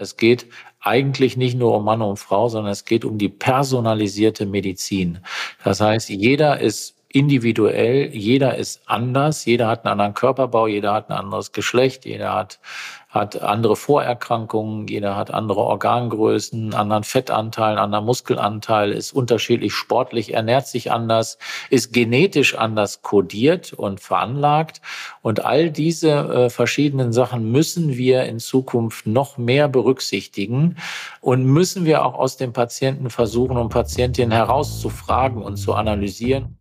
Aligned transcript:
Es 0.00 0.16
geht 0.16 0.46
eigentlich 0.80 1.36
nicht 1.36 1.56
nur 1.56 1.76
um 1.76 1.84
Mann 1.84 2.00
und 2.00 2.16
Frau, 2.16 2.48
sondern 2.48 2.72
es 2.72 2.86
geht 2.86 3.04
um 3.04 3.18
die 3.18 3.28
personalisierte 3.28 4.46
Medizin. 4.46 5.18
Das 5.62 5.80
heißt, 5.80 6.08
jeder 6.08 6.58
ist 6.58 6.96
individuell, 7.12 8.14
jeder 8.14 8.56
ist 8.56 8.82
anders, 8.86 9.44
jeder 9.44 9.68
hat 9.68 9.84
einen 9.84 9.92
anderen 9.92 10.14
Körperbau, 10.14 10.66
jeder 10.66 10.92
hat 10.92 11.10
ein 11.10 11.16
anderes 11.16 11.52
Geschlecht, 11.52 12.04
jeder 12.04 12.34
hat 12.34 12.60
hat 13.10 13.42
andere 13.42 13.74
Vorerkrankungen, 13.74 14.86
jeder 14.86 15.16
hat 15.16 15.32
andere 15.32 15.60
Organgrößen, 15.62 16.74
anderen 16.74 17.02
Fettanteil, 17.02 17.76
anderen 17.76 18.04
Muskelanteil, 18.04 18.92
ist 18.92 19.12
unterschiedlich 19.12 19.72
sportlich, 19.74 20.32
ernährt 20.32 20.68
sich 20.68 20.92
anders, 20.92 21.36
ist 21.70 21.92
genetisch 21.92 22.54
anders 22.56 23.02
kodiert 23.02 23.72
und 23.72 23.98
veranlagt. 23.98 24.80
Und 25.22 25.44
all 25.44 25.72
diese 25.72 26.10
äh, 26.10 26.50
verschiedenen 26.50 27.12
Sachen 27.12 27.50
müssen 27.50 27.96
wir 27.96 28.24
in 28.24 28.38
Zukunft 28.38 29.08
noch 29.08 29.38
mehr 29.38 29.66
berücksichtigen 29.66 30.76
und 31.20 31.44
müssen 31.44 31.84
wir 31.84 32.04
auch 32.04 32.14
aus 32.14 32.36
den 32.36 32.52
Patienten 32.52 33.10
versuchen, 33.10 33.56
um 33.56 33.70
Patientinnen 33.70 34.30
herauszufragen 34.30 35.42
und 35.42 35.56
zu 35.56 35.74
analysieren. 35.74 36.59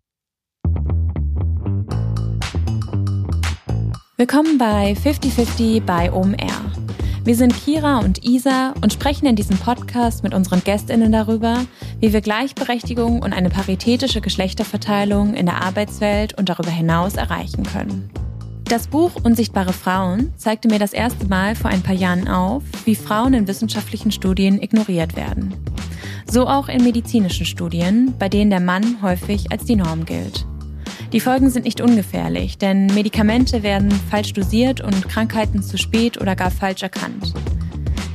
Willkommen 4.20 4.58
bei 4.58 4.96
5050 4.96 5.82
bei 5.86 6.12
OMR. 6.12 6.74
Wir 7.24 7.36
sind 7.38 7.56
Kira 7.56 8.00
und 8.00 8.26
Isa 8.26 8.74
und 8.82 8.92
sprechen 8.92 9.28
in 9.28 9.38
diesem 9.38 9.58
Podcast 9.58 10.24
mit 10.24 10.34
unseren 10.34 10.62
Gästinnen 10.62 11.14
darüber, 11.14 11.66
wie 12.02 12.12
wir 12.12 12.20
Gleichberechtigung 12.20 13.22
und 13.22 13.32
eine 13.32 13.50
paritätische 13.50 14.20
Geschlechterverteilung 14.20 15.36
in 15.36 15.46
der 15.46 15.64
Arbeitswelt 15.64 16.38
und 16.38 16.50
darüber 16.50 16.70
hinaus 16.70 17.16
erreichen 17.16 17.64
können. 17.64 18.10
Das 18.66 18.90
Buch 18.90 19.12
Unsichtbare 19.24 19.72
Frauen 19.72 20.34
zeigte 20.36 20.68
mir 20.68 20.80
das 20.80 20.92
erste 20.92 21.26
Mal 21.28 21.56
vor 21.56 21.72
ein 21.72 21.82
paar 21.82 21.96
Jahren 21.96 22.28
auf, 22.28 22.64
wie 22.84 22.96
Frauen 22.96 23.34
in 23.34 23.48
wissenschaftlichen 23.48 24.12
Studien 24.12 24.62
ignoriert 24.62 25.16
werden. 25.16 25.54
So 26.30 26.46
auch 26.46 26.68
in 26.68 26.84
medizinischen 26.84 27.46
Studien, 27.46 28.14
bei 28.20 28.28
denen 28.28 28.50
der 28.50 28.60
Mann 28.60 29.02
häufig 29.02 29.50
als 29.50 29.64
die 29.64 29.78
Norm 29.78 30.04
gilt. 30.04 30.46
Die 31.12 31.20
Folgen 31.20 31.50
sind 31.50 31.66
nicht 31.66 31.82
ungefährlich, 31.82 32.60
denn 32.60 32.86
Medikamente 32.88 33.64
werden 33.64 33.90
falsch 34.12 34.34
dosiert 34.34 34.80
und 34.80 35.10
Krankheiten 35.10 35.64
zu 35.64 35.76
spät 35.80 36.22
oder 36.22 36.36
gar 36.36 36.52
falsch 36.52 36.84
erkannt. 36.84 37.34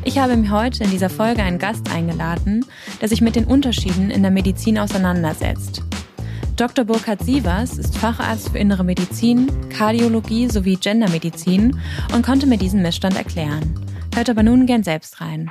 Ich 0.04 0.18
habe 0.18 0.36
mir 0.36 0.50
heute 0.52 0.84
in 0.84 0.90
dieser 0.90 1.10
Folge 1.10 1.42
einen 1.42 1.58
Gast 1.58 1.90
eingeladen, 1.90 2.64
der 3.00 3.08
sich 3.08 3.20
mit 3.20 3.34
den 3.34 3.46
Unterschieden 3.46 4.10
in 4.10 4.22
der 4.22 4.30
Medizin 4.30 4.78
auseinandersetzt. 4.78 5.82
Dr. 6.56 6.84
Burkhard 6.84 7.20
Sievers 7.24 7.78
ist 7.78 7.98
Facharzt 7.98 8.50
für 8.50 8.58
Innere 8.58 8.84
Medizin, 8.84 9.50
Kardiologie 9.70 10.48
sowie 10.48 10.76
Gendermedizin 10.76 11.76
und 12.14 12.24
konnte 12.24 12.46
mir 12.46 12.58
diesen 12.58 12.80
Missstand 12.80 13.16
erklären. 13.16 13.74
Hört 14.14 14.30
aber 14.30 14.44
nun 14.44 14.66
gern 14.66 14.84
selbst 14.84 15.20
rein. 15.20 15.50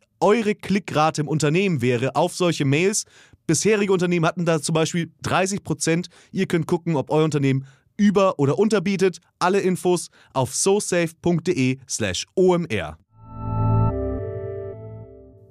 eure 0.21 0.55
Klickrate 0.55 1.21
im 1.21 1.27
Unternehmen 1.27 1.81
wäre 1.81 2.15
auf 2.15 2.33
solche 2.33 2.65
Mails. 2.65 3.05
Bisherige 3.47 3.91
Unternehmen 3.91 4.25
hatten 4.25 4.45
da 4.45 4.61
zum 4.61 4.73
Beispiel 4.73 5.11
30 5.23 5.63
Prozent. 5.63 6.07
Ihr 6.31 6.47
könnt 6.47 6.67
gucken, 6.67 6.95
ob 6.95 7.09
euer 7.09 7.25
Unternehmen 7.25 7.65
über- 7.97 8.39
oder 8.39 8.57
unterbietet. 8.57 9.19
Alle 9.39 9.59
Infos 9.59 10.09
auf 10.33 10.55
sosafe.de/slash 10.55 12.25
omr. 12.35 12.97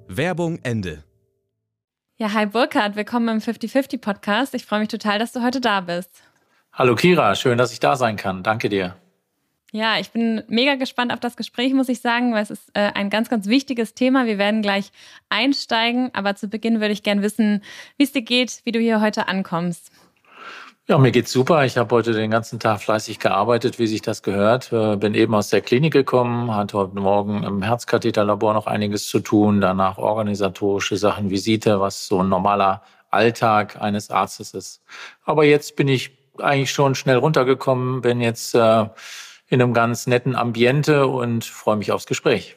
Werbung 0.07 0.59
Ende. 0.63 1.03
Ja, 2.17 2.33
hi 2.33 2.45
Burkhard, 2.45 2.95
willkommen 2.95 3.29
im 3.29 3.41
50-50 3.41 3.99
Podcast. 3.99 4.53
Ich 4.53 4.65
freue 4.65 4.81
mich 4.81 4.89
total, 4.89 5.17
dass 5.17 5.31
du 5.31 5.41
heute 5.41 5.61
da 5.61 5.81
bist. 5.81 6.11
Hallo 6.73 6.95
Kira, 6.95 7.33
schön, 7.35 7.57
dass 7.57 7.73
ich 7.73 7.79
da 7.79 7.95
sein 7.95 8.15
kann. 8.15 8.43
Danke 8.43 8.69
dir. 8.69 8.95
Ja, 9.73 9.97
ich 9.99 10.11
bin 10.11 10.43
mega 10.49 10.75
gespannt 10.75 11.13
auf 11.13 11.21
das 11.21 11.37
Gespräch, 11.37 11.73
muss 11.73 11.87
ich 11.87 12.01
sagen, 12.01 12.33
weil 12.33 12.43
es 12.43 12.51
ist 12.51 12.69
äh, 12.73 12.91
ein 12.93 13.09
ganz, 13.09 13.29
ganz 13.29 13.47
wichtiges 13.47 13.93
Thema. 13.93 14.25
Wir 14.25 14.37
werden 14.37 14.61
gleich 14.61 14.91
einsteigen, 15.29 16.09
aber 16.13 16.35
zu 16.35 16.49
Beginn 16.49 16.81
würde 16.81 16.91
ich 16.91 17.03
gern 17.03 17.21
wissen, 17.21 17.63
wie 17.97 18.03
es 18.03 18.11
dir 18.11 18.21
geht, 18.21 18.61
wie 18.65 18.73
du 18.73 18.79
hier 18.79 18.99
heute 18.99 19.29
ankommst. 19.29 19.91
Ja, 20.87 20.97
mir 20.97 21.11
geht's 21.11 21.31
super. 21.31 21.63
Ich 21.63 21.77
habe 21.77 21.95
heute 21.95 22.11
den 22.11 22.31
ganzen 22.31 22.59
Tag 22.59 22.81
fleißig 22.81 23.19
gearbeitet, 23.19 23.79
wie 23.79 23.87
sich 23.87 24.01
das 24.01 24.23
gehört. 24.23 24.73
Äh, 24.73 24.97
bin 24.97 25.13
eben 25.13 25.33
aus 25.33 25.47
der 25.47 25.61
Klinik 25.61 25.93
gekommen, 25.93 26.53
hatte 26.53 26.77
heute 26.77 26.99
Morgen 26.99 27.43
im 27.43 27.61
Herzkatheterlabor 27.61 28.53
noch 28.53 28.67
einiges 28.67 29.07
zu 29.07 29.21
tun, 29.21 29.61
danach 29.61 29.97
organisatorische 29.97 30.97
Sachen, 30.97 31.29
Visite, 31.29 31.79
was 31.79 32.07
so 32.07 32.21
ein 32.21 32.27
normaler 32.27 32.81
Alltag 33.09 33.81
eines 33.81 34.09
Arztes 34.09 34.53
ist. 34.53 34.83
Aber 35.23 35.45
jetzt 35.45 35.77
bin 35.77 35.87
ich 35.87 36.11
eigentlich 36.39 36.71
schon 36.71 36.93
schnell 36.93 37.17
runtergekommen, 37.17 38.01
bin 38.01 38.19
jetzt 38.19 38.53
äh, 38.53 38.85
in 39.51 39.61
einem 39.61 39.73
ganz 39.73 40.07
netten 40.07 40.35
Ambiente 40.35 41.05
und 41.07 41.43
freue 41.43 41.75
mich 41.75 41.91
aufs 41.91 42.07
Gespräch. 42.07 42.55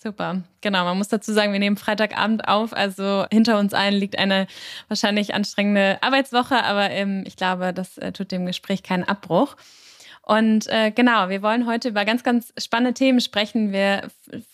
Super, 0.00 0.42
genau. 0.60 0.84
Man 0.84 0.98
muss 0.98 1.08
dazu 1.08 1.32
sagen, 1.32 1.52
wir 1.52 1.58
nehmen 1.58 1.76
Freitagabend 1.76 2.46
auf, 2.48 2.72
also 2.72 3.24
hinter 3.32 3.58
uns 3.58 3.72
allen 3.72 3.94
liegt 3.94 4.18
eine 4.18 4.46
wahrscheinlich 4.88 5.32
anstrengende 5.32 5.98
Arbeitswoche, 6.02 6.62
aber 6.64 6.90
ähm, 6.90 7.24
ich 7.26 7.36
glaube, 7.36 7.72
das 7.72 7.98
äh, 7.98 8.12
tut 8.12 8.30
dem 8.30 8.44
Gespräch 8.44 8.82
keinen 8.82 9.04
Abbruch. 9.04 9.56
Und 10.24 10.66
äh, 10.68 10.90
genau, 10.90 11.30
wir 11.30 11.42
wollen 11.42 11.66
heute 11.66 11.88
über 11.88 12.04
ganz, 12.04 12.22
ganz 12.22 12.52
spannende 12.58 12.94
Themen 12.94 13.20
sprechen. 13.20 13.72
Wir 13.72 14.08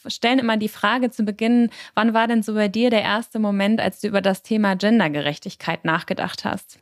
stellen 0.07 0.39
immer 0.39 0.59
die 0.59 0.69
Frage 0.69 1.11
zu 1.11 1.25
Beginn, 1.25 1.71
wann 1.95 2.15
war 2.15 2.29
denn 2.29 2.43
so 2.43 2.55
bei 2.55 2.69
dir 2.69 2.89
der 2.91 3.03
erste 3.03 3.39
Moment, 3.39 3.81
als 3.81 4.01
du 4.01 4.09
über 4.09 4.21
das 4.21 4.43
Thema 4.43 4.77
Gendergerechtigkeit 4.77 5.85
nachgedacht 5.85 6.45
hast? 6.45 6.79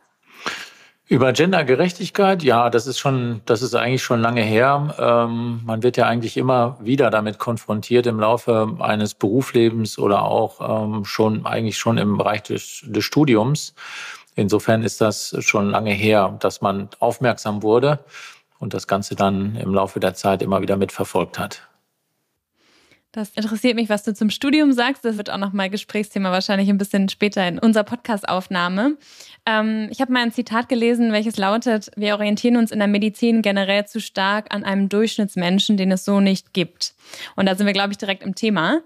Über 1.08 1.32
Gendergerechtigkeit, 1.32 2.42
ja, 2.42 2.68
das 2.68 2.88
ist 2.88 2.98
schon, 2.98 3.40
das 3.44 3.62
ist 3.62 3.76
eigentlich 3.76 4.02
schon 4.02 4.20
lange 4.20 4.42
her. 4.42 4.96
Ähm, 4.98 5.60
man 5.64 5.84
wird 5.84 5.96
ja 5.96 6.06
eigentlich 6.06 6.36
immer 6.36 6.78
wieder 6.80 7.10
damit 7.10 7.38
konfrontiert 7.38 8.08
im 8.08 8.18
Laufe 8.18 8.76
eines 8.80 9.14
Berufslebens 9.14 10.00
oder 10.00 10.22
auch 10.22 10.84
ähm, 10.84 11.04
schon 11.04 11.46
eigentlich 11.46 11.78
schon 11.78 11.96
im 11.98 12.18
Bereich 12.18 12.42
des, 12.42 12.82
des 12.86 13.04
Studiums. 13.04 13.76
Insofern 14.34 14.82
ist 14.82 15.00
das 15.00 15.36
schon 15.44 15.70
lange 15.70 15.92
her, 15.92 16.36
dass 16.40 16.60
man 16.60 16.88
aufmerksam 16.98 17.62
wurde 17.62 18.00
und 18.58 18.74
das 18.74 18.88
Ganze 18.88 19.14
dann 19.14 19.54
im 19.54 19.72
Laufe 19.72 20.00
der 20.00 20.14
Zeit 20.14 20.42
immer 20.42 20.60
wieder 20.60 20.76
mitverfolgt 20.76 21.38
hat. 21.38 21.65
Das 23.16 23.30
interessiert 23.30 23.76
mich, 23.76 23.88
was 23.88 24.02
du 24.02 24.12
zum 24.12 24.28
Studium 24.28 24.72
sagst. 24.72 25.02
Das 25.02 25.16
wird 25.16 25.30
auch 25.30 25.38
nochmal 25.38 25.70
Gesprächsthema 25.70 26.30
wahrscheinlich 26.32 26.68
ein 26.68 26.76
bisschen 26.76 27.08
später 27.08 27.48
in 27.48 27.58
unserer 27.58 27.84
Podcast-Aufnahme. 27.84 28.98
Ähm, 29.46 29.88
ich 29.90 30.02
habe 30.02 30.12
mal 30.12 30.22
ein 30.22 30.32
Zitat 30.32 30.68
gelesen, 30.68 31.12
welches 31.12 31.38
lautet, 31.38 31.90
wir 31.96 32.12
orientieren 32.12 32.58
uns 32.58 32.72
in 32.72 32.78
der 32.78 32.88
Medizin 32.88 33.40
generell 33.40 33.86
zu 33.86 34.02
stark 34.02 34.54
an 34.54 34.64
einem 34.64 34.90
Durchschnittsmenschen, 34.90 35.78
den 35.78 35.92
es 35.92 36.04
so 36.04 36.20
nicht 36.20 36.52
gibt. 36.52 36.92
Und 37.36 37.46
da 37.46 37.54
sind 37.54 37.64
wir, 37.64 37.72
glaube 37.72 37.92
ich, 37.92 37.96
direkt 37.96 38.22
im 38.22 38.34
Thema. 38.34 38.82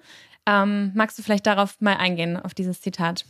Ähm, 0.46 0.92
magst 0.94 1.18
du 1.18 1.24
vielleicht 1.24 1.48
darauf 1.48 1.80
mal 1.80 1.96
eingehen, 1.96 2.36
auf 2.36 2.54
dieses 2.54 2.80
Zitat? 2.80 3.24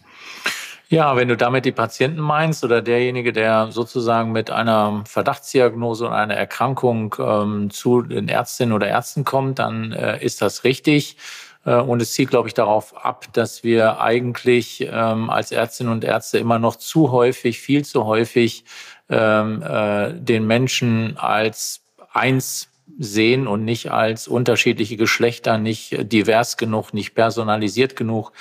Ja, 0.93 1.15
wenn 1.15 1.29
du 1.29 1.37
damit 1.37 1.65
die 1.67 1.71
Patienten 1.73 2.21
meinst 2.21 2.65
oder 2.65 2.83
derjenige, 2.83 3.33
der 3.33 3.71
sozusagen 3.71 4.33
mit 4.33 4.51
einer 4.51 5.05
Verdachtsdiagnose 5.07 6.07
und 6.07 6.13
einer 6.13 6.35
Erkrankung 6.35 7.15
ähm, 7.17 7.71
zu 7.71 8.03
den 8.03 8.27
Ärztinnen 8.29 8.75
oder 8.75 8.89
Ärzten 8.89 9.23
kommt, 9.25 9.61
dann 9.61 9.93
äh, 9.93 10.21
ist 10.21 10.43
das 10.43 10.65
richtig. 10.65 11.17
Äh, 11.65 11.77
und 11.77 12.03
es 12.03 12.13
zielt, 12.13 12.31
glaube 12.31 12.49
ich, 12.49 12.55
darauf 12.55 13.05
ab, 13.05 13.27
dass 13.35 13.63
wir 13.63 14.01
eigentlich 14.01 14.81
ähm, 14.91 15.31
als 15.31 15.53
Ärztinnen 15.53 15.93
und 15.93 16.03
Ärzte 16.03 16.39
immer 16.39 16.59
noch 16.59 16.75
zu 16.75 17.13
häufig, 17.13 17.61
viel 17.61 17.85
zu 17.85 18.05
häufig 18.07 18.65
ähm, 19.09 19.63
äh, 19.63 20.13
den 20.13 20.45
Menschen 20.45 21.17
als 21.19 21.83
eins 22.13 22.70
sehen 22.99 23.47
und 23.47 23.65
nicht 23.65 23.91
als 23.91 24.29
unterschiedliche 24.29 24.97
Geschlechter, 24.97 25.59
nicht 25.59 26.13
divers 26.13 26.57
genug, 26.57 26.93
nicht 26.93 27.15
personalisiert 27.15 27.97
genug 27.97 28.33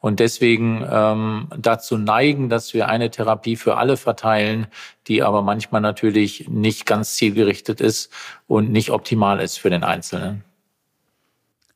und 0.00 0.20
deswegen 0.20 0.86
ähm, 0.90 1.48
dazu 1.56 1.98
neigen, 1.98 2.48
dass 2.48 2.74
wir 2.74 2.88
eine 2.88 3.10
Therapie 3.10 3.56
für 3.56 3.76
alle 3.76 3.96
verteilen, 3.96 4.66
die 5.06 5.22
aber 5.22 5.42
manchmal 5.42 5.80
natürlich 5.80 6.48
nicht 6.48 6.86
ganz 6.86 7.14
zielgerichtet 7.14 7.80
ist 7.80 8.12
und 8.46 8.70
nicht 8.70 8.90
optimal 8.90 9.40
ist 9.40 9.58
für 9.58 9.70
den 9.70 9.84
Einzelnen. 9.84 10.44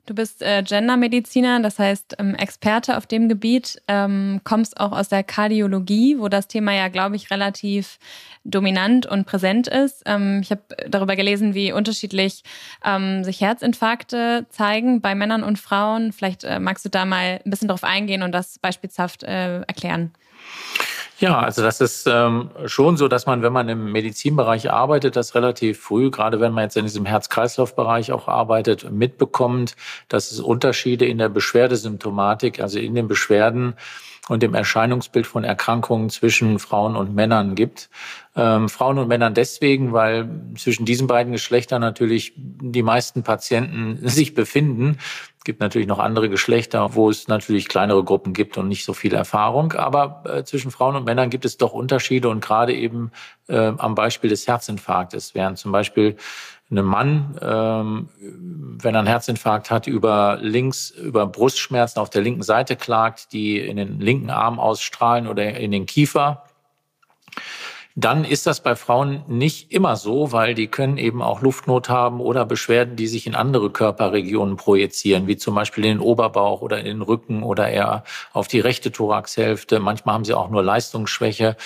Du 0.04 0.14
bist 0.14 0.42
äh, 0.42 0.64
Gendermediziner, 0.64 1.60
das 1.60 1.78
heißt 1.78 2.16
ähm, 2.18 2.34
Experte 2.34 2.96
auf 2.96 3.06
dem 3.06 3.28
Gebiet, 3.28 3.80
ähm, 3.86 4.40
kommst 4.42 4.80
auch 4.80 4.90
aus 4.90 5.08
der 5.08 5.22
Kardiologie, 5.22 6.18
wo 6.18 6.28
das 6.28 6.48
Thema 6.48 6.72
ja, 6.72 6.88
glaube 6.88 7.14
ich, 7.14 7.30
relativ 7.30 8.00
dominant 8.42 9.06
und 9.06 9.26
präsent 9.26 9.68
ist. 9.68 10.02
Ähm, 10.06 10.40
ich 10.42 10.50
habe 10.50 10.62
darüber 10.88 11.14
gelesen, 11.14 11.54
wie 11.54 11.70
unterschiedlich 11.70 12.42
ähm, 12.84 13.22
sich 13.22 13.40
Herzinfarkte 13.40 14.46
zeigen 14.50 15.00
bei 15.00 15.14
Männern 15.14 15.44
und 15.44 15.60
Frauen. 15.60 16.12
Vielleicht 16.12 16.42
äh, 16.42 16.58
magst 16.58 16.84
du 16.84 16.88
da 16.88 17.04
mal 17.04 17.40
ein 17.44 17.50
bisschen 17.50 17.68
drauf 17.68 17.84
eingehen 17.84 18.24
und 18.24 18.32
das 18.32 18.58
beispielhaft 18.58 19.22
äh, 19.22 19.60
erklären. 19.60 20.12
Ja, 21.22 21.38
also 21.38 21.62
das 21.62 21.80
ist 21.80 22.08
ähm, 22.08 22.50
schon 22.66 22.96
so, 22.96 23.06
dass 23.06 23.26
man, 23.26 23.42
wenn 23.42 23.52
man 23.52 23.68
im 23.68 23.92
Medizinbereich 23.92 24.72
arbeitet, 24.72 25.14
das 25.14 25.36
relativ 25.36 25.78
früh, 25.78 26.10
gerade 26.10 26.40
wenn 26.40 26.50
man 26.50 26.64
jetzt 26.64 26.76
in 26.76 26.84
diesem 26.84 27.06
Herz-Kreislauf-Bereich 27.06 28.10
auch 28.10 28.26
arbeitet, 28.26 28.90
mitbekommt, 28.90 29.76
dass 30.08 30.32
es 30.32 30.40
Unterschiede 30.40 31.06
in 31.06 31.18
der 31.18 31.28
Beschwerdesymptomatik, 31.28 32.58
also 32.58 32.80
in 32.80 32.96
den 32.96 33.06
Beschwerden 33.06 33.74
und 34.28 34.42
dem 34.42 34.54
Erscheinungsbild 34.54 35.26
von 35.26 35.44
Erkrankungen 35.44 36.10
zwischen 36.10 36.58
Frauen 36.58 36.96
und 36.96 37.14
Männern 37.14 37.54
gibt. 37.54 37.88
Ähm, 38.34 38.68
Frauen 38.68 38.98
und 38.98 39.06
Männern 39.06 39.34
deswegen, 39.34 39.92
weil 39.92 40.28
zwischen 40.56 40.86
diesen 40.86 41.06
beiden 41.06 41.32
Geschlechtern 41.32 41.80
natürlich 41.80 42.32
die 42.36 42.82
meisten 42.82 43.22
Patienten 43.22 43.98
sich 44.08 44.34
befinden. 44.34 44.98
Es 45.42 45.44
gibt 45.44 45.58
natürlich 45.58 45.88
noch 45.88 45.98
andere 45.98 46.28
Geschlechter, 46.28 46.94
wo 46.94 47.10
es 47.10 47.26
natürlich 47.26 47.66
kleinere 47.68 48.04
Gruppen 48.04 48.32
gibt 48.32 48.58
und 48.58 48.68
nicht 48.68 48.84
so 48.84 48.92
viel 48.92 49.12
Erfahrung. 49.12 49.72
Aber 49.72 50.22
äh, 50.24 50.44
zwischen 50.44 50.70
Frauen 50.70 50.94
und 50.94 51.04
Männern 51.04 51.30
gibt 51.30 51.44
es 51.44 51.56
doch 51.56 51.72
Unterschiede 51.72 52.28
und 52.28 52.44
gerade 52.44 52.72
eben 52.72 53.10
äh, 53.48 53.72
am 53.76 53.96
Beispiel 53.96 54.30
des 54.30 54.46
Herzinfarktes, 54.46 55.34
während 55.34 55.58
zum 55.58 55.72
Beispiel 55.72 56.16
ein 56.70 56.84
Mann, 56.84 57.36
ähm, 57.42 58.08
wenn 58.20 58.94
er 58.94 59.00
einen 59.00 59.08
Herzinfarkt 59.08 59.72
hat, 59.72 59.88
über 59.88 60.38
links, 60.40 60.90
über 60.90 61.26
Brustschmerzen 61.26 61.98
auf 61.98 62.08
der 62.08 62.22
linken 62.22 62.44
Seite 62.44 62.76
klagt, 62.76 63.32
die 63.32 63.58
in 63.58 63.78
den 63.78 63.98
linken 63.98 64.30
Arm 64.30 64.60
ausstrahlen 64.60 65.26
oder 65.26 65.58
in 65.58 65.72
den 65.72 65.86
Kiefer, 65.86 66.44
dann 67.94 68.24
ist 68.24 68.46
das 68.46 68.62
bei 68.62 68.74
Frauen 68.74 69.22
nicht 69.28 69.70
immer 69.70 69.96
so, 69.96 70.32
weil 70.32 70.54
die 70.54 70.68
können 70.68 70.96
eben 70.96 71.20
auch 71.20 71.42
Luftnot 71.42 71.88
haben 71.88 72.20
oder 72.20 72.46
Beschwerden, 72.46 72.96
die 72.96 73.06
sich 73.06 73.26
in 73.26 73.34
andere 73.34 73.70
Körperregionen 73.70 74.56
projizieren, 74.56 75.26
wie 75.26 75.36
zum 75.36 75.54
Beispiel 75.54 75.84
in 75.84 75.98
den 75.98 76.00
Oberbauch 76.00 76.62
oder 76.62 76.78
in 76.78 76.86
den 76.86 77.02
Rücken 77.02 77.42
oder 77.42 77.68
eher 77.68 78.04
auf 78.32 78.48
die 78.48 78.60
rechte 78.60 78.92
Thoraxhälfte. 78.92 79.78
Manchmal 79.78 80.14
haben 80.14 80.24
sie 80.24 80.34
auch 80.34 80.48
nur 80.48 80.62
Leistungsschwäche. 80.62 81.56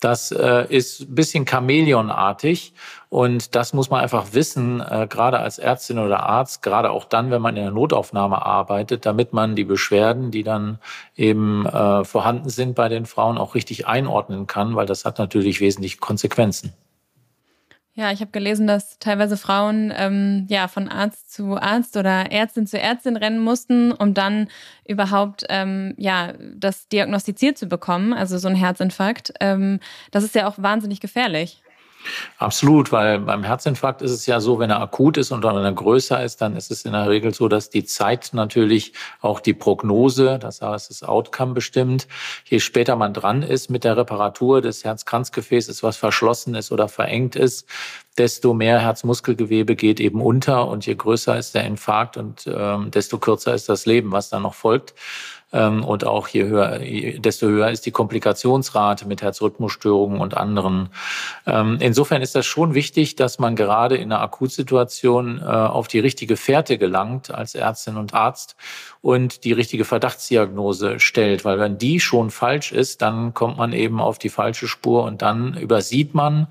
Das 0.00 0.30
äh, 0.30 0.66
ist 0.68 1.00
ein 1.00 1.14
bisschen 1.14 1.44
Chamäleonartig 1.44 2.72
und 3.08 3.56
das 3.56 3.72
muss 3.72 3.90
man 3.90 4.00
einfach 4.00 4.32
wissen, 4.32 4.80
äh, 4.80 5.08
gerade 5.10 5.40
als 5.40 5.58
Ärztin 5.58 5.98
oder 5.98 6.22
Arzt, 6.22 6.62
gerade 6.62 6.90
auch 6.92 7.04
dann, 7.04 7.32
wenn 7.32 7.42
man 7.42 7.56
in 7.56 7.64
der 7.64 7.72
Notaufnahme 7.72 8.44
arbeitet, 8.44 9.06
damit 9.06 9.32
man 9.32 9.56
die 9.56 9.64
Beschwerden, 9.64 10.30
die 10.30 10.44
dann 10.44 10.78
eben 11.16 11.66
äh, 11.66 12.04
vorhanden 12.04 12.48
sind 12.48 12.76
bei 12.76 12.88
den 12.88 13.06
Frauen, 13.06 13.38
auch 13.38 13.56
richtig 13.56 13.88
einordnen 13.88 14.46
kann, 14.46 14.76
weil 14.76 14.86
das 14.86 15.04
hat 15.04 15.18
natürlich 15.18 15.60
wesentlich 15.60 15.98
Konsequenzen. 15.98 16.74
Ja, 17.98 18.12
ich 18.12 18.20
habe 18.20 18.30
gelesen, 18.30 18.68
dass 18.68 19.00
teilweise 19.00 19.36
Frauen 19.36 19.92
ähm, 19.96 20.46
ja 20.48 20.68
von 20.68 20.88
Arzt 20.88 21.32
zu 21.32 21.56
Arzt 21.56 21.96
oder 21.96 22.30
Ärztin 22.30 22.64
zu 22.64 22.78
Ärztin 22.78 23.16
rennen 23.16 23.40
mussten, 23.40 23.90
um 23.90 24.14
dann 24.14 24.46
überhaupt 24.86 25.44
ähm, 25.48 25.94
ja 25.96 26.32
das 26.54 26.86
diagnostiziert 26.86 27.58
zu 27.58 27.66
bekommen, 27.66 28.12
also 28.12 28.38
so 28.38 28.46
ein 28.46 28.54
Herzinfarkt. 28.54 29.32
Ähm, 29.40 29.80
das 30.12 30.22
ist 30.22 30.36
ja 30.36 30.46
auch 30.46 30.54
wahnsinnig 30.58 31.00
gefährlich. 31.00 31.60
Absolut, 32.38 32.92
weil 32.92 33.18
beim 33.20 33.44
Herzinfarkt 33.44 34.02
ist 34.02 34.12
es 34.12 34.26
ja 34.26 34.40
so, 34.40 34.58
wenn 34.58 34.70
er 34.70 34.80
akut 34.80 35.16
ist 35.16 35.32
und 35.32 35.42
dann 35.42 35.74
größer 35.74 36.22
ist, 36.22 36.40
dann 36.40 36.56
ist 36.56 36.70
es 36.70 36.84
in 36.84 36.92
der 36.92 37.08
Regel 37.08 37.34
so, 37.34 37.48
dass 37.48 37.70
die 37.70 37.84
Zeit 37.84 38.30
natürlich 38.32 38.92
auch 39.20 39.40
die 39.40 39.54
Prognose, 39.54 40.38
das 40.38 40.62
heißt 40.62 40.90
das 40.90 41.02
Outcome 41.02 41.54
bestimmt. 41.54 42.06
Je 42.44 42.60
später 42.60 42.96
man 42.96 43.12
dran 43.12 43.42
ist 43.42 43.70
mit 43.70 43.84
der 43.84 43.96
Reparatur 43.96 44.60
des 44.60 44.84
Herzkranzgefäßes, 44.84 45.82
was 45.82 45.96
verschlossen 45.96 46.54
ist 46.54 46.72
oder 46.72 46.88
verengt 46.88 47.36
ist, 47.36 47.68
desto 48.18 48.52
mehr 48.52 48.80
Herzmuskelgewebe 48.80 49.76
geht 49.76 50.00
eben 50.00 50.20
unter 50.20 50.68
und 50.68 50.86
je 50.86 50.94
größer 50.94 51.38
ist 51.38 51.54
der 51.54 51.64
Infarkt 51.64 52.16
und 52.16 52.46
ähm, 52.52 52.90
desto 52.90 53.18
kürzer 53.18 53.54
ist 53.54 53.68
das 53.68 53.86
Leben, 53.86 54.12
was 54.12 54.28
dann 54.28 54.42
noch 54.42 54.54
folgt. 54.54 54.94
Ähm, 55.50 55.82
und 55.82 56.04
auch 56.04 56.28
je 56.28 56.44
höher, 56.44 56.78
desto 57.18 57.46
höher 57.46 57.70
ist 57.70 57.86
die 57.86 57.90
Komplikationsrate 57.90 59.06
mit 59.08 59.22
Herzrhythmusstörungen 59.22 60.20
und 60.20 60.36
anderen. 60.36 60.90
Ähm, 61.46 61.78
insofern 61.80 62.20
ist 62.20 62.34
das 62.34 62.44
schon 62.44 62.74
wichtig, 62.74 63.16
dass 63.16 63.38
man 63.38 63.56
gerade 63.56 63.96
in 63.96 64.12
einer 64.12 64.20
Akutsituation 64.20 65.38
äh, 65.38 65.44
auf 65.44 65.88
die 65.88 66.00
richtige 66.00 66.36
Fährte 66.36 66.76
gelangt 66.76 67.30
als 67.30 67.54
Ärztin 67.54 67.96
und 67.96 68.12
Arzt 68.12 68.56
und 69.00 69.44
die 69.44 69.52
richtige 69.52 69.86
Verdachtsdiagnose 69.86 71.00
stellt, 71.00 71.46
weil 71.46 71.58
wenn 71.58 71.78
die 71.78 71.98
schon 71.98 72.30
falsch 72.30 72.72
ist, 72.72 73.00
dann 73.00 73.32
kommt 73.32 73.56
man 73.56 73.72
eben 73.72 74.00
auf 74.00 74.18
die 74.18 74.28
falsche 74.28 74.68
Spur 74.68 75.04
und 75.04 75.22
dann 75.22 75.54
übersieht 75.54 76.14
man 76.14 76.48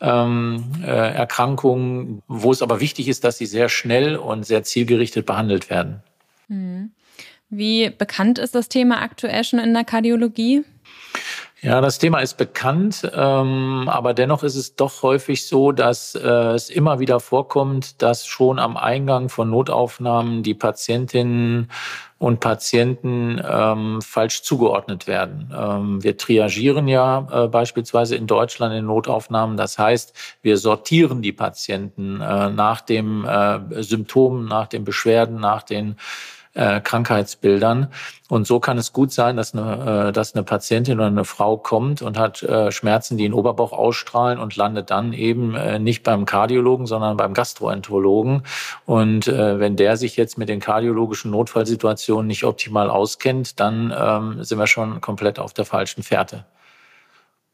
ähm, 0.00 0.64
äh, 0.82 0.86
Erkrankungen, 0.86 2.22
wo 2.26 2.50
es 2.50 2.62
aber 2.62 2.80
wichtig 2.80 3.06
ist, 3.06 3.22
dass 3.22 3.38
sie 3.38 3.46
sehr 3.46 3.68
schnell 3.68 4.16
und 4.16 4.44
sehr 4.44 4.64
zielgerichtet 4.64 5.24
behandelt 5.26 5.70
werden. 5.70 6.02
Mhm. 6.48 6.90
Wie 7.50 7.90
bekannt 7.90 8.38
ist 8.38 8.54
das 8.54 8.68
Thema 8.68 9.02
aktuell 9.02 9.42
schon 9.44 9.58
in 9.58 9.74
der 9.74 9.84
Kardiologie? 9.84 10.64
Ja, 11.62 11.82
das 11.82 11.98
Thema 11.98 12.20
ist 12.20 12.38
bekannt, 12.38 13.10
ähm, 13.14 13.84
aber 13.86 14.14
dennoch 14.14 14.42
ist 14.44 14.56
es 14.56 14.76
doch 14.76 15.02
häufig 15.02 15.46
so, 15.46 15.72
dass 15.72 16.14
äh, 16.14 16.26
es 16.26 16.70
immer 16.70 17.00
wieder 17.00 17.20
vorkommt, 17.20 18.00
dass 18.00 18.24
schon 18.24 18.58
am 18.58 18.78
Eingang 18.78 19.28
von 19.28 19.50
Notaufnahmen 19.50 20.42
die 20.42 20.54
Patientinnen 20.54 21.70
und 22.16 22.40
Patienten 22.40 23.42
ähm, 23.46 24.00
falsch 24.00 24.42
zugeordnet 24.42 25.06
werden. 25.06 25.52
Ähm, 25.54 26.02
wir 26.02 26.16
triagieren 26.16 26.88
ja 26.88 27.26
äh, 27.30 27.48
beispielsweise 27.48 28.16
in 28.16 28.26
Deutschland 28.26 28.74
in 28.74 28.86
Notaufnahmen. 28.86 29.58
Das 29.58 29.78
heißt, 29.78 30.14
wir 30.40 30.56
sortieren 30.56 31.20
die 31.20 31.32
Patienten 31.32 32.22
äh, 32.22 32.48
nach 32.48 32.80
dem 32.80 33.26
äh, 33.26 33.82
Symptomen, 33.82 34.46
nach 34.46 34.66
den 34.66 34.84
Beschwerden, 34.84 35.40
nach 35.40 35.62
den 35.62 35.96
äh, 36.54 36.80
Krankheitsbildern. 36.80 37.88
Und 38.28 38.46
so 38.46 38.60
kann 38.60 38.78
es 38.78 38.92
gut 38.92 39.12
sein, 39.12 39.36
dass 39.36 39.54
eine, 39.54 40.08
äh, 40.08 40.12
dass 40.12 40.34
eine 40.34 40.44
Patientin 40.44 40.98
oder 40.98 41.06
eine 41.06 41.24
Frau 41.24 41.56
kommt 41.56 42.02
und 42.02 42.18
hat 42.18 42.42
äh, 42.42 42.72
Schmerzen, 42.72 43.16
die 43.16 43.24
in 43.24 43.32
den 43.32 43.38
Oberbauch 43.38 43.72
ausstrahlen 43.72 44.38
und 44.38 44.56
landet 44.56 44.90
dann 44.90 45.12
eben 45.12 45.54
äh, 45.54 45.78
nicht 45.78 46.02
beim 46.02 46.24
Kardiologen, 46.24 46.86
sondern 46.86 47.16
beim 47.16 47.34
Gastroenterologen. 47.34 48.42
Und 48.86 49.28
äh, 49.28 49.58
wenn 49.60 49.76
der 49.76 49.96
sich 49.96 50.16
jetzt 50.16 50.38
mit 50.38 50.48
den 50.48 50.60
kardiologischen 50.60 51.30
Notfallsituationen 51.30 52.26
nicht 52.26 52.44
optimal 52.44 52.90
auskennt, 52.90 53.60
dann 53.60 53.94
ähm, 53.96 54.44
sind 54.44 54.58
wir 54.58 54.66
schon 54.66 55.00
komplett 55.00 55.38
auf 55.38 55.52
der 55.52 55.64
falschen 55.64 56.02
Fährte. 56.02 56.44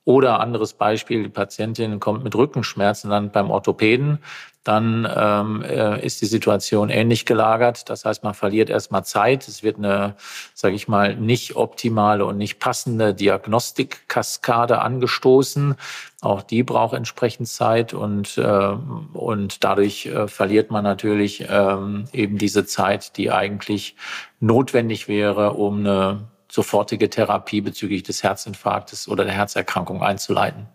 Oder 0.06 0.38
anderes 0.38 0.72
Beispiel, 0.72 1.24
die 1.24 1.28
Patientin 1.28 1.98
kommt 1.98 2.22
mit 2.22 2.36
Rückenschmerzen 2.36 3.10
dann 3.10 3.32
beim 3.32 3.50
Orthopäden, 3.50 4.20
dann 4.62 5.08
ähm, 5.12 5.62
äh, 5.62 6.04
ist 6.04 6.20
die 6.20 6.26
Situation 6.26 6.90
ähnlich 6.90 7.26
gelagert. 7.26 7.90
Das 7.90 8.04
heißt, 8.04 8.22
man 8.22 8.32
verliert 8.32 8.70
erstmal 8.70 9.04
Zeit. 9.04 9.48
Es 9.48 9.64
wird 9.64 9.78
eine, 9.78 10.14
sage 10.54 10.76
ich 10.76 10.86
mal, 10.86 11.16
nicht 11.16 11.56
optimale 11.56 12.24
und 12.24 12.38
nicht 12.38 12.60
passende 12.60 13.14
Diagnostikkaskade 13.14 14.80
angestoßen. 14.80 15.74
Auch 16.20 16.42
die 16.42 16.62
braucht 16.62 16.94
entsprechend 16.94 17.48
Zeit 17.48 17.92
und, 17.92 18.38
äh, 18.38 18.76
und 19.12 19.64
dadurch 19.64 20.06
äh, 20.06 20.28
verliert 20.28 20.70
man 20.70 20.84
natürlich 20.84 21.46
ähm, 21.50 22.04
eben 22.12 22.38
diese 22.38 22.64
Zeit, 22.64 23.16
die 23.16 23.32
eigentlich 23.32 23.96
notwendig 24.38 25.08
wäre, 25.08 25.54
um 25.54 25.80
eine 25.80 26.28
sofortige 26.50 27.10
Therapie 27.10 27.60
bezüglich 27.60 28.02
des 28.02 28.22
Herzinfarktes 28.22 29.08
oder 29.08 29.24
der 29.24 29.34
Herzerkrankung 29.34 30.02
einzuleiten. 30.02 30.68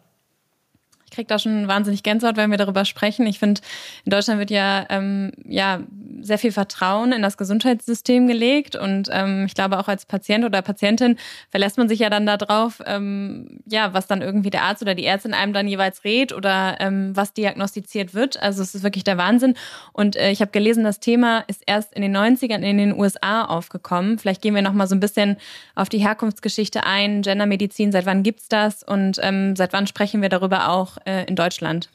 Ich 1.11 1.15
kriege 1.17 1.27
da 1.27 1.39
schon 1.39 1.67
wahnsinnig 1.67 2.03
Gänsehaut, 2.03 2.37
wenn 2.37 2.51
wir 2.51 2.57
darüber 2.57 2.85
sprechen. 2.85 3.27
Ich 3.27 3.37
finde, 3.37 3.59
in 4.05 4.11
Deutschland 4.11 4.39
wird 4.39 4.49
ja, 4.49 4.85
ähm, 4.89 5.33
ja 5.45 5.81
sehr 6.21 6.37
viel 6.37 6.53
Vertrauen 6.53 7.11
in 7.11 7.21
das 7.21 7.35
Gesundheitssystem 7.35 8.27
gelegt. 8.27 8.77
Und 8.77 9.09
ähm, 9.11 9.43
ich 9.45 9.53
glaube, 9.53 9.77
auch 9.77 9.89
als 9.89 10.05
Patient 10.05 10.45
oder 10.45 10.61
Patientin 10.61 11.17
verlässt 11.49 11.77
man 11.77 11.89
sich 11.89 11.99
ja 11.99 12.09
dann 12.09 12.25
darauf, 12.25 12.81
ähm, 12.85 13.59
ja, 13.65 13.93
was 13.93 14.07
dann 14.07 14.21
irgendwie 14.21 14.51
der 14.51 14.63
Arzt 14.63 14.81
oder 14.81 14.95
die 14.95 15.05
Ärztin 15.05 15.33
einem 15.33 15.51
dann 15.51 15.67
jeweils 15.67 16.05
rät 16.05 16.31
oder 16.31 16.77
ähm, 16.79 17.11
was 17.13 17.33
diagnostiziert 17.33 18.13
wird. 18.13 18.41
Also 18.41 18.63
es 18.63 18.73
ist 18.73 18.83
wirklich 18.83 19.03
der 19.03 19.17
Wahnsinn. 19.17 19.55
Und 19.91 20.15
äh, 20.15 20.31
ich 20.31 20.39
habe 20.39 20.51
gelesen, 20.51 20.85
das 20.85 21.01
Thema 21.01 21.39
ist 21.47 21.61
erst 21.65 21.93
in 21.93 22.03
den 22.03 22.15
90ern 22.15 22.61
in 22.61 22.77
den 22.77 22.97
USA 22.97 23.43
aufgekommen. 23.43 24.17
Vielleicht 24.17 24.41
gehen 24.41 24.55
wir 24.55 24.61
noch 24.61 24.71
mal 24.71 24.87
so 24.87 24.95
ein 24.95 25.01
bisschen 25.01 25.35
auf 25.75 25.89
die 25.89 25.99
Herkunftsgeschichte 25.99 26.85
ein. 26.85 27.21
Gendermedizin, 27.21 27.91
seit 27.91 28.05
wann 28.05 28.23
gibt's 28.23 28.47
das 28.47 28.81
und 28.81 29.19
ähm, 29.21 29.57
seit 29.57 29.73
wann 29.73 29.87
sprechen 29.87 30.21
wir 30.21 30.29
darüber 30.29 30.69
auch 30.69 31.00
äh, 31.05 31.25
in 31.25 31.35
Deutschland? 31.35 31.89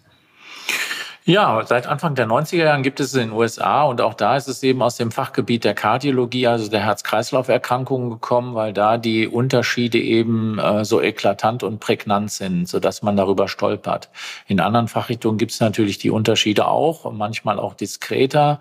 Ja, 1.28 1.60
seit 1.66 1.88
Anfang 1.88 2.14
der 2.14 2.28
90er 2.28 2.58
Jahren 2.58 2.84
gibt 2.84 3.00
es 3.00 3.12
in 3.12 3.18
den 3.18 3.32
USA 3.32 3.82
und 3.82 4.00
auch 4.00 4.14
da 4.14 4.36
ist 4.36 4.46
es 4.46 4.62
eben 4.62 4.80
aus 4.80 4.96
dem 4.96 5.10
Fachgebiet 5.10 5.64
der 5.64 5.75
Kardiologie, 5.75 6.46
also 6.46 6.70
der 6.70 6.84
Herz-Kreislauf-Erkrankungen 6.84 8.10
gekommen, 8.10 8.54
weil 8.54 8.72
da 8.72 8.96
die 8.96 9.26
Unterschiede 9.26 9.98
eben 9.98 10.60
äh, 10.60 10.84
so 10.84 11.02
eklatant 11.02 11.64
und 11.64 11.80
prägnant 11.80 12.30
sind, 12.30 12.68
sodass 12.68 13.02
man 13.02 13.16
darüber 13.16 13.48
stolpert. 13.48 14.08
In 14.46 14.60
anderen 14.60 14.86
Fachrichtungen 14.86 15.36
gibt 15.36 15.50
es 15.50 15.58
natürlich 15.58 15.98
die 15.98 16.12
Unterschiede 16.12 16.68
auch, 16.68 17.12
manchmal 17.12 17.58
auch 17.58 17.75
diskreter. 17.75 18.60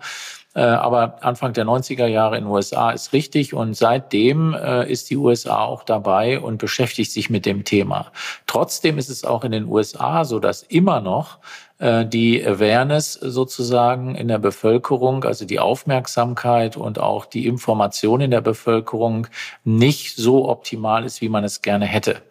Äh, 0.56 0.62
aber 0.62 1.18
Anfang 1.20 1.52
der 1.52 1.66
90er 1.66 2.06
Jahre 2.06 2.38
in 2.38 2.44
den 2.44 2.50
USA 2.50 2.90
ist 2.90 3.12
richtig 3.12 3.52
und 3.52 3.74
seitdem 3.74 4.54
äh, 4.54 4.90
ist 4.90 5.10
die 5.10 5.18
USA 5.18 5.64
auch 5.64 5.82
dabei 5.82 6.40
und 6.40 6.56
beschäftigt 6.56 7.12
sich 7.12 7.28
mit 7.28 7.44
dem 7.44 7.64
Thema. 7.64 8.06
Trotzdem 8.46 8.96
ist 8.96 9.10
es 9.10 9.22
auch 9.22 9.44
in 9.44 9.52
den 9.52 9.68
USA 9.68 10.24
so, 10.24 10.40
dass 10.40 10.62
immer 10.62 11.02
noch 11.02 11.38
die 11.78 12.42
Awareness 12.42 13.12
sozusagen 13.12 14.14
in 14.14 14.28
der 14.28 14.38
Bevölkerung, 14.38 15.24
also 15.24 15.44
die 15.44 15.58
Aufmerksamkeit 15.58 16.78
und 16.78 16.98
auch 16.98 17.26
die 17.26 17.46
Information 17.46 18.22
in 18.22 18.30
der 18.30 18.40
Bevölkerung 18.40 19.26
nicht 19.62 20.16
so 20.16 20.48
optimal 20.48 21.04
ist, 21.04 21.20
wie 21.20 21.28
man 21.28 21.44
es 21.44 21.60
gerne 21.60 21.84
hätte. 21.84 22.22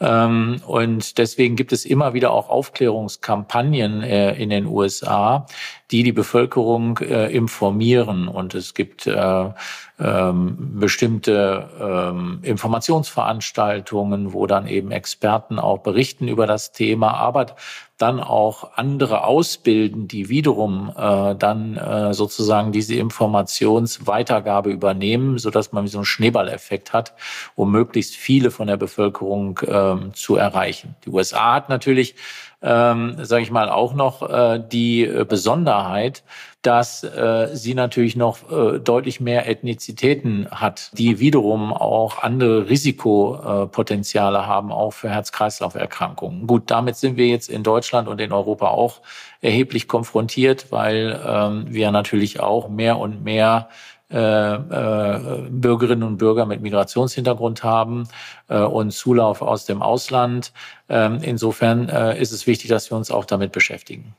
Ähm, 0.00 0.60
und 0.66 1.18
deswegen 1.18 1.56
gibt 1.56 1.72
es 1.72 1.84
immer 1.84 2.14
wieder 2.14 2.30
auch 2.30 2.48
Aufklärungskampagnen 2.48 4.02
äh, 4.02 4.34
in 4.34 4.50
den 4.50 4.66
USA, 4.66 5.46
die 5.90 6.02
die 6.02 6.12
Bevölkerung 6.12 6.98
äh, 6.98 7.26
informieren. 7.34 8.28
Und 8.28 8.54
es 8.54 8.74
gibt 8.74 9.06
äh, 9.06 9.50
ähm, 10.00 10.78
bestimmte 10.78 11.68
ähm, 11.80 12.38
Informationsveranstaltungen, 12.42 14.32
wo 14.32 14.46
dann 14.46 14.66
eben 14.66 14.90
Experten 14.90 15.58
auch 15.58 15.78
berichten 15.78 16.28
über 16.28 16.46
das 16.46 16.72
Thema, 16.72 17.14
aber 17.14 17.56
dann 17.96 18.20
auch 18.20 18.76
andere 18.76 19.24
ausbilden, 19.24 20.06
die 20.06 20.28
wiederum 20.28 20.92
äh, 20.96 21.34
dann 21.34 21.76
äh, 21.76 22.14
sozusagen 22.14 22.70
diese 22.70 22.94
Informationsweitergabe 22.94 24.70
übernehmen, 24.70 25.38
so 25.38 25.50
dass 25.50 25.72
man 25.72 25.88
so 25.88 25.98
einen 25.98 26.04
Schneeballeffekt 26.04 26.92
hat, 26.92 27.14
um 27.56 27.72
möglichst 27.72 28.14
viele 28.14 28.52
von 28.52 28.68
der 28.68 28.76
Bevölkerung 28.76 29.58
äh, 29.58 30.12
zu 30.12 30.36
erreichen. 30.36 30.94
Die 31.04 31.10
USA 31.10 31.54
hat 31.54 31.68
natürlich 31.68 32.14
ähm, 32.60 33.16
sage 33.20 33.42
ich 33.42 33.50
mal, 33.50 33.68
auch 33.68 33.94
noch 33.94 34.28
äh, 34.28 34.60
die 34.60 35.04
äh, 35.04 35.24
Besonderheit, 35.24 36.24
dass 36.68 37.02
äh, 37.02 37.48
sie 37.54 37.72
natürlich 37.72 38.14
noch 38.14 38.52
äh, 38.52 38.78
deutlich 38.78 39.20
mehr 39.20 39.48
Ethnizitäten 39.48 40.50
hat, 40.50 40.90
die 40.92 41.18
wiederum 41.18 41.72
auch 41.72 42.22
andere 42.22 42.68
Risikopotenziale 42.68 44.46
haben, 44.46 44.70
auch 44.70 44.90
für 44.90 45.08
Herz-Kreislauf-Erkrankungen. 45.08 46.46
Gut, 46.46 46.64
damit 46.70 46.96
sind 46.96 47.16
wir 47.16 47.26
jetzt 47.26 47.48
in 47.48 47.62
Deutschland 47.62 48.06
und 48.06 48.20
in 48.20 48.32
Europa 48.32 48.68
auch 48.68 49.00
erheblich 49.40 49.88
konfrontiert, 49.88 50.66
weil 50.68 51.18
ähm, 51.26 51.64
wir 51.70 51.90
natürlich 51.90 52.40
auch 52.40 52.68
mehr 52.68 52.98
und 52.98 53.24
mehr 53.24 53.70
äh, 54.10 54.54
äh, 54.54 55.48
Bürgerinnen 55.48 56.02
und 56.02 56.18
Bürger 56.18 56.44
mit 56.44 56.60
Migrationshintergrund 56.60 57.64
haben 57.64 58.08
äh, 58.48 58.58
und 58.58 58.90
Zulauf 58.90 59.40
aus 59.40 59.64
dem 59.64 59.80
Ausland. 59.80 60.52
Ähm, 60.90 61.20
insofern 61.22 61.88
ist 61.88 62.32
es 62.32 62.46
wichtig, 62.46 62.68
dass 62.68 62.90
wir 62.90 62.98
uns 62.98 63.10
auch 63.10 63.24
damit 63.24 63.52
beschäftigen. 63.52 64.14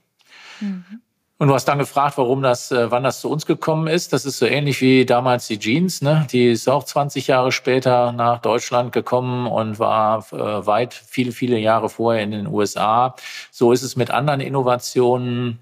Mhm. 0.61 1.01
Und 1.41 1.47
du 1.47 1.53
hast 1.53 1.69
dann 1.69 1.79
gefragt, 1.79 2.17
warum 2.17 2.41
das, 2.41 2.69
äh, 2.69 2.91
wann 2.91 3.03
das 3.03 3.21
zu 3.21 3.29
uns 3.29 3.45
gekommen 3.45 3.87
ist. 3.87 4.11
Das 4.11 4.25
ist 4.25 4.39
so 4.39 4.45
ähnlich 4.45 4.81
wie 4.81 5.05
damals 5.05 5.47
die 5.47 5.57
Jeans, 5.57 6.01
ne? 6.01 6.27
Die 6.29 6.49
ist 6.49 6.67
auch 6.67 6.83
20 6.83 7.27
Jahre 7.27 7.53
später 7.53 8.11
nach 8.11 8.41
Deutschland 8.41 8.91
gekommen 8.91 9.47
und 9.47 9.79
war 9.79 10.27
äh, 10.33 10.35
weit 10.67 10.93
viele, 10.93 11.31
viele 11.31 11.57
Jahre 11.57 11.87
vorher 11.87 12.23
in 12.23 12.31
den 12.31 12.45
USA. 12.45 13.15
So 13.51 13.71
ist 13.71 13.83
es 13.83 13.95
mit 13.95 14.11
anderen 14.11 14.41
Innovationen 14.41 15.59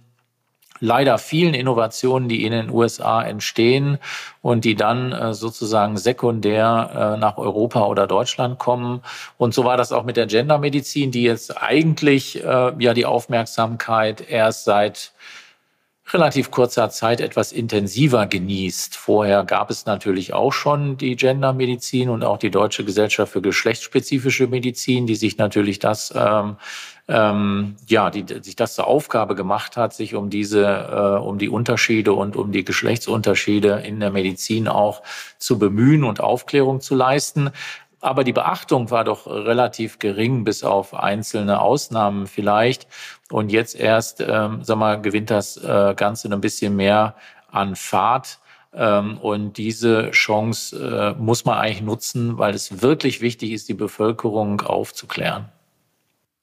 leider 0.80 1.20
vielen 1.20 1.54
Innovationen, 1.54 2.28
die 2.28 2.44
in 2.44 2.54
den 2.54 2.72
USA 2.72 3.22
entstehen 3.22 4.00
und 4.42 4.66
die 4.66 4.76
dann 4.76 5.12
äh, 5.12 5.34
sozusagen 5.36 5.98
sekundär 5.98 7.16
äh, 7.16 7.20
nach 7.20 7.38
Europa 7.38 7.86
oder 7.86 8.08
Deutschland 8.08 8.58
kommen. 8.58 9.04
Und 9.38 9.54
so 9.54 9.64
war 9.64 9.78
das 9.78 9.92
auch 9.92 10.06
mit 10.06 10.18
der 10.18 10.26
Gendermedizin, 10.26 11.12
die 11.12 11.24
jetzt 11.24 11.62
eigentlich 11.62 12.36
ja 12.36 12.72
die 12.72 13.06
Aufmerksamkeit 13.06 14.28
erst 14.28 14.66
seit 14.66 15.12
relativ 16.14 16.52
kurzer 16.52 16.90
Zeit 16.90 17.22
etwas 17.22 17.52
intensiver 17.52 18.26
genießt. 18.26 18.96
Vorher 18.96 19.44
gab 19.44 19.70
es 19.70 19.86
natürlich 19.86 20.34
auch 20.34 20.54
schon 20.54 20.98
die 20.98 21.16
Gendermedizin 21.16 22.10
und 22.10 22.24
auch 22.24 22.38
die 22.38 22.52
Deutsche 22.52 22.86
Gesellschaft 22.86 23.34
für 23.34 23.42
geschlechtsspezifische 23.42 24.48
Medizin, 24.48 25.06
die 25.06 25.16
sich 25.16 25.38
natürlich 25.38 25.80
das 25.80 26.14
ähm, 26.16 26.58
ähm, 27.10 27.76
ja, 27.88 28.10
die, 28.10 28.26
sich 28.44 28.56
das 28.56 28.76
zur 28.76 28.88
Aufgabe 28.88 29.36
gemacht 29.36 29.78
hat, 29.78 29.94
sich 29.94 30.16
um 30.16 30.30
diese, 30.30 30.66
äh, 30.66 31.24
um 31.24 31.38
die 31.38 31.50
Unterschiede 31.50 32.14
und 32.14 32.36
um 32.36 32.52
die 32.52 32.66
Geschlechtsunterschiede 32.66 33.82
in 33.86 34.00
der 34.00 34.12
Medizin 34.12 34.68
auch 34.68 35.04
zu 35.38 35.58
bemühen 35.58 36.04
und 36.04 36.20
Aufklärung 36.20 36.82
zu 36.82 36.96
leisten. 36.96 37.52
Aber 38.00 38.24
die 38.24 38.34
Beachtung 38.34 38.92
war 38.92 39.04
doch 39.04 39.26
relativ 39.26 40.00
gering, 40.00 40.44
bis 40.44 40.64
auf 40.64 40.94
einzelne 40.94 41.62
Ausnahmen 41.62 42.28
vielleicht. 42.28 42.88
Und 43.30 43.52
jetzt 43.52 43.76
erst, 43.76 44.22
ähm, 44.22 44.64
sag 44.64 44.78
mal, 44.78 45.02
gewinnt 45.02 45.30
das 45.30 45.58
äh, 45.58 45.94
Ganze 45.96 46.32
ein 46.32 46.42
bisschen 46.42 46.76
mehr 46.76 47.16
an 47.52 47.76
Fahrt. 47.76 48.40
Ähm, 48.74 49.18
und 49.18 49.58
diese 49.58 50.12
Chance 50.12 51.16
äh, 51.18 51.20
muss 51.20 51.46
man 51.46 51.58
eigentlich 51.58 51.82
nutzen, 51.82 52.38
weil 52.38 52.54
es 52.54 52.82
wirklich 52.82 53.22
wichtig 53.22 53.52
ist, 53.52 53.70
die 53.70 53.74
Bevölkerung 53.74 54.62
aufzuklären. 54.62 55.50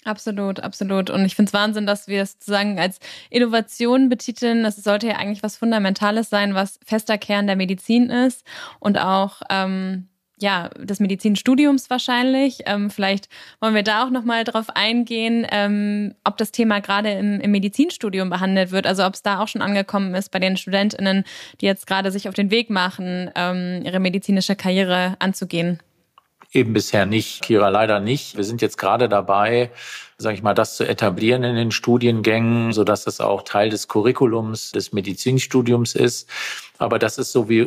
Absolut, 0.05 0.61
absolut. 0.61 1.09
Und 1.09 1.25
ich 1.25 1.35
finde 1.35 1.49
es 1.49 1.55
Wahnsinn, 1.55 1.87
dass 1.87 2.09
wir 2.09 2.23
es 2.23 2.33
sozusagen 2.33 2.79
als 2.79 2.99
Innovation 3.31 4.11
betiteln. 4.11 4.63
Das 4.63 4.77
sollte 4.77 5.07
ja 5.07 5.17
eigentlich 5.17 5.43
was 5.43 5.57
Fundamentales 5.57 6.29
sein, 6.29 6.55
was 6.55 6.79
fester 6.85 7.17
Kern 7.17 7.47
der 7.47 7.57
Medizin 7.57 8.11
ist 8.11 8.45
und 8.81 8.99
auch 8.99 9.41
ähm, 9.49 10.09
ja 10.39 10.69
des 10.71 11.01
Medizinstudiums 11.01 11.91
wahrscheinlich. 11.91 12.61
Ähm, 12.67 12.91
vielleicht 12.91 13.29
wollen 13.61 13.75
wir 13.75 13.83
da 13.83 14.05
auch 14.05 14.11
noch 14.11 14.25
mal 14.25 14.45
drauf 14.45 14.67
eingehen, 14.71 15.47
ähm, 15.51 16.15
ob 16.25 16.37
das 16.37 16.53
Thema 16.53 16.81
gerade 16.81 17.11
im, 17.13 17.41
im 17.41 17.51
Medizinstudium 17.51 18.31
behandelt 18.31 18.71
wird. 18.71 18.87
Also 18.87 19.05
ob 19.05 19.15
es 19.15 19.23
da 19.23 19.41
auch 19.41 19.49
schon 19.49 19.63
angekommen 19.63 20.15
ist 20.15 20.31
bei 20.31 20.39
den 20.39 20.57
Studentinnen, 20.57 21.25
die 21.61 21.67
jetzt 21.67 21.87
gerade 21.87 22.11
sich 22.11 22.29
auf 22.29 22.35
den 22.35 22.51
Weg 22.51 22.71
machen, 22.71 23.31
ähm, 23.35 23.83
ihre 23.85 24.01
medizinische 24.01 24.57
Karriere 24.57 25.17
anzugehen. 25.19 25.81
Eben 26.55 26.73
bisher 26.73 27.05
nicht, 27.05 27.43
Kira, 27.43 27.69
leider 27.69 27.99
nicht. 27.99 28.37
Wir 28.37 28.45
sind 28.45 28.63
jetzt 28.63 28.79
gerade 28.79 29.09
dabei, 29.09 29.73
sage 30.19 30.37
ich 30.37 30.43
mal, 30.45 30.55
das 30.55 30.77
zu 30.77 30.87
etablieren 30.89 31.43
in 31.43 31.57
den 31.57 31.73
Studiengängen, 31.73 32.73
so 32.73 32.85
dass 32.85 33.03
das 33.03 33.21
auch 33.21 33.43
Teil 33.43 33.71
des 33.71 33.89
Curriculums 33.89 34.71
des 34.71 34.93
Medizinstudiums 34.93 35.97
ist. 35.97 36.31
Aber 36.79 36.99
das 36.99 37.19
ist 37.19 37.33
so 37.33 37.49
wie 37.49 37.61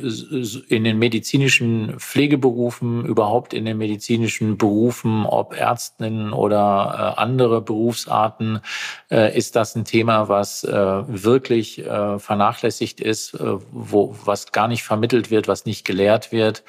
in 0.69 0.83
den 0.83 0.99
medizinischen 0.99 1.99
Pflegeberufen, 1.99 3.05
überhaupt 3.05 3.53
in 3.53 3.65
den 3.65 3.77
medizinischen 3.77 4.57
Berufen, 4.57 5.25
ob 5.25 5.53
Ärztinnen 5.53 6.31
oder 6.31 7.15
äh, 7.17 7.19
andere 7.19 7.61
Berufsarten, 7.61 8.59
äh, 9.09 9.37
ist 9.37 9.55
das 9.55 9.75
ein 9.75 9.85
Thema, 9.85 10.29
was 10.29 10.63
äh, 10.63 10.73
wirklich 10.73 11.83
vernachlässigt 12.17 13.01
ist, 13.01 13.37
wo, 13.71 14.15
was 14.23 14.51
gar 14.51 14.67
nicht 14.67 14.83
vermittelt 14.83 15.29
wird, 15.29 15.47
was 15.47 15.65
nicht 15.65 15.85
gelehrt 15.85 16.31
wird. 16.31 16.63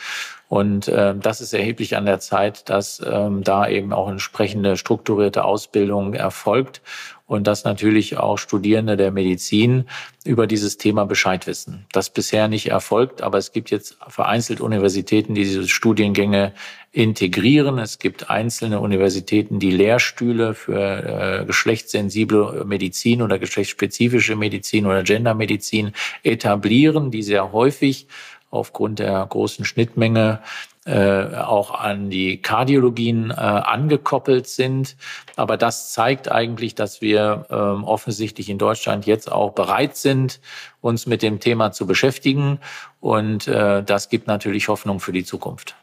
Und 0.49 0.89
äh, 0.89 1.15
das 1.15 1.43
ist 1.43 1.53
erheblich 1.53 1.97
an 1.97 2.07
der 2.07 2.21
Zeit, 2.21 2.71
dass 2.71 3.03
ähm, 3.05 3.45
da 3.45 3.69
eben 3.69 3.93
auch 3.93 4.09
entsprechende 4.09 4.79
strukturierte 4.79 5.45
Ausbildung 5.45 6.15
erfolgt 6.15 6.81
und 7.27 7.47
dass 7.47 7.65
natürlich 7.65 8.17
auch 8.17 8.39
Studierende 8.39 8.97
der 8.97 9.11
Medizin 9.11 9.85
über 10.25 10.47
dieses 10.47 10.79
Thema 10.79 11.05
Bescheid 11.05 11.47
wissen. 11.47 11.85
Das 11.93 12.09
bisher 12.09 12.49
nicht 12.49 12.71
erfolgt, 12.71 13.21
aber 13.21 13.37
es 13.37 13.53
gibt 13.53 13.71
jetzt 13.71 13.99
vereinzelt 14.09 14.63
Universitäten, 14.63 15.35
die 15.35 15.45
diese 15.45 15.69
Studiengänge 15.69 16.55
integrieren. 16.93 17.79
Es 17.79 17.99
gibt 17.99 18.31
einzelne 18.31 18.81
Universitäten, 18.81 19.59
die 19.59 19.71
Lehrstühle 19.71 20.55
für 20.55 21.43
äh, 21.43 21.45
geschlechtssensible 21.45 22.65
Medizin 22.65 23.21
oder 23.21 23.39
geschlechtsspezifische 23.39 24.35
Medizin 24.35 24.87
oder 24.87 25.03
Gendermedizin 25.03 25.93
etablieren, 26.23 27.11
die 27.11 27.23
sehr 27.23 27.53
häufig 27.53 28.07
aufgrund 28.51 28.99
der 28.99 29.27
großen 29.27 29.65
Schnittmenge 29.65 30.41
äh, 30.89 31.37
auch 31.37 31.75
an 31.75 32.09
die 32.09 32.41
Kardiologien 32.41 33.31
äh, 33.31 33.35
angekoppelt 33.35 34.47
sind. 34.47 34.97
Aber 35.37 35.59
das 35.59 35.93
zeigt 35.93 36.31
eigentlich, 36.31 36.75
dass 36.75 37.03
wir 37.03 37.47
ähm, 37.51 37.85
offensichtlich 37.85 38.49
in 38.49 38.57
Deutschland 38.57 39.05
jetzt 39.05 39.31
auch 39.31 39.53
bereit 39.53 39.97
sind, 39.97 40.41
uns 40.81 41.07
mit 41.07 41.21
dem 41.23 41.41
Thema 41.41 41.73
zu 41.73 41.87
beschäftigen. 41.87 42.59
Und 43.01 43.49
äh, 43.49 43.83
das 43.83 44.09
gibt 44.09 44.27
natürlich 44.27 44.69
Hoffnung 44.69 44.99
für 44.99 45.13
die 45.13 45.25
Zukunft. 45.25 45.77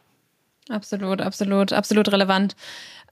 Absolut, 0.70 1.22
absolut, 1.22 1.72
absolut 1.72 2.12
relevant. 2.12 2.56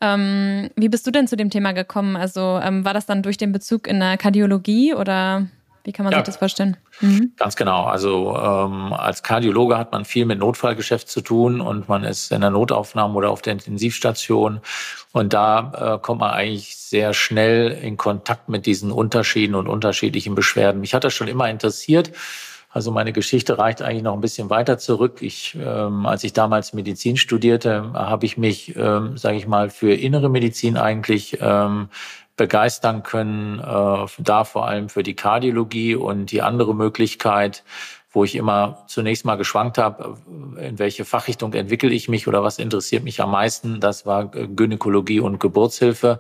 Ähm, 0.02 0.72
wie 0.76 0.90
bist 0.90 1.06
du 1.06 1.12
denn 1.12 1.28
zu 1.28 1.36
dem 1.36 1.52
Thema 1.52 1.74
gekommen? 1.74 2.16
Also 2.16 2.60
ähm, 2.64 2.84
war 2.84 2.96
das 2.96 3.06
dann 3.06 3.22
durch 3.22 3.38
den 3.38 3.52
Bezug 3.52 3.88
in 3.88 4.00
der 4.00 4.18
Kardiologie 4.18 4.96
oder 4.96 5.48
wie 5.84 5.92
kann 5.92 6.06
man 6.06 6.14
ja, 6.14 6.20
sich 6.20 6.26
das 6.26 6.38
vorstellen? 6.38 6.78
Mhm. 7.02 7.34
Ganz 7.36 7.58
genau. 7.58 7.84
Also 7.84 8.38
ähm, 8.38 8.94
als 8.94 9.22
Kardiologe 9.22 9.78
hat 9.78 9.92
man 9.92 10.06
viel 10.06 10.26
mit 10.26 10.40
Notfallgeschäft 10.40 11.10
zu 11.10 11.20
tun 11.22 11.60
und 11.60 11.90
man 11.90 12.06
ist 12.06 12.32
in 12.32 12.40
der 12.40 12.52
Notaufnahme 12.52 13.14
oder 13.16 13.30
auf 13.30 13.42
der 13.42 13.54
Intensivstation. 13.54 14.62
Und 15.12 15.34
da 15.34 15.96
äh, 15.96 16.00
kommt 16.02 16.22
man 16.22 16.32
eigentlich 16.32 16.78
sehr 16.78 17.14
schnell 17.14 17.72
in 17.72 17.98
Kontakt 17.98 18.48
mit 18.48 18.66
diesen 18.66 18.92
Unterschieden 18.92 19.56
und 19.56 19.68
unterschiedlichen 19.68 20.36
Beschwerden. 20.36 20.80
Mich 20.80 20.94
hat 20.94 21.04
das 21.04 21.14
schon 21.14 21.28
immer 21.28 21.50
interessiert. 21.50 22.12
Also 22.74 22.90
meine 22.90 23.14
Geschichte 23.14 23.60
reicht 23.60 23.84
eigentlich 23.84 24.02
noch 24.02 24.16
ein 24.16 24.22
bisschen 24.22 24.50
weiter 24.50 24.80
zurück. 24.80 25.18
Ich, 25.22 25.56
ähm, 25.64 26.08
als 26.08 26.24
ich 26.24 26.34
damals 26.34 26.74
Medizin 26.74 27.18
studierte, 27.18 27.94
habe 27.94 28.26
ich 28.26 28.36
mich, 28.38 28.76
ähm, 28.76 29.16
sage 29.16 29.38
ich 29.38 29.46
mal, 29.46 29.70
für 29.70 29.94
innere 29.94 30.28
Medizin 30.28 30.76
eigentlich 30.76 31.38
ähm, 31.40 31.90
begeistern 32.36 33.04
können, 33.04 33.60
äh, 33.60 34.06
da 34.18 34.44
vor 34.44 34.68
allem 34.68 34.90
für 34.90 35.04
die 35.04 35.16
Kardiologie 35.16 35.96
und 35.96 36.32
die 36.32 36.42
andere 36.42 36.74
Möglichkeit, 36.74 37.64
wo 38.12 38.24
ich 38.24 38.36
immer 38.36 38.84
zunächst 38.88 39.26
mal 39.26 39.36
geschwankt 39.36 39.78
habe, 39.78 40.18
in 40.60 40.78
welche 40.78 41.04
Fachrichtung 41.04 41.54
entwickle 41.54 41.92
ich 41.92 42.10
mich 42.10 42.28
oder 42.28 42.44
was 42.44 42.60
interessiert 42.60 43.04
mich 43.04 43.22
am 43.22 43.32
meisten, 43.32 43.80
das 43.80 44.06
war 44.06 44.28
Gynäkologie 44.28 45.20
und 45.20 45.40
Geburtshilfe. 45.40 46.20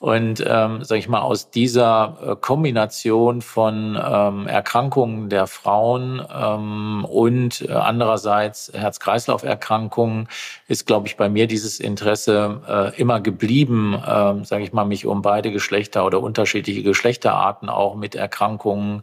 Und 0.00 0.42
ähm, 0.46 0.82
sage 0.82 0.98
ich 0.98 1.10
mal, 1.10 1.20
aus 1.20 1.50
dieser 1.50 2.16
äh, 2.24 2.36
Kombination 2.36 3.42
von 3.42 4.00
ähm, 4.02 4.46
Erkrankungen 4.46 5.28
der 5.28 5.46
Frauen 5.46 6.26
ähm, 6.34 7.04
und 7.04 7.68
äh, 7.68 7.72
andererseits 7.72 8.72
Herz-Kreislauf-Erkrankungen 8.72 10.28
ist, 10.68 10.86
glaube 10.86 11.06
ich, 11.06 11.18
bei 11.18 11.28
mir 11.28 11.46
dieses 11.46 11.80
Interesse 11.80 12.62
äh, 12.66 12.98
immer 12.98 13.20
geblieben, 13.20 13.92
äh, 13.92 14.42
sage 14.42 14.62
ich 14.62 14.72
mal, 14.72 14.86
mich 14.86 15.04
um 15.04 15.20
beide 15.20 15.52
Geschlechter 15.52 16.06
oder 16.06 16.22
unterschiedliche 16.22 16.82
Geschlechterarten 16.82 17.68
auch 17.68 17.94
mit 17.94 18.14
Erkrankungen 18.14 19.02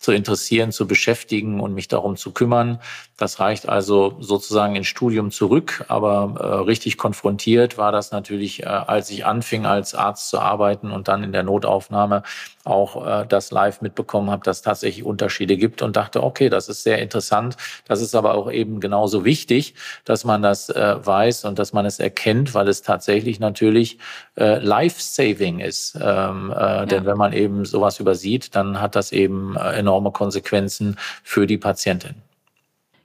zu 0.00 0.12
interessieren, 0.12 0.72
zu 0.72 0.88
beschäftigen 0.88 1.60
und 1.60 1.74
mich 1.74 1.86
darum 1.86 2.16
zu 2.16 2.32
kümmern. 2.32 2.80
Das 3.18 3.38
reicht 3.38 3.68
also 3.68 4.16
sozusagen 4.18 4.74
ins 4.74 4.86
Studium 4.86 5.30
zurück, 5.30 5.84
aber 5.88 6.36
äh, 6.40 6.64
richtig 6.64 6.96
konfrontiert 6.96 7.76
war 7.76 7.92
das 7.92 8.10
natürlich, 8.10 8.62
äh, 8.62 8.66
als 8.66 9.10
ich 9.10 9.26
anfing, 9.26 9.66
als 9.66 9.94
Arzt 9.94 10.30
zu 10.30 10.40
arbeiten 10.40 10.90
und 10.90 11.08
dann 11.08 11.22
in 11.22 11.32
der 11.32 11.42
Notaufnahme 11.42 12.22
auch 12.64 13.06
äh, 13.06 13.26
das 13.26 13.50
live 13.50 13.80
mitbekommen 13.80 14.30
habe, 14.30 14.42
dass 14.44 14.58
es 14.58 14.62
tatsächlich 14.62 15.04
Unterschiede 15.04 15.56
gibt 15.56 15.82
und 15.82 15.96
dachte, 15.96 16.22
okay, 16.22 16.48
das 16.48 16.68
ist 16.68 16.82
sehr 16.82 16.98
interessant. 16.98 17.56
Das 17.86 18.00
ist 18.00 18.14
aber 18.14 18.34
auch 18.34 18.50
eben 18.50 18.80
genauso 18.80 19.24
wichtig, 19.24 19.74
dass 20.04 20.24
man 20.24 20.42
das 20.42 20.68
äh, 20.68 20.96
weiß 21.04 21.44
und 21.44 21.58
dass 21.58 21.72
man 21.72 21.86
es 21.86 21.98
erkennt, 21.98 22.54
weil 22.54 22.68
es 22.68 22.82
tatsächlich 22.82 23.40
natürlich 23.40 23.98
äh, 24.36 24.58
life-saving 24.58 25.60
ist. 25.60 25.98
Ähm, 26.00 26.50
äh, 26.50 26.54
ja. 26.54 26.86
Denn 26.86 27.06
wenn 27.06 27.16
man 27.16 27.32
eben 27.32 27.64
sowas 27.64 27.98
übersieht, 27.98 28.54
dann 28.54 28.80
hat 28.80 28.94
das 28.94 29.12
eben 29.12 29.56
äh, 29.56 29.78
enorme 29.78 30.10
Konsequenzen 30.12 30.96
für 31.22 31.46
die 31.46 31.58
Patientin. 31.58 32.16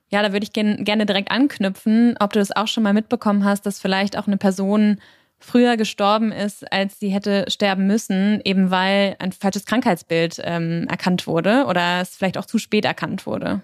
Ja, 0.09 0.21
da 0.21 0.31
würde 0.31 0.45
ich 0.45 0.53
gerne 0.53 1.05
direkt 1.05 1.31
anknüpfen, 1.31 2.15
ob 2.19 2.33
du 2.33 2.39
das 2.39 2.55
auch 2.55 2.67
schon 2.67 2.83
mal 2.83 2.93
mitbekommen 2.93 3.43
hast, 3.43 3.65
dass 3.65 3.79
vielleicht 3.79 4.17
auch 4.17 4.27
eine 4.27 4.38
Person 4.38 5.00
früher 5.45 5.77
gestorben 5.77 6.31
ist, 6.31 6.71
als 6.71 6.99
sie 6.99 7.09
hätte 7.09 7.45
sterben 7.47 7.87
müssen, 7.87 8.41
eben 8.43 8.71
weil 8.71 9.15
ein 9.19 9.31
falsches 9.31 9.65
Krankheitsbild 9.65 10.41
ähm, 10.43 10.87
erkannt 10.89 11.27
wurde 11.27 11.65
oder 11.65 12.01
es 12.01 12.15
vielleicht 12.15 12.37
auch 12.37 12.45
zu 12.45 12.57
spät 12.57 12.85
erkannt 12.85 13.25
wurde. 13.25 13.61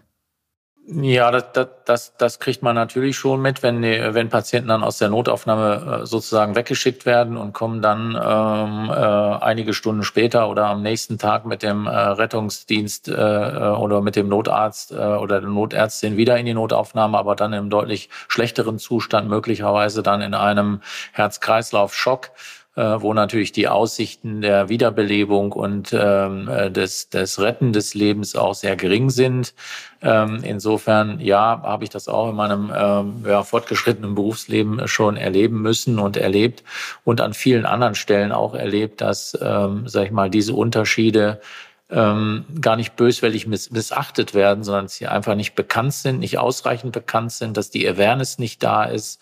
Ja, 0.88 1.30
das, 1.30 1.46
das, 1.54 1.68
das, 1.86 2.18
das 2.18 2.40
kriegt 2.40 2.64
man 2.64 2.74
natürlich 2.76 3.16
schon 3.16 3.40
mit, 3.42 3.62
wenn, 3.62 3.84
die, 3.84 4.00
wenn 4.14 4.30
Patienten 4.30 4.70
dann 4.70 4.84
aus 4.84 4.98
der 4.98 5.10
Notaufnahme 5.10 6.02
äh, 6.02 6.06
sozusagen 6.08 6.56
weggeschickt 6.56 7.06
werden 7.06 7.38
und 7.38 7.54
kommen 7.54 7.82
dann 7.84 8.16
ähm, 8.16 8.90
äh, 8.90 8.94
einige 9.44 9.74
Stunden 9.74 10.04
später 10.04 10.50
oder 10.50 10.66
am 10.66 10.82
nächsten 10.82 11.20
Tag 11.20 11.46
mit 11.46 11.62
dem 11.62 11.86
äh, 11.86 11.92
Rettungsdienst 11.92 13.10
äh, 13.10 13.12
oder 13.14 14.02
mit 14.02 14.16
dem 14.16 14.28
Notarzt 14.28 14.92
äh, 14.92 14.96
oder 14.96 15.40
der 15.40 15.50
Notärztin 15.52 16.18
wieder 16.18 16.38
in 16.38 16.48
die 16.48 16.56
Notaufnahme, 16.56 17.18
aber 17.18 17.36
dann 17.36 17.54
im 17.54 17.70
deutlich 17.70 18.10
schlechteren 18.28 18.80
Zustand, 18.80 19.30
möglicherweise 19.30 20.02
dann 20.02 20.22
in 20.22 20.34
einem 20.34 20.82
Herz-Kreislauf-Schock. 21.14 22.26
äh, 22.28 22.61
wo 22.76 23.14
natürlich 23.14 23.52
die 23.52 23.68
Aussichten 23.68 24.42
der 24.42 24.70
Wiederbelebung 24.70 25.52
und 25.52 25.94
ähm, 25.94 26.48
äh, 26.48 26.72
des, 26.72 27.10
des 27.10 27.40
Retten 27.40 27.74
des 27.74 27.94
Lebens 27.94 28.36
auch 28.36 28.56
sehr 28.56 28.78
gering 28.78 29.10
sind. 29.10 29.54
Ähm, 30.02 30.40
insofern, 30.44 31.20
ja, 31.20 31.62
habe 31.64 31.84
ich 31.84 31.90
das 31.90 32.08
auch 32.08 32.30
in 32.30 32.36
meinem 32.36 32.72
ähm, 32.74 33.26
ja, 33.28 33.44
fortgeschrittenen 33.44 34.16
Berufsleben 34.16 34.88
schon 34.88 35.18
erleben 35.18 35.62
müssen 35.62 36.00
und 36.00 36.16
erlebt 36.16 36.64
und 37.04 37.20
an 37.20 37.34
vielen 37.34 37.66
anderen 37.66 37.96
Stellen 37.96 38.32
auch 38.32 38.54
erlebt, 38.56 39.02
dass, 39.02 39.38
ähm, 39.42 39.88
sag 39.88 40.06
ich 40.06 40.12
mal, 40.12 40.30
diese 40.30 40.54
Unterschiede 40.54 41.42
ähm, 41.90 42.46
gar 42.62 42.78
nicht 42.78 42.96
böswillig 42.96 43.48
miss 43.48 43.70
missachtet 43.70 44.34
werden, 44.34 44.64
sondern 44.64 44.88
sie 44.88 45.08
einfach 45.08 45.36
nicht 45.36 45.56
bekannt 45.56 45.94
sind, 45.94 46.20
nicht 46.20 46.38
ausreichend 46.38 46.94
bekannt 46.94 47.34
sind, 47.34 47.58
dass 47.58 47.70
die 47.70 47.88
Awareness 47.88 48.40
nicht 48.40 48.64
da 48.64 48.86
ist, 48.86 49.22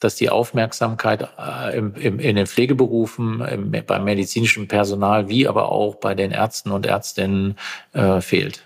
dass 0.00 0.16
die 0.16 0.30
Aufmerksamkeit 0.30 1.28
äh, 1.38 1.76
im, 1.76 1.94
im, 1.94 2.18
in 2.18 2.36
den 2.36 2.46
Pflegeberufen, 2.46 3.40
im, 3.42 3.70
beim 3.86 4.04
medizinischen 4.04 4.66
Personal 4.66 5.28
wie 5.28 5.46
aber 5.46 5.70
auch 5.70 5.96
bei 5.96 6.14
den 6.14 6.32
Ärzten 6.32 6.70
und 6.70 6.86
Ärztinnen 6.86 7.56
äh, 7.92 8.20
fehlt. 8.20 8.62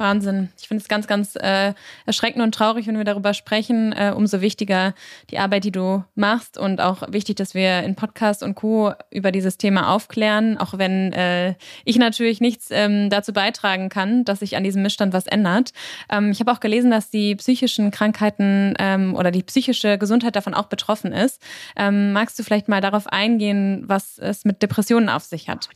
Wahnsinn. 0.00 0.48
Ich 0.58 0.66
finde 0.66 0.82
es 0.82 0.88
ganz, 0.88 1.06
ganz 1.06 1.36
äh, 1.36 1.74
erschreckend 2.06 2.42
und 2.42 2.54
traurig, 2.54 2.88
wenn 2.88 2.96
wir 2.96 3.04
darüber 3.04 3.34
sprechen. 3.34 3.92
Äh, 3.92 4.12
umso 4.16 4.40
wichtiger 4.40 4.94
die 5.30 5.38
Arbeit, 5.38 5.64
die 5.64 5.70
du 5.70 6.02
machst 6.16 6.58
und 6.58 6.80
auch 6.80 7.02
wichtig, 7.12 7.36
dass 7.36 7.54
wir 7.54 7.84
in 7.84 7.94
Podcast 7.94 8.42
und 8.42 8.56
Co. 8.56 8.92
über 9.10 9.30
dieses 9.30 9.58
Thema 9.58 9.94
aufklären, 9.94 10.58
auch 10.58 10.76
wenn 10.78 11.12
äh, 11.12 11.54
ich 11.84 11.96
natürlich 11.96 12.40
nichts 12.40 12.68
ähm, 12.70 13.10
dazu 13.10 13.32
beitragen 13.32 13.88
kann, 13.88 14.24
dass 14.24 14.40
sich 14.40 14.56
an 14.56 14.64
diesem 14.64 14.82
Missstand 14.82 15.12
was 15.12 15.26
ändert. 15.26 15.72
Ähm, 16.10 16.32
ich 16.32 16.40
habe 16.40 16.50
auch 16.50 16.60
gelesen, 16.60 16.90
dass 16.90 17.10
die 17.10 17.36
psychischen 17.36 17.90
Krankheiten 17.90 18.74
ähm, 18.78 19.14
oder 19.14 19.30
die 19.30 19.42
psychische 19.42 19.98
Gesundheit 19.98 20.34
davon 20.34 20.54
auch 20.54 20.66
betroffen 20.66 21.12
ist. 21.12 21.40
Ähm, 21.76 22.12
magst 22.12 22.38
du 22.38 22.42
vielleicht 22.42 22.68
mal 22.68 22.80
darauf 22.80 23.06
eingehen, 23.06 23.84
was 23.86 24.18
es 24.18 24.44
mit 24.44 24.62
Depressionen 24.62 25.08
auf 25.08 25.24
sich 25.24 25.48
hat? 25.48 25.68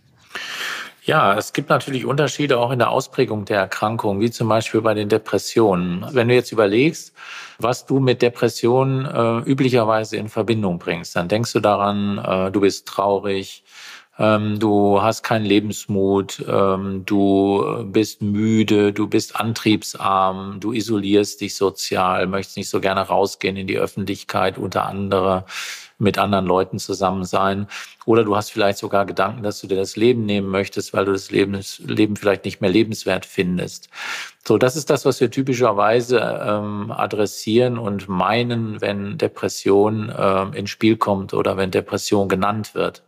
Ja, 1.06 1.36
es 1.36 1.52
gibt 1.52 1.68
natürlich 1.68 2.06
Unterschiede 2.06 2.58
auch 2.58 2.70
in 2.70 2.78
der 2.78 2.88
Ausprägung 2.90 3.44
der 3.44 3.58
Erkrankung, 3.58 4.20
wie 4.20 4.30
zum 4.30 4.48
Beispiel 4.48 4.80
bei 4.80 4.94
den 4.94 5.10
Depressionen. 5.10 6.06
Wenn 6.12 6.28
du 6.28 6.34
jetzt 6.34 6.50
überlegst, 6.50 7.12
was 7.58 7.84
du 7.84 8.00
mit 8.00 8.22
Depressionen 8.22 9.04
äh, 9.04 9.38
üblicherweise 9.50 10.16
in 10.16 10.30
Verbindung 10.30 10.78
bringst, 10.78 11.14
dann 11.14 11.28
denkst 11.28 11.52
du 11.52 11.60
daran, 11.60 12.16
äh, 12.16 12.50
du 12.50 12.62
bist 12.62 12.88
traurig, 12.88 13.64
ähm, 14.18 14.58
du 14.58 15.02
hast 15.02 15.22
keinen 15.22 15.44
Lebensmut, 15.44 16.42
ähm, 16.48 17.02
du 17.04 17.84
bist 17.84 18.22
müde, 18.22 18.94
du 18.94 19.06
bist 19.06 19.36
antriebsarm, 19.38 20.58
du 20.58 20.72
isolierst 20.72 21.42
dich 21.42 21.54
sozial, 21.54 22.26
möchtest 22.26 22.56
nicht 22.56 22.70
so 22.70 22.80
gerne 22.80 23.02
rausgehen 23.02 23.58
in 23.58 23.66
die 23.66 23.78
Öffentlichkeit 23.78 24.56
unter 24.56 24.86
andere 24.86 25.44
mit 25.98 26.18
anderen 26.18 26.46
Leuten 26.46 26.78
zusammen 26.78 27.24
sein. 27.24 27.66
Oder 28.04 28.24
du 28.24 28.36
hast 28.36 28.50
vielleicht 28.50 28.78
sogar 28.78 29.06
Gedanken, 29.06 29.42
dass 29.42 29.60
du 29.60 29.66
dir 29.66 29.76
das 29.76 29.96
Leben 29.96 30.26
nehmen 30.26 30.48
möchtest, 30.48 30.92
weil 30.92 31.04
du 31.04 31.12
das 31.12 31.30
Leben, 31.30 31.58
Leben 31.78 32.16
vielleicht 32.16 32.44
nicht 32.44 32.60
mehr 32.60 32.70
lebenswert 32.70 33.26
findest. 33.26 33.88
So, 34.46 34.58
das 34.58 34.76
ist 34.76 34.90
das, 34.90 35.04
was 35.04 35.20
wir 35.20 35.30
typischerweise 35.30 36.18
ähm, 36.20 36.90
adressieren 36.90 37.78
und 37.78 38.08
meinen, 38.08 38.80
wenn 38.80 39.16
Depression 39.16 40.12
ähm, 40.16 40.52
ins 40.52 40.70
Spiel 40.70 40.96
kommt 40.96 41.32
oder 41.32 41.56
wenn 41.56 41.70
Depression 41.70 42.28
genannt 42.28 42.74
wird. 42.74 43.02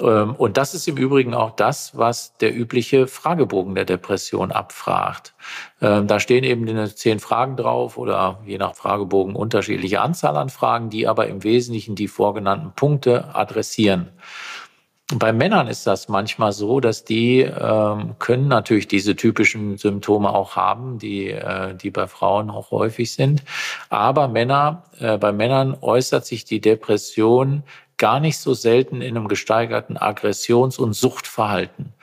Ähm, 0.00 0.34
und 0.36 0.56
das 0.56 0.74
ist 0.74 0.88
im 0.88 0.96
Übrigen 0.96 1.34
auch 1.34 1.50
das, 1.50 1.96
was 1.96 2.36
der 2.38 2.56
übliche 2.56 3.06
Fragebogen 3.06 3.74
der 3.74 3.84
Depression 3.84 4.52
abfragt. 4.52 5.34
Ähm, 5.80 6.06
da 6.06 6.20
stehen 6.20 6.44
eben 6.44 6.66
zehn 6.94 7.18
Fragen 7.20 7.56
drauf 7.56 7.98
oder 7.98 8.40
je 8.46 8.58
nach 8.58 8.74
Fragebogen 8.74 9.36
unterschiedliche 9.36 10.00
Anzahl 10.00 10.36
an 10.36 10.48
Fragen, 10.48 10.90
die 10.90 11.06
aber 11.06 11.26
im 11.26 11.44
Wesentlichen 11.44 11.94
die 11.94 12.08
vorgenannten 12.08 12.72
Punkte 12.74 13.34
adressieren. 13.34 14.10
Bei 15.14 15.32
Männern 15.32 15.68
ist 15.68 15.86
das 15.86 16.08
manchmal 16.08 16.52
so, 16.52 16.80
dass 16.80 17.04
die 17.04 17.40
ähm, 17.40 18.14
können 18.18 18.48
natürlich 18.48 18.88
diese 18.88 19.14
typischen 19.14 19.76
Symptome 19.76 20.30
auch 20.30 20.56
haben, 20.56 20.98
die, 20.98 21.28
äh, 21.28 21.74
die 21.74 21.90
bei 21.90 22.06
Frauen 22.06 22.48
auch 22.48 22.70
häufig 22.70 23.12
sind. 23.12 23.42
Aber 23.90 24.28
Männer, 24.28 24.84
äh, 24.98 25.18
bei 25.18 25.32
Männern 25.32 25.76
äußert 25.80 26.24
sich 26.24 26.44
die 26.44 26.62
Depression 26.62 27.62
gar 28.02 28.18
nicht 28.18 28.38
so 28.38 28.52
selten 28.52 29.00
in 29.00 29.16
einem 29.16 29.28
gesteigerten 29.28 29.96
Aggressions- 29.96 30.76
und 30.76 30.92
Suchtverhalten. 30.92 31.94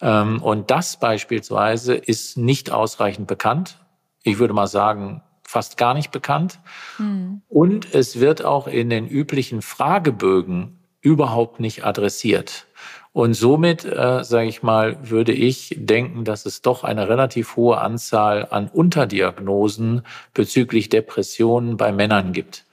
Ähm, 0.00 0.42
und 0.42 0.72
das 0.72 0.98
beispielsweise 0.98 1.94
ist 1.94 2.36
nicht 2.36 2.72
ausreichend 2.72 3.28
bekannt. 3.28 3.78
Ich 4.24 4.38
würde 4.40 4.54
mal 4.54 4.66
sagen, 4.66 5.22
fast 5.44 5.76
gar 5.76 5.94
nicht 5.94 6.10
bekannt. 6.10 6.58
Mhm. 6.98 7.42
Und 7.48 7.94
es 7.94 8.18
wird 8.18 8.44
auch 8.44 8.66
in 8.66 8.90
den 8.90 9.06
üblichen 9.06 9.62
Fragebögen 9.62 10.80
überhaupt 11.00 11.60
nicht 11.60 11.84
adressiert. 11.84 12.66
Und 13.12 13.34
somit, 13.34 13.84
äh, 13.84 14.24
sage 14.24 14.48
ich 14.48 14.64
mal, 14.64 14.98
würde 15.08 15.32
ich 15.32 15.76
denken, 15.78 16.24
dass 16.24 16.44
es 16.44 16.60
doch 16.60 16.82
eine 16.82 17.08
relativ 17.08 17.54
hohe 17.54 17.78
Anzahl 17.78 18.48
an 18.50 18.68
Unterdiagnosen 18.68 20.02
bezüglich 20.34 20.88
Depressionen 20.88 21.76
bei 21.76 21.92
Männern 21.92 22.32
gibt. 22.32 22.65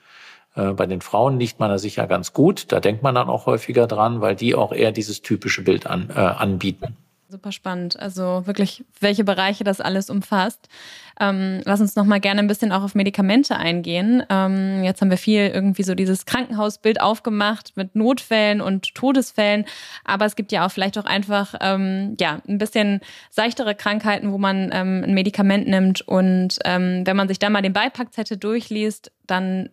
Äh, 0.54 0.72
bei 0.72 0.86
den 0.86 1.00
Frauen 1.00 1.38
liegt 1.38 1.60
man 1.60 1.70
da 1.70 1.78
sicher 1.78 2.06
ganz 2.06 2.32
gut. 2.32 2.72
Da 2.72 2.80
denkt 2.80 3.02
man 3.02 3.14
dann 3.14 3.28
auch 3.28 3.46
häufiger 3.46 3.86
dran, 3.86 4.20
weil 4.20 4.36
die 4.36 4.54
auch 4.54 4.72
eher 4.72 4.92
dieses 4.92 5.22
typische 5.22 5.62
Bild 5.62 5.86
an, 5.86 6.10
äh, 6.10 6.18
anbieten. 6.18 6.96
Super 7.34 7.52
spannend. 7.52 7.98
Also 7.98 8.46
wirklich, 8.46 8.84
welche 9.00 9.24
Bereiche 9.24 9.64
das 9.64 9.80
alles 9.80 10.08
umfasst. 10.08 10.68
Ähm, 11.18 11.62
lass 11.64 11.80
uns 11.80 11.96
noch 11.96 12.04
mal 12.04 12.20
gerne 12.20 12.40
ein 12.40 12.46
bisschen 12.46 12.70
auch 12.70 12.82
auf 12.82 12.94
Medikamente 12.94 13.56
eingehen. 13.56 14.22
Ähm, 14.28 14.84
jetzt 14.84 15.00
haben 15.00 15.10
wir 15.10 15.16
viel 15.16 15.48
irgendwie 15.48 15.82
so 15.82 15.94
dieses 15.94 16.26
Krankenhausbild 16.26 17.00
aufgemacht 17.00 17.76
mit 17.76 17.96
Notfällen 17.96 18.60
und 18.60 18.94
Todesfällen, 18.94 19.64
aber 20.04 20.26
es 20.26 20.36
gibt 20.36 20.52
ja 20.52 20.66
auch 20.66 20.70
vielleicht 20.70 20.98
auch 20.98 21.06
einfach 21.06 21.54
ähm, 21.60 22.16
ja 22.20 22.40
ein 22.46 22.58
bisschen 22.58 23.00
seichtere 23.30 23.74
Krankheiten, 23.74 24.32
wo 24.32 24.38
man 24.38 24.70
ähm, 24.72 25.02
ein 25.04 25.14
Medikament 25.14 25.66
nimmt 25.66 26.02
und 26.02 26.58
ähm, 26.64 27.02
wenn 27.04 27.16
man 27.16 27.28
sich 27.28 27.38
da 27.38 27.48
mal 27.48 27.62
den 27.62 27.72
Beipackzettel 27.72 28.36
durchliest, 28.36 29.12
dann 29.26 29.70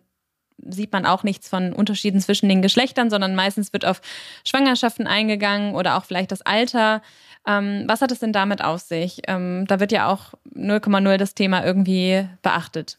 sieht 0.68 0.92
man 0.92 1.06
auch 1.06 1.22
nichts 1.22 1.48
von 1.48 1.72
Unterschieden 1.72 2.20
zwischen 2.20 2.48
den 2.48 2.62
Geschlechtern, 2.62 3.10
sondern 3.10 3.34
meistens 3.34 3.72
wird 3.72 3.84
auf 3.84 4.00
Schwangerschaften 4.44 5.06
eingegangen 5.06 5.74
oder 5.74 5.96
auch 5.96 6.04
vielleicht 6.04 6.32
das 6.32 6.42
Alter. 6.42 7.02
Ähm, 7.46 7.84
was 7.86 8.00
hat 8.00 8.12
es 8.12 8.20
denn 8.20 8.32
damit 8.32 8.62
auf 8.62 8.80
sich? 8.80 9.22
Ähm, 9.26 9.66
da 9.66 9.80
wird 9.80 9.92
ja 9.92 10.08
auch 10.08 10.34
0,0 10.54 11.16
das 11.16 11.34
Thema 11.34 11.64
irgendwie 11.64 12.28
beachtet. 12.42 12.98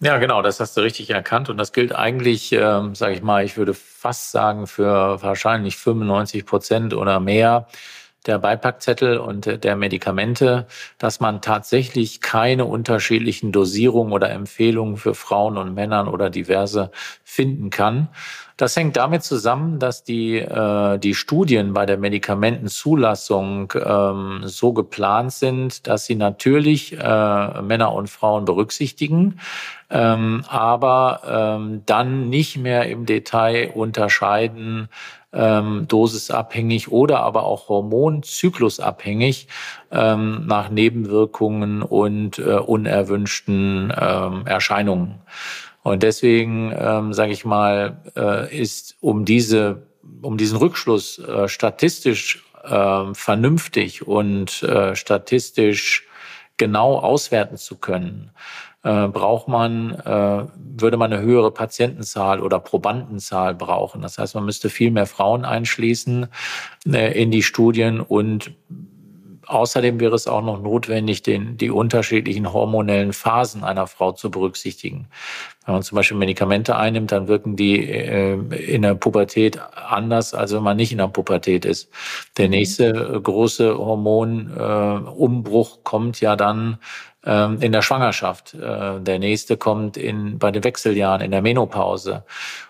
Ja, 0.00 0.18
genau, 0.18 0.42
das 0.42 0.60
hast 0.60 0.76
du 0.76 0.82
richtig 0.82 1.10
erkannt. 1.10 1.48
Und 1.48 1.56
das 1.56 1.72
gilt 1.72 1.94
eigentlich, 1.94 2.52
ähm, 2.52 2.94
sage 2.94 3.14
ich 3.14 3.22
mal, 3.22 3.44
ich 3.44 3.56
würde 3.56 3.72
fast 3.72 4.32
sagen, 4.32 4.66
für 4.66 5.22
wahrscheinlich 5.22 5.76
95 5.76 6.44
Prozent 6.44 6.94
oder 6.94 7.20
mehr 7.20 7.68
der 8.26 8.38
Beipackzettel 8.38 9.18
und 9.18 9.64
der 9.64 9.76
Medikamente, 9.76 10.66
dass 10.98 11.20
man 11.20 11.42
tatsächlich 11.42 12.20
keine 12.20 12.64
unterschiedlichen 12.64 13.52
Dosierungen 13.52 14.12
oder 14.12 14.30
Empfehlungen 14.30 14.96
für 14.96 15.14
Frauen 15.14 15.56
und 15.56 15.74
Männern 15.74 16.08
oder 16.08 16.30
diverse 16.30 16.90
finden 17.22 17.70
kann. 17.70 18.08
Das 18.56 18.76
hängt 18.76 18.96
damit 18.96 19.24
zusammen, 19.24 19.80
dass 19.80 20.04
die, 20.04 20.38
äh, 20.38 20.98
die 20.98 21.14
Studien 21.14 21.72
bei 21.72 21.86
der 21.86 21.98
Medikamentenzulassung 21.98 23.72
ähm, 23.84 24.42
so 24.44 24.72
geplant 24.72 25.32
sind, 25.32 25.88
dass 25.88 26.06
sie 26.06 26.14
natürlich 26.14 26.92
äh, 26.92 27.62
Männer 27.62 27.92
und 27.92 28.08
Frauen 28.08 28.44
berücksichtigen, 28.44 29.40
ähm, 29.90 30.44
aber 30.48 31.56
ähm, 31.58 31.82
dann 31.84 32.30
nicht 32.30 32.56
mehr 32.56 32.88
im 32.88 33.06
Detail 33.06 33.72
unterscheiden, 33.74 34.88
ähm, 35.34 35.86
dosisabhängig 35.88 36.90
oder 36.90 37.20
aber 37.20 37.44
auch 37.44 37.68
hormonzyklusabhängig 37.68 39.48
ähm, 39.90 40.46
nach 40.46 40.70
Nebenwirkungen 40.70 41.82
und 41.82 42.38
äh, 42.38 42.54
unerwünschten 42.54 43.92
ähm, 43.98 44.46
Erscheinungen. 44.46 45.16
Und 45.82 46.02
deswegen, 46.02 46.72
ähm, 46.76 47.12
sage 47.12 47.32
ich 47.32 47.44
mal, 47.44 48.00
äh, 48.16 48.56
ist 48.56 48.96
um 49.00 49.24
diese, 49.24 49.82
um 50.22 50.38
diesen 50.38 50.56
Rückschluss 50.56 51.18
äh, 51.18 51.46
statistisch 51.48 52.42
äh, 52.62 53.12
vernünftig 53.12 54.06
und 54.06 54.62
äh, 54.62 54.96
statistisch 54.96 56.06
genau 56.56 56.98
auswerten 56.98 57.56
zu 57.56 57.76
können, 57.76 58.30
äh, 58.84 59.08
braucht 59.08 59.48
man, 59.48 59.92
äh, 59.92 60.46
würde 60.56 60.96
man 60.96 61.12
eine 61.12 61.22
höhere 61.22 61.50
Patientenzahl 61.50 62.40
oder 62.40 62.60
Probandenzahl 62.60 63.54
brauchen. 63.54 64.02
Das 64.02 64.18
heißt, 64.18 64.34
man 64.34 64.44
müsste 64.44 64.70
viel 64.70 64.90
mehr 64.90 65.06
Frauen 65.06 65.44
einschließen 65.44 66.28
äh, 66.86 67.20
in 67.20 67.30
die 67.30 67.42
Studien 67.42 68.00
und 68.00 68.52
Außerdem 69.46 70.00
wäre 70.00 70.14
es 70.14 70.26
auch 70.26 70.42
noch 70.42 70.62
notwendig, 70.62 71.22
den, 71.22 71.56
die 71.56 71.70
unterschiedlichen 71.70 72.52
hormonellen 72.52 73.12
Phasen 73.12 73.64
einer 73.64 73.86
Frau 73.86 74.12
zu 74.12 74.30
berücksichtigen. 74.30 75.08
Wenn 75.64 75.74
man 75.74 75.82
zum 75.82 75.96
Beispiel 75.96 76.16
Medikamente 76.16 76.76
einnimmt, 76.76 77.12
dann 77.12 77.28
wirken 77.28 77.56
die 77.56 77.88
äh, 77.88 78.34
in 78.34 78.82
der 78.82 78.94
Pubertät 78.94 79.58
anders, 79.74 80.34
als 80.34 80.52
wenn 80.52 80.62
man 80.62 80.76
nicht 80.76 80.92
in 80.92 80.98
der 80.98 81.08
Pubertät 81.08 81.64
ist. 81.64 81.90
Der 82.36 82.46
mhm. 82.46 82.52
nächste 82.52 83.20
große 83.22 83.76
Hormonumbruch 83.76 85.76
äh, 85.76 85.80
kommt 85.82 86.20
ja 86.20 86.36
dann 86.36 86.78
ähm, 87.24 87.58
in 87.60 87.72
der 87.72 87.82
Schwangerschaft. 87.82 88.54
Äh, 88.54 89.00
der 89.00 89.18
nächste 89.18 89.56
kommt 89.56 89.96
in, 89.96 90.38
bei 90.38 90.50
den 90.50 90.64
Wechseljahren, 90.64 91.22
in 91.22 91.30
der 91.30 91.42
Menopause. 91.42 92.24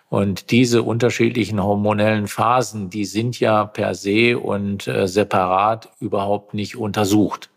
Und 0.09 0.51
diese 0.51 0.83
unterschiedlichen 0.83 1.63
hormonellen 1.63 2.29
Phasen, 2.29 2.89
die 2.91 3.05
sind 3.05 3.41
ja 3.41 3.65
per 3.65 3.95
se 3.95 4.39
und 4.39 4.87
äh, 4.87 5.09
separat 5.09 5.89
überhaupt 5.99 6.55
nicht 6.55 6.77
untersucht. 6.77 7.51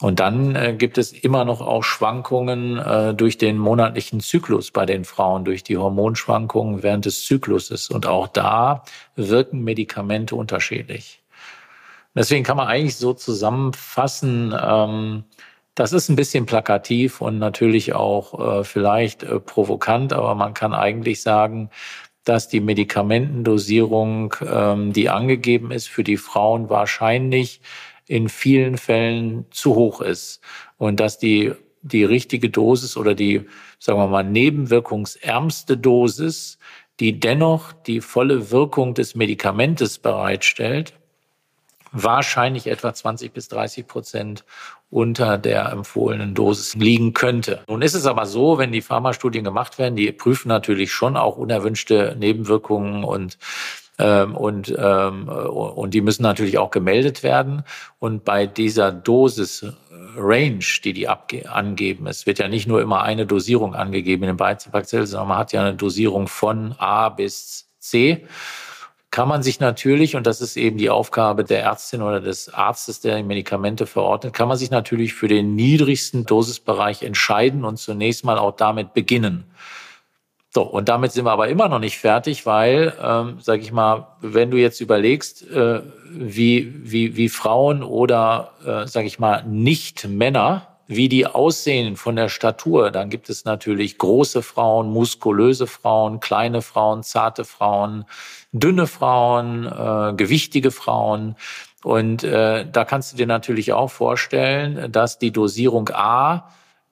Und 0.00 0.18
dann 0.18 0.56
äh, 0.56 0.74
gibt 0.76 0.98
es 0.98 1.12
immer 1.12 1.44
noch 1.44 1.60
auch 1.60 1.84
Schwankungen 1.84 3.16
durch 3.16 3.38
den 3.38 3.58
monatlichen 3.58 4.20
Zyklus 4.20 4.72
bei 4.72 4.86
den 4.86 5.04
Frauen, 5.04 5.44
durch 5.44 5.62
die 5.62 5.78
Hormonschwankungen 5.78 6.82
während 6.82 7.04
des 7.04 7.24
Zykluses. 7.26 7.90
Und 7.90 8.06
auch 8.06 8.26
da 8.26 8.82
wirken 9.14 9.62
Medikamente 9.62 10.34
unterschiedlich. 10.34 11.22
Deswegen 12.16 12.44
kann 12.44 12.56
man 12.56 12.68
eigentlich 12.68 12.96
so 12.96 13.12
zusammenfassen, 13.12 14.54
ähm, 14.60 15.24
das 15.74 15.92
ist 15.92 16.08
ein 16.08 16.16
bisschen 16.16 16.46
plakativ 16.46 17.20
und 17.20 17.38
natürlich 17.38 17.94
auch 17.94 18.60
äh, 18.60 18.64
vielleicht 18.64 19.22
äh, 19.22 19.40
provokant, 19.40 20.12
aber 20.12 20.34
man 20.34 20.54
kann 20.54 20.72
eigentlich 20.74 21.22
sagen, 21.22 21.70
dass 22.24 22.48
die 22.48 22.60
Medikamentendosierung, 22.60 24.34
ähm, 24.46 24.92
die 24.92 25.10
angegeben 25.10 25.70
ist, 25.70 25.88
für 25.88 26.04
die 26.04 26.16
Frauen 26.16 26.70
wahrscheinlich 26.70 27.60
in 28.06 28.28
vielen 28.28 28.78
Fällen 28.78 29.46
zu 29.50 29.74
hoch 29.74 30.00
ist. 30.00 30.40
Und 30.78 31.00
dass 31.00 31.18
die 31.18 31.52
die 31.84 32.04
richtige 32.04 32.48
Dosis 32.48 32.96
oder 32.96 33.14
die, 33.14 33.46
sagen 33.78 33.98
wir 33.98 34.08
mal, 34.08 34.24
nebenwirkungsärmste 34.24 35.76
Dosis, 35.76 36.58
die 36.98 37.20
dennoch 37.20 37.72
die 37.72 38.00
volle 38.00 38.50
Wirkung 38.50 38.94
des 38.94 39.14
Medikamentes 39.14 39.98
bereitstellt, 39.98 40.94
wahrscheinlich 41.92 42.66
etwa 42.66 42.94
20 42.94 43.32
bis 43.32 43.48
30 43.48 43.86
Prozent 43.86 44.44
unter 44.94 45.38
der 45.38 45.72
empfohlenen 45.72 46.34
Dosis 46.34 46.74
liegen 46.76 47.14
könnte. 47.14 47.64
Nun 47.68 47.82
ist 47.82 47.94
es 47.94 48.06
aber 48.06 48.26
so, 48.26 48.58
wenn 48.58 48.70
die 48.70 48.80
Pharmastudien 48.80 49.42
gemacht 49.42 49.76
werden, 49.78 49.96
die 49.96 50.12
prüfen 50.12 50.48
natürlich 50.48 50.92
schon 50.92 51.16
auch 51.16 51.36
unerwünschte 51.36 52.16
Nebenwirkungen 52.18 53.02
und 53.02 53.36
ähm, 53.96 54.34
und, 54.36 54.74
ähm, 54.76 55.28
und 55.28 55.94
die 55.94 56.00
müssen 56.00 56.24
natürlich 56.24 56.58
auch 56.58 56.70
gemeldet 56.70 57.22
werden. 57.22 57.62
Und 58.00 58.24
bei 58.24 58.46
dieser 58.46 58.90
Dosis 58.90 59.66
Range, 60.16 60.64
die 60.84 60.92
die 60.92 61.08
angeben, 61.08 62.06
es 62.08 62.26
wird 62.26 62.38
ja 62.40 62.48
nicht 62.48 62.66
nur 62.66 62.80
immer 62.80 63.02
eine 63.02 63.26
Dosierung 63.26 63.74
angegeben 63.74 64.24
in 64.24 64.30
den 64.30 64.36
Beipackzettel, 64.36 65.06
sondern 65.06 65.28
man 65.28 65.38
hat 65.38 65.52
ja 65.52 65.60
eine 65.60 65.74
Dosierung 65.74 66.26
von 66.26 66.74
A 66.78 67.08
bis 67.08 67.68
C 67.78 68.26
kann 69.14 69.28
man 69.28 69.44
sich 69.44 69.60
natürlich, 69.60 70.16
und 70.16 70.26
das 70.26 70.40
ist 70.40 70.56
eben 70.56 70.76
die 70.76 70.90
Aufgabe 70.90 71.44
der 71.44 71.62
Ärztin 71.62 72.02
oder 72.02 72.20
des 72.20 72.52
Arztes, 72.52 72.98
der 72.98 73.22
Medikamente 73.22 73.86
verordnet, 73.86 74.34
kann 74.34 74.48
man 74.48 74.56
sich 74.56 74.72
natürlich 74.72 75.14
für 75.14 75.28
den 75.28 75.54
niedrigsten 75.54 76.26
Dosisbereich 76.26 77.04
entscheiden 77.04 77.64
und 77.64 77.76
zunächst 77.76 78.24
mal 78.24 78.38
auch 78.38 78.56
damit 78.56 78.92
beginnen. 78.92 79.44
So, 80.52 80.62
und 80.62 80.88
damit 80.88 81.12
sind 81.12 81.26
wir 81.26 81.30
aber 81.30 81.46
immer 81.46 81.68
noch 81.68 81.78
nicht 81.78 81.96
fertig, 81.96 82.44
weil, 82.44 82.92
ähm, 83.00 83.36
sag 83.40 83.60
ich 83.60 83.70
mal, 83.70 84.08
wenn 84.20 84.50
du 84.50 84.56
jetzt 84.56 84.80
überlegst, 84.80 85.48
äh, 85.48 85.82
wie, 86.10 86.74
wie, 86.74 87.14
wie 87.14 87.28
Frauen 87.28 87.84
oder, 87.84 88.50
äh, 88.66 88.88
sag 88.88 89.04
ich 89.04 89.20
mal, 89.20 89.44
nicht 89.44 90.08
Männer 90.08 90.74
wie 90.86 91.08
die 91.08 91.26
aussehen 91.26 91.96
von 91.96 92.16
der 92.16 92.28
Statur, 92.28 92.90
dann 92.90 93.08
gibt 93.08 93.30
es 93.30 93.44
natürlich 93.44 93.96
große 93.96 94.42
Frauen, 94.42 94.90
muskulöse 94.90 95.66
Frauen, 95.66 96.20
kleine 96.20 96.60
Frauen, 96.60 97.02
zarte 97.02 97.44
Frauen, 97.44 98.04
dünne 98.54 98.86
Frauen, 98.86 99.66
äh, 99.66 100.14
gewichtige 100.16 100.70
Frauen. 100.70 101.36
Und 101.82 102.24
äh, 102.24 102.64
da 102.70 102.84
kannst 102.84 103.12
du 103.12 103.16
dir 103.16 103.26
natürlich 103.26 103.72
auch 103.72 103.90
vorstellen, 103.90 104.90
dass 104.90 105.18
die 105.18 105.32
Dosierung 105.32 105.90
A, 105.92 106.48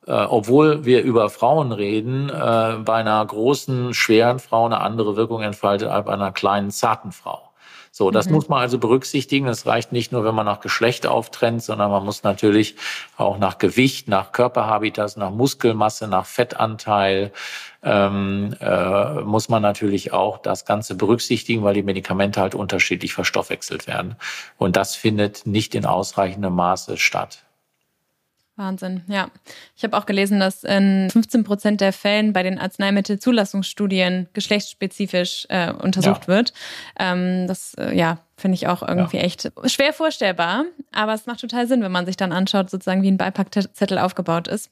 äh, 0.06 0.12
obwohl 0.12 0.84
wir 0.84 1.02
über 1.02 1.30
Frauen 1.30 1.72
reden, 1.72 2.28
äh, 2.28 2.78
bei 2.84 2.96
einer 2.96 3.24
großen, 3.24 3.94
schweren 3.94 4.40
Frau 4.40 4.66
eine 4.66 4.80
andere 4.80 5.16
Wirkung 5.16 5.40
entfaltet 5.42 5.88
als 5.88 6.04
bei 6.04 6.12
einer 6.12 6.32
kleinen, 6.32 6.70
zarten 6.70 7.12
Frau. 7.12 7.51
So, 7.94 8.10
das 8.10 8.26
mhm. 8.26 8.32
muss 8.32 8.48
man 8.48 8.60
also 8.60 8.78
berücksichtigen. 8.78 9.46
Es 9.48 9.66
reicht 9.66 9.92
nicht 9.92 10.12
nur, 10.12 10.24
wenn 10.24 10.34
man 10.34 10.46
nach 10.46 10.60
Geschlecht 10.60 11.06
auftrennt, 11.06 11.62
sondern 11.62 11.90
man 11.90 12.02
muss 12.06 12.22
natürlich 12.22 12.74
auch 13.18 13.36
nach 13.36 13.58
Gewicht, 13.58 14.08
nach 14.08 14.32
Körperhabitas, 14.32 15.18
nach 15.18 15.30
Muskelmasse, 15.30 16.08
nach 16.08 16.24
Fettanteil, 16.24 17.32
ähm, 17.82 18.56
äh, 18.60 19.20
muss 19.20 19.50
man 19.50 19.60
natürlich 19.60 20.10
auch 20.14 20.38
das 20.38 20.64
Ganze 20.64 20.94
berücksichtigen, 20.94 21.64
weil 21.64 21.74
die 21.74 21.82
Medikamente 21.82 22.40
halt 22.40 22.54
unterschiedlich 22.54 23.12
verstoffwechselt 23.12 23.86
werden. 23.86 24.16
Und 24.56 24.76
das 24.76 24.96
findet 24.96 25.46
nicht 25.46 25.74
in 25.74 25.84
ausreichendem 25.84 26.54
Maße 26.54 26.96
statt. 26.96 27.44
Wahnsinn, 28.56 29.02
ja. 29.08 29.30
Ich 29.76 29.82
habe 29.82 29.96
auch 29.96 30.04
gelesen, 30.04 30.38
dass 30.38 30.62
in 30.62 31.08
15 31.10 31.42
Prozent 31.42 31.80
der 31.80 31.92
Fällen 31.92 32.34
bei 32.34 32.42
den 32.42 32.58
Arzneimittelzulassungsstudien 32.58 34.28
geschlechtsspezifisch 34.34 35.46
äh, 35.48 35.72
untersucht 35.72 36.22
ja. 36.22 36.28
wird. 36.28 36.52
Ähm, 36.98 37.46
das, 37.46 37.72
äh, 37.74 37.96
ja, 37.96 38.18
finde 38.36 38.56
ich 38.56 38.68
auch 38.68 38.86
irgendwie 38.86 39.16
ja. 39.16 39.22
echt 39.22 39.50
schwer 39.64 39.94
vorstellbar. 39.94 40.64
Aber 40.92 41.14
es 41.14 41.24
macht 41.24 41.40
total 41.40 41.66
Sinn, 41.66 41.82
wenn 41.82 41.92
man 41.92 42.04
sich 42.04 42.18
dann 42.18 42.32
anschaut, 42.32 42.68
sozusagen 42.68 43.02
wie 43.02 43.10
ein 43.10 43.16
Beipackzettel 43.16 43.98
aufgebaut 43.98 44.48
ist. 44.48 44.70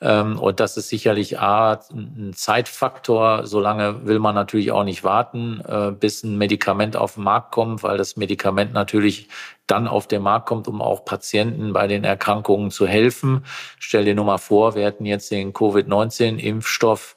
Ähm, 0.00 0.38
und 0.38 0.60
das 0.60 0.76
ist 0.76 0.88
sicherlich 0.88 1.40
A, 1.40 1.80
ein 1.92 2.32
Zeitfaktor. 2.32 3.46
Solange 3.48 4.06
will 4.06 4.20
man 4.20 4.36
natürlich 4.36 4.70
auch 4.70 4.84
nicht 4.84 5.02
warten, 5.02 5.60
äh, 5.66 5.90
bis 5.90 6.22
ein 6.22 6.38
Medikament 6.38 6.96
auf 6.96 7.14
den 7.14 7.24
Markt 7.24 7.50
kommt, 7.50 7.82
weil 7.82 7.98
das 7.98 8.16
Medikament 8.16 8.72
natürlich 8.72 9.28
dann 9.66 9.88
auf 9.88 10.06
den 10.06 10.22
Markt 10.22 10.46
kommt, 10.46 10.68
um 10.68 10.80
auch 10.80 11.04
Patienten 11.04 11.72
bei 11.72 11.88
den 11.88 12.04
Erkrankungen 12.04 12.70
zu 12.70 12.86
helfen. 12.86 13.44
Stell 13.80 14.04
dir 14.04 14.14
nur 14.14 14.24
mal 14.24 14.38
vor, 14.38 14.76
wir 14.76 14.84
hätten 14.84 15.04
jetzt 15.04 15.32
den 15.32 15.52
Covid-19-Impfstoff 15.52 17.16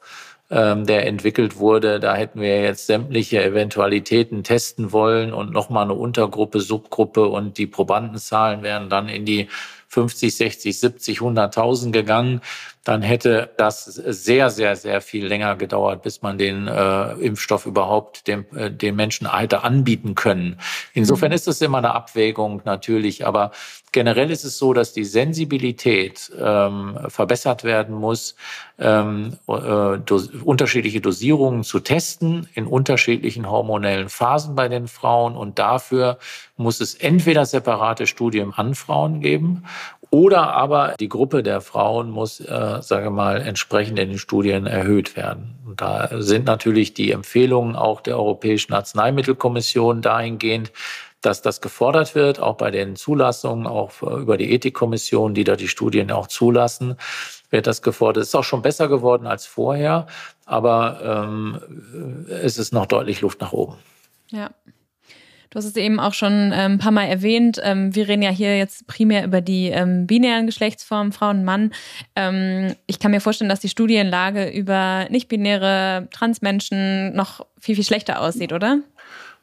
ähm, 0.50 0.86
der 0.86 1.06
entwickelt 1.06 1.58
wurde. 1.58 2.00
Da 2.00 2.14
hätten 2.14 2.40
wir 2.40 2.62
jetzt 2.62 2.86
sämtliche 2.86 3.42
Eventualitäten 3.42 4.44
testen 4.44 4.92
wollen 4.92 5.32
und 5.32 5.52
nochmal 5.52 5.84
eine 5.84 5.94
Untergruppe, 5.94 6.60
Subgruppe 6.60 7.26
und 7.26 7.58
die 7.58 7.66
Probandenzahlen 7.66 8.62
wären 8.62 8.88
dann 8.88 9.08
in 9.08 9.24
die 9.24 9.48
50, 9.94 10.36
60, 10.36 10.78
70, 10.78 11.18
100.000 11.20 11.92
gegangen 11.92 12.40
dann 12.84 13.00
hätte 13.00 13.50
das 13.56 13.86
sehr, 13.86 14.50
sehr, 14.50 14.76
sehr 14.76 15.00
viel 15.00 15.26
länger 15.26 15.56
gedauert, 15.56 16.02
bis 16.02 16.20
man 16.20 16.36
den 16.36 16.68
äh, 16.68 17.12
Impfstoff 17.14 17.64
überhaupt 17.64 18.28
dem, 18.28 18.44
äh, 18.54 18.70
den 18.70 18.94
Menschen 18.94 19.34
hätte 19.34 19.64
anbieten 19.64 20.14
können. 20.14 20.60
Insofern 20.92 21.30
mhm. 21.30 21.36
ist 21.36 21.48
es 21.48 21.62
immer 21.62 21.78
eine 21.78 21.94
Abwägung 21.94 22.60
natürlich, 22.66 23.26
aber 23.26 23.52
generell 23.90 24.30
ist 24.30 24.44
es 24.44 24.58
so, 24.58 24.74
dass 24.74 24.92
die 24.92 25.04
Sensibilität 25.04 26.30
ähm, 26.38 26.98
verbessert 27.08 27.64
werden 27.64 27.94
muss, 27.94 28.36
ähm, 28.78 29.38
äh, 29.48 29.98
dos 30.04 30.28
unterschiedliche 30.44 31.00
Dosierungen 31.00 31.64
zu 31.64 31.80
testen 31.80 32.48
in 32.52 32.66
unterschiedlichen 32.66 33.50
hormonellen 33.50 34.10
Phasen 34.10 34.54
bei 34.54 34.68
den 34.68 34.88
Frauen 34.88 35.36
und 35.36 35.58
dafür 35.58 36.18
muss 36.56 36.80
es 36.80 36.94
entweder 36.94 37.46
separate 37.46 38.06
Studien 38.06 38.52
an 38.54 38.74
Frauen 38.74 39.20
geben 39.20 39.64
oder 40.10 40.52
aber 40.52 40.94
die 41.00 41.08
Gruppe 41.08 41.42
der 41.42 41.60
Frauen 41.60 42.10
muss, 42.10 42.38
äh, 42.38 42.78
sage 42.80 43.10
mal, 43.10 43.40
entsprechend 43.40 43.98
in 43.98 44.10
den 44.10 44.18
Studien 44.18 44.66
erhöht 44.66 45.16
werden. 45.16 45.58
Und 45.66 45.80
da 45.80 46.08
sind 46.22 46.46
natürlich 46.46 46.94
die 46.94 47.10
Empfehlungen 47.10 47.74
auch 47.74 48.00
der 48.00 48.16
Europäischen 48.16 48.74
Arzneimittelkommission 48.74 50.02
dahingehend, 50.02 50.70
dass 51.20 51.42
das 51.42 51.60
gefordert 51.60 52.14
wird, 52.14 52.38
auch 52.38 52.56
bei 52.56 52.70
den 52.70 52.94
Zulassungen, 52.94 53.66
auch 53.66 54.02
über 54.02 54.36
die 54.36 54.52
Ethikkommission, 54.52 55.34
die 55.34 55.42
da 55.42 55.56
die 55.56 55.66
Studien 55.66 56.12
auch 56.12 56.28
zulassen, 56.28 56.96
wird 57.50 57.66
das 57.66 57.82
gefordert. 57.82 58.22
Es 58.22 58.28
ist 58.28 58.34
auch 58.36 58.44
schon 58.44 58.62
besser 58.62 58.86
geworden 58.86 59.26
als 59.26 59.46
vorher, 59.46 60.06
aber 60.44 61.00
ähm, 61.02 62.28
es 62.28 62.58
ist 62.58 62.72
noch 62.72 62.86
deutlich 62.86 63.20
Luft 63.20 63.40
nach 63.40 63.52
oben. 63.52 63.78
Ja. 64.30 64.50
Du 65.54 65.58
hast 65.58 65.66
es 65.66 65.76
eben 65.76 66.00
auch 66.00 66.14
schon 66.14 66.50
ähm, 66.52 66.72
ein 66.72 66.78
paar 66.78 66.90
Mal 66.90 67.04
erwähnt. 67.04 67.60
Ähm, 67.62 67.94
wir 67.94 68.08
reden 68.08 68.22
ja 68.22 68.30
hier 68.30 68.58
jetzt 68.58 68.88
primär 68.88 69.24
über 69.24 69.40
die 69.40 69.68
ähm, 69.68 70.04
binären 70.08 70.46
Geschlechtsformen, 70.46 71.12
Frau 71.12 71.30
und 71.30 71.44
Mann. 71.44 71.72
Ich 72.86 72.98
kann 72.98 73.12
mir 73.12 73.20
vorstellen, 73.20 73.48
dass 73.48 73.60
die 73.60 73.68
Studienlage 73.68 74.50
über 74.50 75.06
nicht-binäre 75.10 76.08
Transmenschen 76.12 77.14
noch 77.14 77.46
viel, 77.60 77.76
viel 77.76 77.84
schlechter 77.84 78.20
aussieht, 78.20 78.52
oder? 78.52 78.80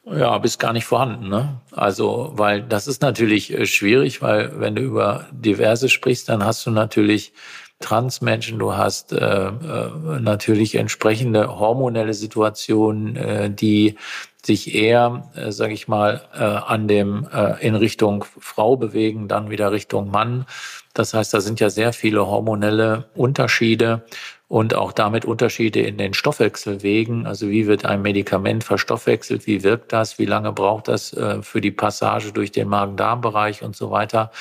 Ja, 0.06 0.38
bis 0.40 0.58
gar 0.58 0.74
nicht 0.74 0.86
vorhanden. 0.86 1.30
Ne? 1.30 1.62
Also, 1.72 2.32
weil 2.34 2.64
das 2.64 2.88
ist 2.88 3.02
natürlich 3.02 3.54
äh, 3.54 3.66
schwierig, 3.66 4.22
weil 4.22 4.60
wenn 4.60 4.76
du 4.76 4.82
über 4.82 5.28
diverse 5.32 5.90
sprichst, 5.90 6.28
dann 6.28 6.44
hast 6.44 6.66
du 6.66 6.72
natürlich 6.72 7.34
Transmenschen, 7.82 8.60
du 8.60 8.74
hast 8.76 9.12
äh, 9.12 9.48
äh, 9.48 9.90
natürlich 10.20 10.76
entsprechende 10.76 11.60
hormonelle 11.60 12.14
Situationen, 12.14 13.16
äh, 13.16 13.52
die 13.52 13.96
sich 14.44 14.74
eher, 14.74 15.30
äh, 15.36 15.52
sage 15.52 15.74
ich 15.74 15.88
mal, 15.88 16.22
äh, 16.34 16.44
an 16.44 16.88
dem 16.88 17.28
äh, 17.32 17.66
in 17.66 17.76
Richtung 17.76 18.26
Frau 18.40 18.76
bewegen, 18.76 19.28
dann 19.28 19.50
wieder 19.50 19.72
Richtung 19.72 20.10
Mann. 20.10 20.46
Das 20.94 21.14
heißt, 21.14 21.34
da 21.34 21.42
sind 21.42 21.60
ja 21.60 21.70
sehr 21.70 21.94
viele 21.94 22.28
hormonelle 22.28 23.06
Unterschiede 23.16 24.04
und 24.48 24.74
auch 24.74 24.92
damit 24.92 25.24
Unterschiede 25.24 25.80
in 25.80 25.98
den 25.98 26.14
Stoffwechselwegen. 26.14 27.26
Also 27.26 27.50
wie 27.50 27.68
wird 27.68 27.86
ein 27.86 28.02
Medikament 28.02 28.64
verstoffwechselt, 28.64 29.48
wie 29.48 29.64
wirkt 29.64 29.94
das, 29.94 30.20
wie 30.20 30.26
lange 30.26 30.52
braucht 30.52 30.90
das 30.90 31.14
äh, 31.14 31.42
für 31.42 31.62
die 31.62 31.72
Passage 31.72 32.34
durch 32.34 32.52
den 32.52 32.68
Magen-Darm-Bereich 32.68 33.64
und 33.64 33.76
so 33.76 33.92
weiter. 33.92 34.32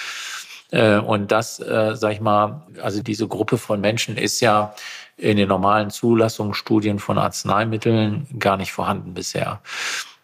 Äh, 0.73 0.99
und 0.99 1.31
das, 1.31 1.61
äh, 1.61 1.95
sag 1.95 2.13
ich 2.13 2.21
mal, 2.21 2.63
also 2.83 3.03
diese 3.03 3.29
Gruppe 3.29 3.59
von 3.59 3.81
Menschen 3.81 4.17
ist 4.17 4.41
ja 4.41 4.75
in 5.21 5.37
den 5.37 5.49
normalen 5.49 5.91
Zulassungsstudien 5.91 6.99
von 6.99 7.19
Arzneimitteln 7.19 8.27
gar 8.39 8.57
nicht 8.57 8.73
vorhanden 8.73 9.15
bisher. 9.15 9.61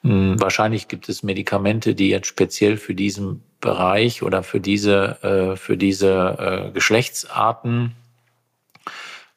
Hm, 0.02 0.40
wahrscheinlich 0.40 0.88
gibt 0.88 1.08
es 1.08 1.22
Medikamente, 1.22 1.94
die 1.94 2.08
jetzt 2.08 2.26
speziell 2.26 2.76
für 2.76 2.94
diesen 2.94 3.42
Bereich 3.60 4.22
oder 4.22 4.42
für 4.42 4.60
diese, 4.60 5.22
äh, 5.22 5.56
für 5.56 5.76
diese 5.76 6.70
Geschlechtsarten 6.74 7.94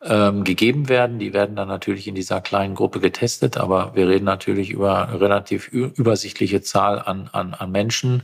ähm, 0.01 0.43
gegeben 0.43 0.87
werden. 0.87 1.19
Die 1.19 1.33
werden 1.33 1.55
dann 1.55 1.67
natürlich 1.67 2.07
in 2.07 2.15
dieser 2.15 2.41
kleinen 2.41 2.75
Gruppe 2.75 2.99
getestet, 2.99 3.57
aber 3.57 3.95
wir 3.95 4.07
reden 4.07 4.25
natürlich 4.25 4.69
über 4.69 5.19
relativ 5.19 5.67
übersichtliche 5.67 6.61
Zahl 6.61 6.99
an, 6.99 7.29
an, 7.33 7.53
an 7.53 7.71
Menschen. 7.71 8.23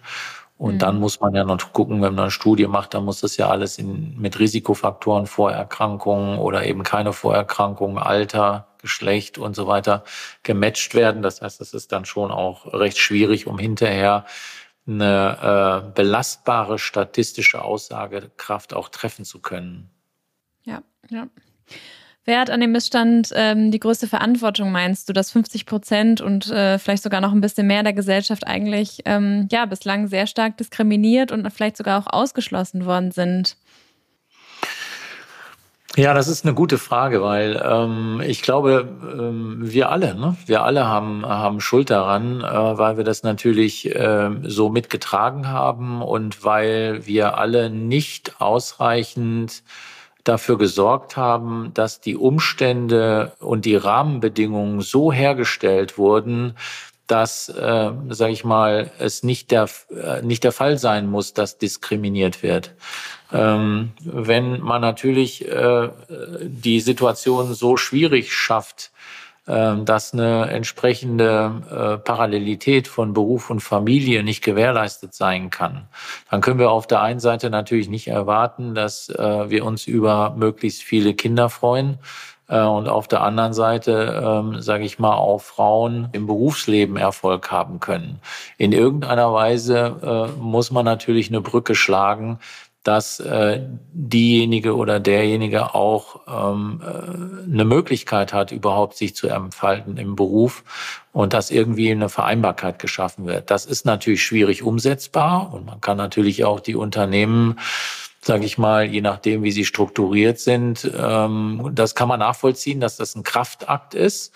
Und 0.58 0.76
mhm. 0.76 0.80
dann 0.80 1.00
muss 1.00 1.20
man 1.20 1.36
ja 1.36 1.44
noch 1.44 1.74
gucken, 1.74 2.02
wenn 2.02 2.16
man 2.16 2.26
eine 2.26 2.32
Studie 2.32 2.68
macht, 2.68 2.94
dann 2.94 3.04
muss 3.04 3.20
das 3.20 3.36
ja 3.36 3.50
alles 3.50 3.78
in, 3.78 4.18
mit 4.20 4.40
Risikofaktoren, 4.40 5.28
Vorerkrankungen 5.28 6.40
oder 6.40 6.66
eben 6.66 6.84
keine 6.84 7.12
Vorerkrankungen, 7.12 7.98
Alter, 7.98 8.68
Geschlecht 8.78 9.38
und 9.38 9.56
so 9.56 9.68
weiter 9.68 10.04
gematcht 10.44 10.96
werden. 10.96 11.22
Das 11.22 11.42
heißt, 11.42 11.60
das 11.60 11.74
ist 11.74 11.92
dann 11.92 12.06
schon 12.06 12.32
auch 12.32 12.72
recht 12.74 13.00
schwierig, 13.00 13.48
um 13.48 13.58
hinterher 13.58 14.26
eine 14.88 15.84
äh, 15.88 15.92
belastbare 15.92 16.78
statistische 16.80 17.62
Aussagekraft 17.64 18.74
auch 18.74 18.90
treffen 18.90 19.26
zu 19.26 19.42
können. 19.42 19.90
Ja, 20.64 20.84
ja. 21.10 21.28
Wer 22.28 22.40
hat 22.40 22.50
an 22.50 22.60
dem 22.60 22.72
Missstand 22.72 23.30
ähm, 23.36 23.70
die 23.70 23.80
größte 23.80 24.08
Verantwortung, 24.08 24.72
meinst 24.72 25.08
du, 25.08 25.14
dass 25.14 25.30
50 25.30 25.68
Prozent 25.68 26.22
und 26.22 26.50
äh, 26.50 26.80
vielleicht 26.80 27.04
sogar 27.04 27.22
noch 27.22 27.32
ein 27.32 27.42
bisschen 27.42 27.68
mehr 27.68 27.84
der 27.84 27.94
Gesellschaft 27.94 28.48
eigentlich 28.48 29.04
ähm, 29.06 29.48
ja 29.52 29.66
bislang 29.68 30.08
sehr 30.08 30.26
stark 30.26 30.58
diskriminiert 30.58 31.32
und 31.32 31.48
vielleicht 31.52 31.78
sogar 31.78 32.00
auch 32.00 32.12
ausgeschlossen 32.12 32.88
worden 32.88 33.12
sind? 33.12 33.58
Ja, 35.96 36.14
das 36.14 36.28
ist 36.28 36.44
eine 36.44 36.56
gute 36.56 36.80
Frage, 36.80 37.22
weil 37.22 37.62
ähm, 37.64 38.22
ich 38.26 38.42
glaube, 38.42 38.90
ähm, 39.18 39.60
wir 39.62 39.92
alle, 39.92 40.16
ne? 40.16 40.36
wir 40.46 40.64
alle 40.64 40.88
haben, 40.88 41.26
haben 41.26 41.62
Schuld 41.62 41.92
daran, 41.92 42.42
äh, 42.42 42.78
weil 42.78 42.98
wir 42.98 43.06
das 43.06 43.22
natürlich 43.22 43.96
äh, 43.96 44.32
so 44.44 44.70
mitgetragen 44.70 45.48
haben 45.48 46.02
und 46.02 46.44
weil 46.44 47.06
wir 47.06 47.38
alle 47.38 47.70
nicht 47.70 48.42
ausreichend 48.42 49.64
dafür 50.26 50.58
gesorgt 50.58 51.16
haben, 51.16 51.72
dass 51.74 52.02
die 52.02 52.18
Umstände 52.18 53.32
und 53.40 53.64
die 53.64 53.76
Rahmenbedingungen 53.76 54.82
so 54.82 55.14
hergestellt 55.14 55.98
wurden, 55.98 56.56
dass, 57.08 57.50
äh, 57.50 57.92
sage 58.10 58.34
ich 58.34 58.44
mal, 58.44 58.92
es 59.00 59.24
nicht 59.24 59.52
der, 59.52 59.70
äh, 59.90 60.22
nicht 60.24 60.44
der 60.44 60.52
Fall 60.52 60.78
sein 60.78 61.08
muss, 61.08 61.34
dass 61.34 61.58
diskriminiert 61.58 62.42
wird. 62.42 62.74
Ähm, 63.32 63.92
wenn 64.00 64.60
man 64.62 64.82
natürlich 64.82 65.48
äh, 65.48 65.90
die 66.42 66.80
Situation 66.80 67.54
so 67.54 67.78
schwierig 67.78 68.34
schafft, 68.34 68.92
dass 69.46 70.14
eine 70.14 70.48
entsprechende 70.50 71.62
äh, 71.70 71.98
Parallelität 71.98 72.88
von 72.88 73.14
Beruf 73.14 73.50
und 73.50 73.60
Familie 73.60 74.24
nicht 74.24 74.44
gewährleistet 74.44 75.14
sein 75.14 75.50
kann, 75.52 75.88
dann 76.32 76.42
können 76.42 76.60
wir 76.60 76.72
auf 76.72 76.88
der 76.88 77.02
einen 77.02 77.20
Seite 77.20 77.50
natürlich 77.50 77.88
nicht 77.88 78.08
erwarten, 78.08 78.74
dass 78.74 79.10
äh, 79.10 79.50
wir 79.50 79.66
uns 79.66 79.86
über 79.86 80.34
möglichst 80.36 80.82
viele 80.82 81.14
Kinder 81.14 81.50
freuen, 81.50 82.00
äh, 82.48 82.62
und 82.62 82.88
auf 82.88 83.08
der 83.08 83.22
anderen 83.22 83.54
Seite, 83.54 84.22
ähm, 84.24 84.62
sage 84.62 84.84
ich 84.84 85.00
mal, 85.00 85.16
auch 85.16 85.42
Frauen 85.42 86.10
im 86.12 86.28
Berufsleben 86.28 86.98
Erfolg 86.98 87.52
haben 87.52 87.80
können. 87.80 88.20
In 88.58 88.72
irgendeiner 88.72 89.34
Weise 89.34 90.32
äh, 90.38 90.40
muss 90.40 90.72
man 90.72 90.86
natürlich 90.86 91.30
eine 91.30 91.42
Brücke 91.42 91.76
schlagen, 91.76 92.40
dass 92.86 93.20
äh, 93.20 93.62
diejenige 93.94 94.76
oder 94.76 95.00
derjenige 95.00 95.74
auch 95.74 96.22
ähm, 96.28 96.82
äh, 96.84 97.52
eine 97.52 97.66
Möglichkeit 97.66 98.32
hat, 98.32 98.52
überhaupt 98.52 98.96
sich 98.96 99.16
zu 99.16 99.28
entfalten 99.28 99.98
im 99.98 100.16
Beruf 100.16 100.64
und 101.12 101.34
dass 101.34 101.50
irgendwie 101.50 101.92
eine 101.92 102.10
Vereinbarkeit 102.10 102.78
geschaffen 102.78 103.26
wird. 103.26 103.50
Das 103.50 103.66
ist 103.66 103.86
natürlich 103.86 104.24
schwierig 104.24 104.62
umsetzbar 104.62 105.52
und 105.52 105.66
man 105.66 105.82
kann 105.82 105.98
natürlich 105.98 106.46
auch 106.46 106.60
die 106.60 106.76
Unternehmen 106.76 107.60
sage 108.22 108.46
ich 108.46 108.58
mal, 108.58 108.86
je 108.86 109.02
nachdem, 109.02 109.44
wie 109.44 109.52
sie 109.52 109.66
strukturiert 109.66 110.40
sind. 110.40 110.90
Ähm, 110.98 111.70
das 111.74 111.94
kann 111.94 112.08
man 112.08 112.20
nachvollziehen, 112.20 112.80
dass 112.80 112.98
das 112.98 113.14
ein 113.14 113.22
Kraftakt 113.22 113.94
ist. 113.94 114.34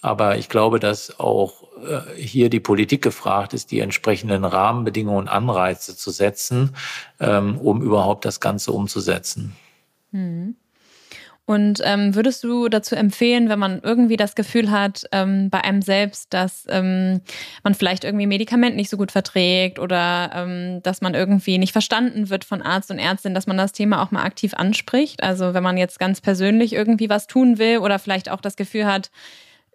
Aber 0.00 0.38
ich 0.38 0.48
glaube, 0.48 0.80
dass 0.80 1.20
auch 1.20 1.65
hier 2.16 2.50
die 2.50 2.60
Politik 2.60 3.02
gefragt 3.02 3.54
ist, 3.54 3.70
die 3.70 3.80
entsprechenden 3.80 4.44
Rahmenbedingungen 4.44 5.18
und 5.18 5.28
Anreize 5.28 5.96
zu 5.96 6.10
setzen, 6.10 6.74
ähm, 7.20 7.58
um 7.58 7.82
überhaupt 7.82 8.24
das 8.24 8.40
Ganze 8.40 8.72
umzusetzen. 8.72 9.54
Hm. 10.12 10.56
Und 11.48 11.80
ähm, 11.84 12.16
würdest 12.16 12.42
du 12.42 12.68
dazu 12.68 12.96
empfehlen, 12.96 13.48
wenn 13.48 13.60
man 13.60 13.80
irgendwie 13.80 14.16
das 14.16 14.34
Gefühl 14.34 14.72
hat 14.72 15.04
ähm, 15.12 15.48
bei 15.48 15.62
einem 15.62 15.80
selbst, 15.80 16.34
dass 16.34 16.66
ähm, 16.68 17.20
man 17.62 17.74
vielleicht 17.74 18.02
irgendwie 18.02 18.26
Medikament 18.26 18.74
nicht 18.74 18.90
so 18.90 18.96
gut 18.96 19.12
verträgt 19.12 19.78
oder 19.78 20.32
ähm, 20.34 20.82
dass 20.82 21.02
man 21.02 21.14
irgendwie 21.14 21.58
nicht 21.58 21.70
verstanden 21.70 22.30
wird 22.30 22.44
von 22.44 22.62
Arzt 22.62 22.90
und 22.90 22.98
Ärztin, 22.98 23.32
dass 23.32 23.46
man 23.46 23.56
das 23.56 23.70
Thema 23.70 24.02
auch 24.02 24.10
mal 24.10 24.24
aktiv 24.24 24.54
anspricht? 24.54 25.22
Also 25.22 25.54
wenn 25.54 25.62
man 25.62 25.76
jetzt 25.76 26.00
ganz 26.00 26.20
persönlich 26.20 26.72
irgendwie 26.72 27.08
was 27.08 27.28
tun 27.28 27.58
will 27.58 27.78
oder 27.78 28.00
vielleicht 28.00 28.28
auch 28.28 28.40
das 28.40 28.56
Gefühl 28.56 28.86
hat, 28.86 29.12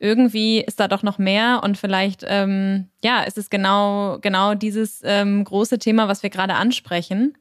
irgendwie 0.01 0.61
ist 0.61 0.79
da 0.79 0.87
doch 0.87 1.03
noch 1.03 1.19
mehr 1.19 1.61
und 1.63 1.77
vielleicht 1.77 2.25
ähm, 2.27 2.87
ja 3.03 3.21
ist 3.21 3.37
es 3.37 3.49
genau 3.49 4.17
genau 4.21 4.55
dieses 4.55 5.01
ähm, 5.05 5.43
große 5.43 5.79
Thema, 5.79 6.07
was 6.07 6.23
wir 6.23 6.29
gerade 6.29 6.55
ansprechen. 6.55 7.35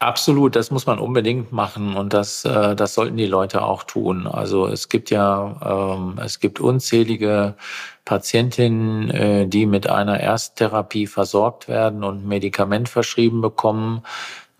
Absolut, 0.00 0.54
das 0.54 0.70
muss 0.70 0.86
man 0.86 1.00
unbedingt 1.00 1.50
machen 1.50 1.96
und 1.96 2.12
das, 2.12 2.44
äh, 2.44 2.76
das 2.76 2.94
sollten 2.94 3.16
die 3.16 3.26
Leute 3.26 3.62
auch 3.62 3.82
tun. 3.82 4.28
Also 4.28 4.68
es 4.68 4.88
gibt 4.88 5.10
ja, 5.10 5.96
ähm, 5.96 6.20
es 6.24 6.38
gibt 6.38 6.60
unzählige 6.60 7.56
Patientinnen, 8.04 9.10
äh, 9.10 9.48
die 9.48 9.66
mit 9.66 9.88
einer 9.88 10.20
Ersttherapie 10.20 11.08
versorgt 11.08 11.66
werden 11.66 12.04
und 12.04 12.24
Medikament 12.24 12.88
verschrieben 12.88 13.40
bekommen. 13.40 14.02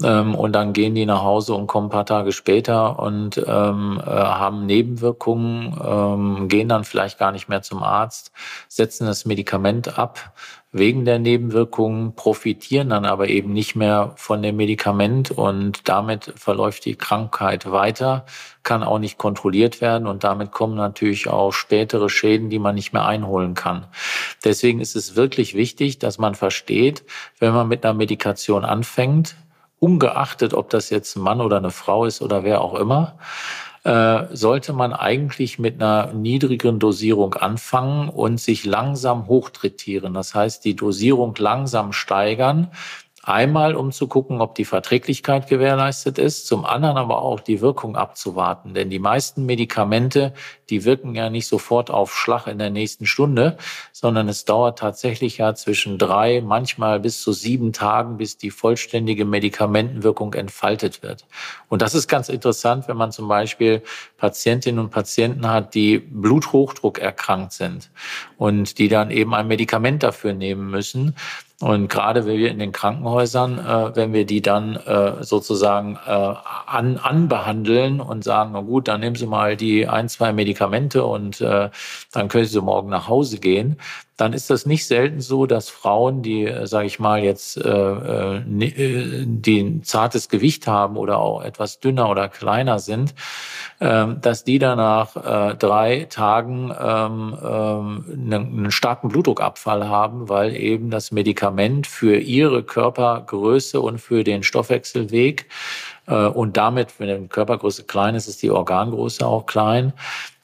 Ähm, 0.03 0.37
und 0.37 0.53
dann 0.53 0.73
gehen 0.73 0.95
die 0.95 1.07
nach 1.07 1.23
Hause 1.23 1.55
und 1.55 1.67
kommen 1.67 1.89
ein 1.89 1.91
paar 1.91 2.07
Tage 2.07 2.31
später 2.31 3.01
und 3.01 3.37
ähm, 3.39 4.01
äh, 4.01 4.11
haben 4.11 4.65
Nebenwirkungen, 4.67 5.77
ähm, 5.85 6.49
gehen 6.49 6.69
dann 6.69 6.85
vielleicht 6.85 7.19
gar 7.19 7.33
nicht 7.33 7.49
mehr 7.49 7.63
zum 7.63 7.83
Arzt, 7.83 8.31
setzen 8.69 9.07
das 9.07 9.25
Medikament 9.25 9.99
ab 9.99 10.33
wegen 10.71 11.05
der 11.05 11.19
Nebenwirkungen, 11.19 12.15
profitieren 12.15 12.91
dann 12.91 13.07
aber 13.07 13.29
eben 13.29 13.53
nicht 13.53 13.75
mehr 13.75 14.13
von 14.17 14.43
dem 14.43 14.57
Medikament 14.57 15.31
und 15.31 15.89
damit 15.89 16.33
verläuft 16.37 16.85
die 16.85 16.95
Krankheit 16.95 17.71
weiter, 17.73 18.27
kann 18.63 18.83
auch 18.83 18.99
nicht 18.99 19.19
kontrolliert 19.19 19.81
werden 19.81 20.07
und 20.07 20.25
damit 20.25 20.53
kommen 20.53 20.77
natürlich 20.77 21.29
auch 21.29 21.53
spätere 21.53 22.11
Schäden, 22.11 22.51
die 22.51 22.59
man 22.59 22.75
nicht 22.75 22.93
mehr 22.93 23.07
einholen 23.07 23.55
kann. 23.55 23.87
Deswegen 24.45 24.81
ist 24.81 24.95
es 24.95 25.17
wirklich 25.17 25.55
wichtig, 25.55 25.99
dass 25.99 26.19
man 26.19 26.35
versteht, 26.35 27.03
wenn 27.39 27.55
man 27.55 27.67
mit 27.67 27.85
einer 27.85 27.95
Medikation 27.95 28.65
anfängt, 28.65 29.37
ungeachtet, 29.81 30.55
ob 30.55 30.71
das 30.71 30.91
jetzt 30.91 31.17
ein 31.17 31.23
Mann 31.23 31.41
oder 31.41 31.59
eine 31.59 31.71
Frau 31.71 32.05
ist 32.05 32.23
oder 32.23 32.45
wer 32.45 32.61
auch 32.61 32.75
immer, 32.75 33.19
äh, 33.85 34.25
sollte 34.33 34.73
man 34.73 34.93
eigentlich 34.93 35.59
mit 35.59 35.81
einer 35.81 36.13
niedrigeren 36.13 36.79
Dosierung 36.79 37.35
anfangen 37.35 38.09
und 38.09 38.41
sich 38.41 38.65
langsam 38.65 39.29
hochtrittieren. 39.29 40.15
Das 40.15 40.35
heißt, 40.35 40.65
die 40.65 40.77
Dosierung 40.77 41.35
langsam 41.39 41.93
steigern, 41.93 42.69
Einmal, 43.25 43.75
um 43.75 43.91
zu 43.91 44.07
gucken, 44.07 44.41
ob 44.41 44.55
die 44.55 44.65
Verträglichkeit 44.65 45.49
gewährleistet 45.49 46.19
ist, 46.19 46.47
zum 46.47 46.65
anderen 46.65 46.97
aber 46.97 47.21
auch 47.21 47.41
die 47.41 47.61
Wirkung 47.61 47.97
abzuwarten. 47.97 48.75
Denn 48.75 48.91
die 48.91 49.01
meisten 49.01 49.45
Medikamente, 49.45 50.33
die 50.71 50.85
wirken 50.85 51.15
ja 51.17 51.29
nicht 51.29 51.49
sofort 51.49 51.91
auf 51.91 52.15
Schlag 52.15 52.47
in 52.47 52.59
der 52.59 52.71
nächsten 52.71 53.07
Stunde, 53.07 53.59
sondern 53.93 54.29
es 54.29 54.45
dauert 54.45 54.79
tatsächlich 54.79 55.39
ja 55.39 55.55
zwischen 55.55 55.99
drei, 55.99 56.41
manchmal 56.41 57.01
bis 57.01 57.21
zu 57.21 57.33
sieben 57.33 57.73
Tagen, 57.73 58.19
bis 58.19 58.39
die 58.39 58.53
vollständige 58.53 59.25
Medikamentenwirkung 59.25 60.35
entfaltet 60.35 61.03
wird. 61.03 61.27
Und 61.69 61.83
das 61.83 61.95
ist 61.95 62.07
ganz 62.07 62.29
interessant, 62.29 62.87
wenn 62.87 62.97
man 62.97 63.11
zum 63.11 63.27
Beispiel 63.27 63.83
Patientinnen 64.17 64.79
und 64.79 64.91
Patienten 64.91 65.51
hat, 65.51 65.75
die 65.75 65.99
Bluthochdruck 65.99 66.99
erkrankt 67.01 67.53
sind 67.53 67.91
und 68.37 68.79
die 68.79 68.89
dann 68.89 69.11
eben 69.11 69.35
ein 69.35 69.49
Medikament 69.49 70.05
dafür 70.05 70.33
nehmen 70.33 70.71
müssen 70.71 71.17
und 71.61 71.89
gerade 71.89 72.25
wenn 72.25 72.39
wir 72.39 72.51
in 72.53 72.61
den 72.61 72.71
Krankenhäusern, 72.71 73.59
äh, 73.59 73.97
wenn 73.97 74.13
wir 74.13 74.25
die 74.25 74.43
dann 74.43 74.77
äh, 74.77 75.25
sozusagen 75.25 75.99
äh, 76.07 76.35
an, 76.67 76.99
anbehandeln 76.99 78.01
und 78.01 78.23
sagen, 78.23 78.51
na 78.53 78.61
gut, 78.61 78.87
dann 78.87 79.01
nehmen 79.01 79.17
Sie 79.17 79.27
mal 79.27 79.57
die 79.57 79.89
ein, 79.89 80.09
zwei 80.09 80.33
Medikamente 80.33 81.05
und 81.05 81.41
äh, 81.41 81.71
dann 82.13 82.29
können 82.29 82.45
Sie 82.45 82.61
morgen 82.61 82.89
nach 82.91 83.09
Hause 83.09 83.39
gehen, 83.39 83.81
dann 84.19 84.33
ist 84.33 84.51
das 84.51 84.67
nicht 84.67 84.85
selten 84.85 85.21
so, 85.21 85.47
dass 85.47 85.69
Frauen, 85.69 86.23
die, 86.23 86.45
äh, 86.45 86.67
sage 86.67 86.87
ich 86.87 86.99
mal, 86.99 87.23
jetzt 87.23 87.57
äh, 87.57 87.71
äh, 87.71 88.37
äh, 88.37 89.25
die 89.27 89.61
ein 89.61 89.85
zartes 89.85 90.29
Gewicht 90.29 90.67
haben 90.67 90.97
oder 90.97 91.19
auch 91.19 91.43
etwas 91.43 91.79
dünner 91.79 92.11
oder 92.11 92.29
kleiner 92.29 92.81
sind, 92.81 93.15
äh, 93.79 94.07
dass 94.21 94.43
die 94.43 94.59
danach 94.59 95.17
äh, 95.17 95.55
drei 95.55 96.07
Tagen 96.11 96.75
ähm, 96.79 97.39
äh, 97.41 98.35
einen, 98.35 98.71
starken 98.73 99.09
Blutdruckabfall 99.09 99.89
haben, 99.89 100.29
weil 100.29 100.57
eben 100.57 100.91
das 100.91 101.13
Medikament 101.13 101.87
für 101.87 102.17
ihre 102.17 102.65
Körpergröße 102.65 103.81
und 103.81 103.99
für 104.01 104.25
den 104.25 104.43
Stoffwechselweg 104.43 105.47
äh, 106.09 106.27
und 106.27 106.57
damit, 106.57 106.99
wenn 106.99 107.23
die 107.23 107.29
Körpergröße 107.29 107.85
klein 107.85 108.17
ist, 108.17 108.27
ist 108.27 108.43
die 108.43 108.51
Organgröße 108.51 109.25
auch 109.25 109.47
klein 109.47 109.93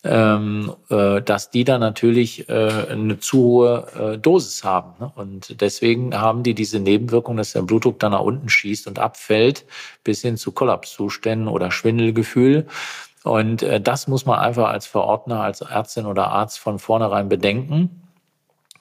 ähm, 0.04 0.72
äh, 0.90 1.22
dass 1.22 1.50
die 1.50 1.64
dann 1.64 1.80
natürlich 1.80 2.48
äh, 2.48 2.86
eine 2.90 3.18
zu 3.18 3.38
hohe 3.38 3.86
äh, 4.14 4.18
Dosis 4.18 4.62
haben. 4.62 4.92
Ne? 5.00 5.12
Und 5.14 5.60
deswegen 5.60 6.14
haben 6.14 6.42
die 6.42 6.54
diese 6.54 6.78
Nebenwirkung, 6.78 7.36
dass 7.36 7.52
der 7.52 7.62
Blutdruck 7.62 7.98
dann 7.98 8.12
nach 8.12 8.20
unten 8.20 8.48
schießt 8.48 8.86
und 8.86 8.98
abfällt, 8.98 9.64
bis 10.04 10.20
hin 10.20 10.36
zu 10.36 10.52
Kollapszuständen 10.52 11.48
oder 11.48 11.70
Schwindelgefühl. 11.70 12.66
Und 13.22 13.62
äh, 13.62 13.80
das 13.80 14.06
muss 14.06 14.26
man 14.26 14.38
einfach 14.38 14.68
als 14.68 14.86
Verordner, 14.86 15.40
als 15.40 15.62
Ärztin 15.62 16.04
oder 16.04 16.28
Arzt 16.28 16.58
von 16.58 16.78
vornherein 16.78 17.28
bedenken 17.28 18.04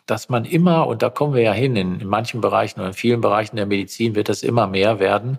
dass 0.05 0.27
man 0.27 0.43
immer, 0.43 0.87
und 0.87 1.01
da 1.01 1.09
kommen 1.09 1.33
wir 1.33 1.41
ja 1.41 1.53
hin, 1.53 1.75
in, 1.75 1.99
in, 2.01 2.07
manchen 2.07 2.41
Bereichen 2.41 2.79
oder 2.79 2.89
in 2.89 2.93
vielen 2.93 3.21
Bereichen 3.21 3.55
der 3.55 3.65
Medizin 3.65 4.15
wird 4.15 4.27
das 4.27 4.43
immer 4.43 4.67
mehr 4.67 4.99
werden. 4.99 5.37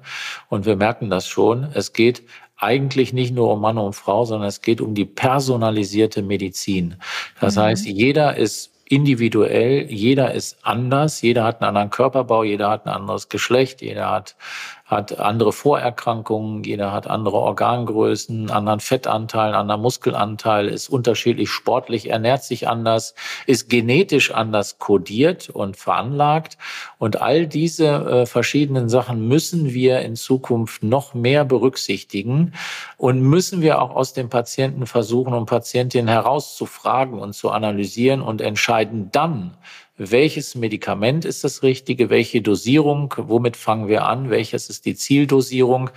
Und 0.48 0.64
wir 0.64 0.76
merken 0.76 1.10
das 1.10 1.28
schon. 1.28 1.68
Es 1.74 1.92
geht 1.92 2.22
eigentlich 2.64 3.12
nicht 3.12 3.34
nur 3.34 3.52
um 3.52 3.60
Mann 3.60 3.78
und 3.78 3.92
Frau, 3.92 4.24
sondern 4.24 4.48
es 4.48 4.62
geht 4.62 4.80
um 4.80 4.94
die 4.94 5.04
personalisierte 5.04 6.22
Medizin. 6.22 6.96
Das 7.40 7.56
mhm. 7.56 7.60
heißt, 7.60 7.86
jeder 7.86 8.36
ist 8.36 8.72
individuell, 8.86 9.90
jeder 9.90 10.32
ist 10.32 10.58
anders, 10.62 11.22
jeder 11.22 11.44
hat 11.44 11.60
einen 11.60 11.68
anderen 11.68 11.90
Körperbau, 11.90 12.44
jeder 12.44 12.70
hat 12.70 12.86
ein 12.86 12.92
anderes 12.92 13.28
Geschlecht, 13.28 13.82
jeder 13.82 14.10
hat 14.10 14.36
hat 14.94 15.20
andere 15.20 15.52
Vorerkrankungen, 15.52 16.64
jeder 16.64 16.92
hat 16.92 17.06
andere 17.06 17.36
Organgrößen, 17.36 18.50
anderen 18.50 18.80
Fettanteil, 18.80 19.54
anderen 19.54 19.82
Muskelanteil, 19.82 20.68
ist 20.68 20.88
unterschiedlich 20.88 21.50
sportlich, 21.50 22.08
ernährt 22.08 22.42
sich 22.42 22.68
anders, 22.68 23.14
ist 23.46 23.68
genetisch 23.68 24.32
anders 24.32 24.78
kodiert 24.78 25.50
und 25.50 25.76
veranlagt. 25.76 26.56
Und 26.98 27.20
all 27.20 27.46
diese 27.46 27.86
äh, 27.86 28.26
verschiedenen 28.26 28.88
Sachen 28.88 29.28
müssen 29.28 29.74
wir 29.74 30.00
in 30.00 30.16
Zukunft 30.16 30.82
noch 30.82 31.12
mehr 31.12 31.44
berücksichtigen 31.44 32.54
und 32.96 33.20
müssen 33.20 33.60
wir 33.60 33.82
auch 33.82 33.94
aus 33.94 34.14
den 34.14 34.30
Patienten 34.30 34.86
versuchen 34.86 35.34
und 35.34 35.46
Patientinnen 35.46 36.08
herauszufragen 36.08 37.18
und 37.18 37.34
zu 37.34 37.50
analysieren 37.50 38.22
und 38.22 38.40
entscheiden 38.40 39.10
dann, 39.12 39.56
welches 39.96 40.54
Medikament 40.54 41.24
ist 41.24 41.44
das 41.44 41.62
Richtige, 41.62 42.10
welche 42.10 42.42
Dosierung, 42.42 43.14
womit 43.16 43.56
fangen 43.56 43.88
wir 43.88 44.06
an, 44.06 44.30
welches 44.30 44.68
ist 44.68 44.86
die 44.86 44.96
Zieldosierung. 44.96 45.90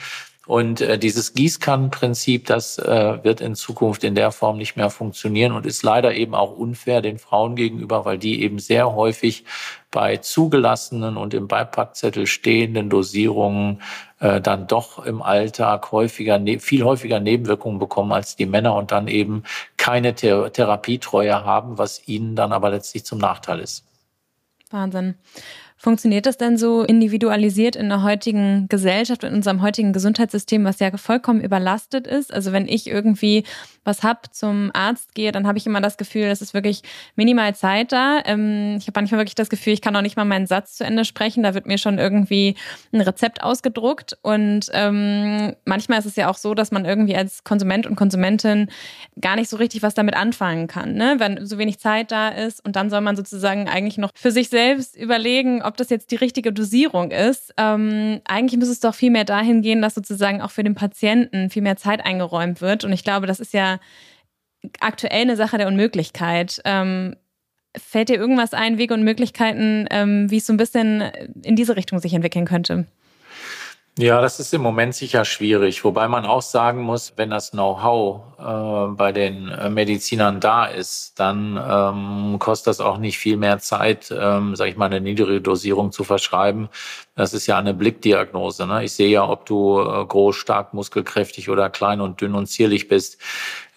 Und 0.48 0.80
äh, 0.80 0.98
dieses 0.98 1.34
Gießkannenprinzip, 1.34 2.46
das 2.46 2.78
äh, 2.80 3.22
wird 3.22 3.42
in 3.42 3.54
Zukunft 3.54 4.06
in 4.06 4.16
der 4.16 4.32
Form 4.32 4.58
nicht 4.58 4.78
mehr 4.78 4.90
funktionieren 4.90 5.52
und 5.52 5.66
ist 5.66 5.84
leider 5.84 6.14
eben 6.16 6.34
auch 6.36 6.58
unfair 6.58 7.02
den 7.02 7.20
Frauen 7.20 7.58
gegenüber, 7.58 8.06
weil 8.06 8.18
die 8.18 8.42
eben 8.42 8.58
sehr 8.58 8.96
häufig 8.96 9.44
bei 9.92 10.18
zugelassenen 10.18 11.18
und 11.18 11.34
im 11.34 11.50
Beipackzettel 11.50 12.28
stehenden 12.28 12.90
Dosierungen 12.90 13.82
äh, 14.21 14.40
dann 14.40 14.67
doch 14.67 15.06
im 15.06 15.21
Alltag 15.21 15.92
häufiger, 15.92 16.40
ne, 16.40 16.60
viel 16.60 16.86
häufiger 16.86 17.19
Nebenwirkungen 17.19 17.78
bekommen 17.78 18.13
als 18.13 18.38
die 18.38 18.46
Männer 18.46 18.76
und 18.76 18.94
dann 18.94 19.10
eben 19.10 19.44
keine 19.76 20.15
Thera 20.15 20.50
Therapietreue 20.50 21.44
haben, 21.44 21.78
was 21.78 22.08
ihnen 22.08 22.38
dann 22.38 22.54
aber 22.54 22.69
letztlich 22.69 23.04
zum 23.04 23.19
Nachteil 23.19 23.60
ist. 23.60 23.84
Wahnsinn. 24.72 25.15
Funktioniert 25.80 26.25
das 26.25 26.38
denn 26.38 26.58
so 26.58 26.82
individualisiert 26.82 27.75
in 27.75 27.90
der 27.90 28.02
heutigen 28.02 28.67
Gesellschaft, 28.67 29.23
in 29.23 29.34
unserem 29.34 29.62
heutigen 29.62 29.94
Gesundheitssystem, 29.94 30.65
was 30.65 30.80
ja 30.80 30.96
vollkommen 30.98 31.40
überlastet 31.40 32.08
ist? 32.08 32.34
Also 32.34 32.52
wenn 32.52 32.67
ich 32.67 32.88
irgendwie 32.88 33.44
was 33.84 34.04
hab, 34.04 34.34
zum 34.34 34.71
Arzt 34.73 35.13
gehe, 35.13 35.32
dann 35.32 35.46
habe 35.48 35.60
ich 35.60 35.67
immer 35.67 35.80
das 35.80 35.98
Gefühl, 35.98 36.23
es 36.23 36.42
ist 36.42 36.56
wirklich 36.56 36.82
minimal 37.15 37.56
Zeit 37.56 37.92
da. 37.92 38.21
Ähm, 38.25 38.75
ich 38.80 38.88
habe 38.88 39.00
manchmal 39.00 39.21
wirklich 39.21 39.36
das 39.36 39.50
Gefühl, 39.50 39.73
ich 39.73 39.82
kann 39.82 39.94
noch 39.94 40.02
nicht 40.02 40.17
mal 40.17 40.25
meinen 40.25 40.48
Satz 40.48 40.75
zu 40.75 40.84
Ende 40.84 41.06
sprechen. 41.06 41.44
Da 41.44 41.54
wird 41.54 41.67
mir 41.67 41.78
schon 41.78 42.00
irgendwie 42.00 42.56
ein 42.92 43.02
Rezept 43.02 43.44
ausgedruckt. 43.44 44.17
Und 44.23 44.69
ähm, 44.73 45.56
manchmal 45.65 46.00
ist 46.00 46.06
es 46.06 46.15
ja 46.15 46.28
auch 46.28 46.38
so, 46.38 46.56
dass 46.56 46.71
man 46.71 46.86
irgendwie 46.86 47.15
als 47.15 47.44
Konsument 47.44 47.86
und 47.86 47.96
Konsumentin 47.96 48.69
gar 49.21 49.36
nicht 49.36 49.50
so 49.50 49.58
richtig 49.58 49.84
was 49.84 49.94
damit 49.94 50.15
anfangen 50.15 50.67
kann, 50.67 50.96
ne? 50.96 51.15
wenn 51.19 51.46
so 51.46 51.58
wenig 51.58 51.80
Zeit 51.80 52.12
da 52.12 52.30
ist. 52.30 52.65
Und 52.65 52.75
dann 52.75 52.90
soll 52.90 53.02
man 53.02 53.15
sozusagen 53.15 53.69
eigentlich 53.69 53.98
noch 53.98 54.12
für 54.15 54.32
sich 54.32 54.50
selbst 54.50 54.98
überlegen, 54.98 55.62
ob 55.68 55.78
das 55.78 55.90
jetzt 55.90 56.12
die 56.12 56.15
richtige 56.15 56.54
Dosierung 56.54 57.12
ist. 57.12 57.54
Ähm, 57.58 58.22
eigentlich 58.26 58.60
muss 58.60 58.70
es 58.70 58.80
doch 58.80 58.96
viel 58.96 59.12
mehr 59.12 59.26
dahin 59.26 59.62
gehen, 59.62 59.82
dass 59.82 59.96
sozusagen 59.96 60.42
auch 60.42 60.52
für 60.52 60.63
den 60.63 60.76
Patienten 60.76 61.50
viel 61.50 61.62
mehr 61.62 61.76
Zeit 61.76 62.06
eingeräumt 62.06 62.62
wird. 62.62 62.84
Und 62.84 62.94
ich 62.94 63.04
glaube, 63.04 63.28
das 63.28 63.40
ist 63.40 63.54
ja 63.54 63.80
aktuell 64.80 65.22
eine 65.22 65.36
Sache 65.36 65.58
der 65.58 65.68
Unmöglichkeit. 65.68 66.62
Ähm, 66.65 67.15
fällt 67.78 68.10
dir 68.10 68.18
irgendwas 68.18 68.54
ein, 68.54 68.78
Wege 68.78 68.94
und 68.94 69.04
Möglichkeiten, 69.04 69.86
ähm, 69.92 70.32
wie 70.32 70.38
es 70.38 70.46
so 70.46 70.54
ein 70.54 70.58
bisschen 70.58 71.02
in 71.44 71.56
diese 71.56 71.76
Richtung 71.76 72.00
sich 72.00 72.13
entwickeln 72.13 72.46
könnte? 72.46 72.86
Ja, 74.00 74.21
das 74.21 74.39
ist 74.39 74.54
im 74.54 74.62
Moment 74.62 74.93
sicher 74.93 75.25
schwierig, 75.25 75.83
wobei 75.83 76.08
man 76.08 76.23
auch 76.23 76.43
sagen 76.43 76.83
muss, 76.83 77.13
wenn 77.15 77.31
das 77.31 77.50
Know-how 77.50 78.21
äh, 78.37 78.95
bei 78.95 79.12
den 79.12 79.50
äh, 79.50 79.71
Medizinern 79.71 80.39
da 80.39 80.65
ist, 80.67 81.19
dann 81.19 81.60
ähm, 81.67 82.37
kostet 82.37 82.67
das 82.67 82.79
auch 82.79 83.00
nicht 83.00 83.17
viel 83.17 83.37
mehr 83.37 83.58
Zeit, 83.58 84.13
ähm, 84.15 84.56
sage 84.56 84.69
ich 84.69 84.77
mal, 84.77 84.85
eine 84.85 85.02
niedrige 85.02 85.41
Dosierung 85.41 85.91
zu 85.91 86.04
verschreiben. 86.04 86.69
Das 87.15 87.33
ist 87.33 87.48
ja 87.48 87.58
eine 87.58 87.73
Blickdiagnose. 87.73 88.67
Ne? 88.67 88.83
Ich 88.83 88.91
sehe 88.91 89.10
ja, 89.10 89.27
ob 89.27 89.48
du 89.48 89.79
äh, 89.79 90.06
groß, 90.06 90.35
stark, 90.35 90.75
muskelkräftig 90.75 91.50
oder 91.50 91.71
klein 91.71 92.00
und 92.00 92.21
dünn 92.21 92.35
und 92.35 92.45
zierlich 92.45 92.87
bist. 92.87 93.17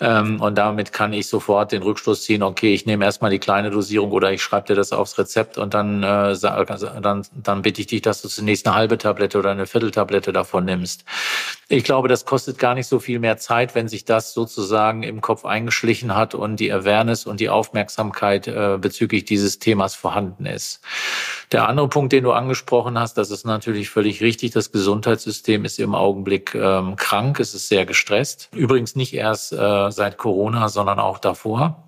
Ähm, 0.01 0.41
und 0.41 0.57
damit 0.57 0.93
kann 0.93 1.13
ich 1.13 1.27
sofort 1.27 1.73
den 1.73 1.83
Rückschluss 1.83 2.23
ziehen, 2.23 2.43
okay, 2.43 2.73
ich 2.73 2.87
nehme 2.87 3.05
erstmal 3.05 3.31
die 3.31 3.39
kleine 3.39 3.71
Dosierung 3.71 4.13
oder 4.13 4.33
ich 4.33 4.43
schreibe 4.43 4.69
dir 4.69 4.75
das 4.75 4.93
aufs 4.93 5.19
Rezept 5.19 5.59
und 5.59 5.75
dann, 5.75 6.03
äh, 6.03 6.35
dann, 7.03 7.27
dann 7.35 7.63
bitte 7.63 7.83
ich 7.83 7.87
dich, 7.87 8.01
dass 8.01 8.23
du 8.23 8.29
zunächst 8.29 8.67
eine 8.67 8.75
halbe 8.75 8.97
Tablette 8.97 9.39
oder 9.39 9.51
eine 9.51 9.67
Vierteltablette 9.67 10.33
davon 10.33 10.65
nimmst. 10.65 11.05
Ich 11.69 11.85
glaube, 11.85 12.09
das 12.09 12.25
kostet 12.25 12.59
gar 12.59 12.75
nicht 12.75 12.87
so 12.87 12.99
viel 12.99 13.19
mehr 13.19 13.37
Zeit, 13.37 13.75
wenn 13.75 13.89
sich 13.89 14.05
das 14.05 14.33
sozusagen 14.33 15.03
im 15.03 15.21
Kopf 15.21 15.45
eingeschlichen 15.45 16.17
hat 16.17 16.35
und 16.35 16.57
die 16.57 16.73
Awareness 16.73 17.27
und 17.27 17.39
die 17.39 17.51
Aufmerksamkeit 17.51 18.49
äh, 18.49 18.79
bezüglich 18.81 19.27
dieses 19.27 19.59
Themas 19.59 19.95
vorhanden 19.95 20.47
ist. 20.47 20.81
Der 21.53 21.69
andere 21.69 21.89
Punkt, 21.89 22.13
den 22.13 22.25
du 22.25 22.33
angesprochen 22.33 22.99
hast, 22.99 23.19
das 23.19 23.31
ist 23.31 23.45
natürlich 23.45 23.91
völlig 23.91 24.23
richtig. 24.23 24.53
Das 24.53 24.73
Gesundheitssystem 24.73 25.65
ist 25.65 25.79
im 25.79 25.95
Augenblick 25.95 26.55
ähm, 26.55 26.97
krank, 26.97 27.39
es 27.39 27.55
ist 27.55 27.69
sehr 27.69 27.87
gestresst. 27.87 28.49
Übrigens 28.53 28.97
nicht 28.97 29.15
erst 29.15 29.53
äh, 29.53 29.90
seit 29.93 30.19
Corona, 30.19 30.69
sondern 30.69 30.99
auch 30.99 31.19
davor. 31.19 31.85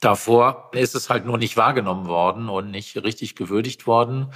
Davor 0.00 0.70
ist 0.72 0.94
es 0.94 1.10
halt 1.10 1.26
nur 1.26 1.36
nicht 1.36 1.56
wahrgenommen 1.56 2.06
worden 2.06 2.48
und 2.48 2.70
nicht 2.70 2.96
richtig 2.96 3.36
gewürdigt 3.36 3.86
worden. 3.86 4.32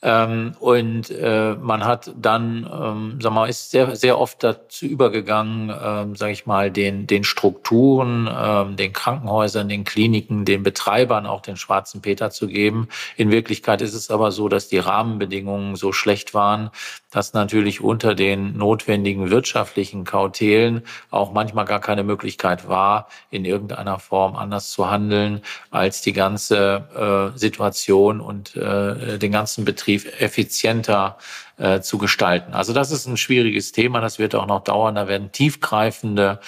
Ähm, 0.00 0.54
und 0.60 1.10
äh, 1.10 1.56
man 1.60 1.84
hat 1.84 2.12
dann, 2.16 2.70
ähm, 2.72 3.18
sag 3.20 3.32
mal, 3.32 3.48
ist 3.48 3.72
sehr, 3.72 3.96
sehr 3.96 4.18
oft 4.18 4.44
dazu 4.44 4.86
übergegangen, 4.86 5.74
ähm, 5.82 6.14
sage 6.14 6.32
ich 6.32 6.46
mal, 6.46 6.70
den, 6.70 7.08
den 7.08 7.24
Strukturen, 7.24 8.28
ähm, 8.32 8.76
den 8.76 8.92
Krankenhäusern, 8.92 9.68
den 9.68 9.82
Kliniken, 9.82 10.44
den 10.44 10.62
Betreibern 10.62 11.26
auch 11.26 11.40
den 11.40 11.56
schwarzen 11.56 12.00
Peter 12.00 12.30
zu 12.30 12.46
geben. 12.46 12.88
In 13.16 13.32
Wirklichkeit 13.32 13.82
ist 13.82 13.94
es 13.94 14.08
aber 14.10 14.30
so, 14.30 14.48
dass 14.48 14.68
die 14.68 14.78
Rahmenbedingungen 14.78 15.74
so 15.74 15.92
schlecht 15.92 16.32
waren, 16.32 16.70
dass 17.10 17.32
natürlich 17.32 17.80
unter 17.80 18.14
den 18.14 18.56
notwendigen 18.56 19.30
wirtschaftlichen 19.30 20.04
Kautelen 20.04 20.82
auch 21.10 21.32
manchmal 21.32 21.64
gar 21.64 21.80
keine 21.80 22.04
Möglichkeit 22.04 22.68
war, 22.68 23.08
in 23.30 23.44
irgendeiner 23.44 23.98
Form 23.98 24.36
anders 24.36 24.70
zu 24.70 24.90
handeln, 24.90 25.40
als 25.70 26.02
die 26.02 26.12
ganze 26.12 27.32
äh, 27.34 27.38
Situation 27.38 28.20
und 28.20 28.54
äh, 28.56 29.18
den 29.18 29.32
ganzen 29.32 29.64
Betrieb 29.64 29.87
effizienter 29.94 31.18
äh, 31.58 31.80
zu 31.80 31.98
gestalten. 31.98 32.54
Also 32.54 32.72
das 32.72 32.90
ist 32.90 33.06
ein 33.06 33.16
schwieriges 33.16 33.72
Thema, 33.72 34.00
das 34.00 34.18
wird 34.18 34.34
auch 34.34 34.46
noch 34.46 34.62
dauern. 34.62 34.94
Da 34.94 35.08
werden 35.08 35.32
tiefgreifende 35.32 36.40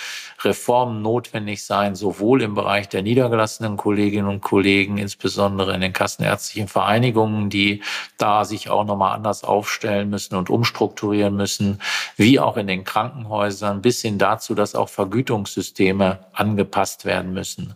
Reformen 0.45 1.03
notwendig 1.03 1.65
sein, 1.65 1.95
sowohl 1.95 2.43
im 2.43 2.55
Bereich 2.55 2.89
der 2.89 3.03
niedergelassenen 3.03 3.77
Kolleginnen 3.77 4.29
und 4.29 4.41
Kollegen, 4.41 4.99
insbesondere 4.99 5.75
in 5.75 5.81
den 5.81 5.93
kassenärztlichen 5.93 6.69
Vereinigungen, 6.69 7.51
die 7.51 7.83
da 8.19 8.45
sich 8.45 8.71
auch 8.71 8.85
nochmal 8.85 9.15
anders 9.15 9.45
aufstellen 9.45 10.11
müssen 10.11 10.37
und 10.37 10.49
umstrukturieren 10.49 11.37
müssen, 11.37 11.81
wie 12.17 12.39
auch 12.41 12.57
in 12.57 12.67
den 12.67 12.85
Krankenhäusern, 12.85 13.83
bis 13.83 14.01
hin 14.03 14.19
dazu, 14.19 14.55
dass 14.55 14.75
auch 14.75 14.89
Vergütungssysteme 14.89 16.21
angepasst 16.33 17.05
werden 17.05 17.33
müssen. 17.33 17.75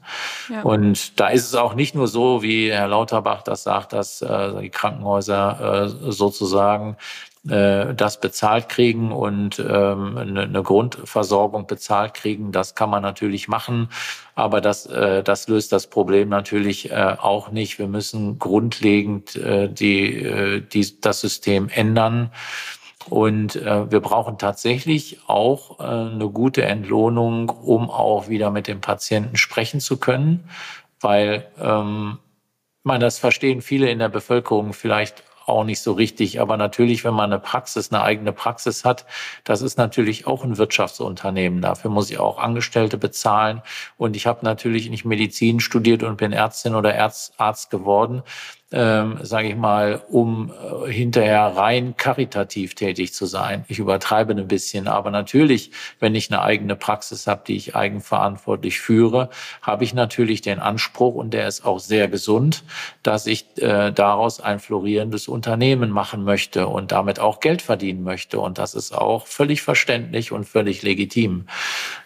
Ja. 0.49 0.63
Und 0.63 1.19
da 1.21 1.29
ist 1.29 1.45
es 1.45 1.55
auch 1.55 1.75
nicht 1.75 1.95
nur 1.95 2.09
so, 2.09 2.43
wie 2.43 2.71
Herr 2.71 2.89
Lauterbach 2.89 3.43
das 3.43 3.65
sagt, 3.65 3.93
dass 3.93 4.23
äh, 4.23 4.61
die 4.63 4.71
Krankenhäuser 4.71 5.85
äh, 5.85 6.13
sozusagen 6.13 6.97
äh, 7.49 7.95
das 7.95 8.21
bezahlt 8.21 8.69
kriegen 8.69 9.13
und 9.13 9.59
ähm, 9.59 10.17
eine, 10.17 10.43
eine 10.43 10.63
Grundversorgung 10.63 11.67
bezahlt 11.67 12.15
kriegen. 12.15 12.53
Das 12.53 12.75
kann 12.75 12.91
man 12.91 13.03
natürlich 13.03 13.49
machen, 13.49 13.89
aber 14.35 14.61
das, 14.61 14.87
äh, 14.87 15.23
das 15.23 15.49
löst 15.49 15.73
das 15.73 15.89
Problem 15.89 16.29
natürlich 16.29 16.91
äh, 16.91 17.17
auch 17.19 17.51
nicht. 17.51 17.79
Wir 17.79 17.89
müssen 17.89 18.39
grundlegend 18.39 19.37
äh, 19.37 19.69
die, 19.69 20.23
äh, 20.23 20.61
die, 20.61 21.01
das 21.01 21.21
System 21.21 21.69
ändern. 21.69 22.31
Und 23.11 23.57
äh, 23.57 23.91
wir 23.91 24.01
brauchen 24.01 24.39
tatsächlich 24.39 25.19
auch 25.27 25.79
äh, 25.79 25.83
eine 25.83 26.31
gute 26.31 26.65
Entlohnung, 26.65 27.51
um 27.51 27.91
auch 27.91 28.29
wieder 28.29 28.51
mit 28.51 28.67
dem 28.67 28.81
Patienten 28.81 29.37
sprechen 29.37 29.81
zu 29.81 29.99
können, 29.99 30.49
weil 31.01 31.47
ähm, 31.61 32.17
man 32.83 33.01
das 33.01 33.19
verstehen 33.19 33.61
viele 33.61 33.91
in 33.91 33.99
der 33.99 34.09
Bevölkerung 34.09 34.73
vielleicht 34.73 35.23
auch 35.47 35.65
nicht 35.65 35.81
so 35.81 35.93
richtig. 35.93 36.41
Aber 36.41 36.57
natürlich, 36.57 37.05
wenn 37.05 37.15
man 37.15 37.33
eine 37.33 37.41
Praxis, 37.41 37.93
eine 37.93 38.03
eigene 38.03 38.33
Praxis 38.33 38.85
hat, 38.85 39.07
das 39.45 39.63
ist 39.63 39.79
natürlich 39.79 40.27
auch 40.27 40.45
ein 40.45 40.59
Wirtschaftsunternehmen. 40.59 41.61
Dafür 41.61 41.91
muss 41.91 42.11
ich 42.11 42.19
auch 42.19 42.39
Angestellte 42.39 42.99
bezahlen. 42.99 43.63
Und 43.97 44.17
ich 44.17 44.27
habe 44.27 44.45
natürlich 44.45 44.91
nicht 44.91 45.05
Medizin 45.05 45.61
studiert 45.61 46.03
und 46.03 46.17
bin 46.17 46.33
Ärztin 46.33 46.75
oder 46.75 46.95
Arzt 47.39 47.71
geworden 47.71 48.23
ähm, 48.75 49.19
sage 49.23 49.49
ich 49.49 49.57
mal, 49.57 50.03
um 50.09 50.51
äh, 50.51 50.91
hinterher 50.91 51.47
rein 51.57 51.97
karitativ 51.97 52.75
tätig 52.75 53.15
zu 53.15 53.25
sein. 53.27 53.65
Ich 53.69 53.79
übertreibe 53.79 54.35
ein 54.35 54.49
bisschen, 54.49 54.89
aber 54.89 55.13
natürlich, 55.13 55.71
wenn 56.01 56.17
ich 56.17 56.31
eine 56.31 56.43
eigene 56.43 56.75
Praxis 56.75 57.29
habe, 57.29 57.43
die 57.47 57.55
ich 57.55 57.77
eigenverantwortlich 57.77 58.81
führe, 58.81 59.31
habe 59.63 59.85
ich 59.85 59.95
natürlich 59.95 60.43
den 60.43 60.59
Anspruch, 60.59 61.15
und 61.15 61.33
der 61.33 61.47
ist 61.47 61.65
auch 61.65 61.79
sehr 61.79 62.09
gesund, 62.09 62.65
dass 63.05 63.29
ich 63.29 63.47
äh, 63.63 63.93
daraus 63.93 64.41
ein 64.41 64.59
florierendes 64.59 65.29
Unternehmen 65.29 65.91
machen 65.91 66.25
möchte 66.25 66.67
und 66.67 66.91
damit 66.91 67.21
auch 67.21 67.39
Geld 67.39 67.63
verdienen 67.63 68.03
möchte. 68.03 68.41
Und 68.41 68.59
das 68.59 68.75
ist 68.75 68.93
auch 68.93 69.29
völlig 69.29 69.63
verständlich 69.63 70.33
und 70.33 70.47
völlig 70.47 70.83
legitim. 70.83 71.47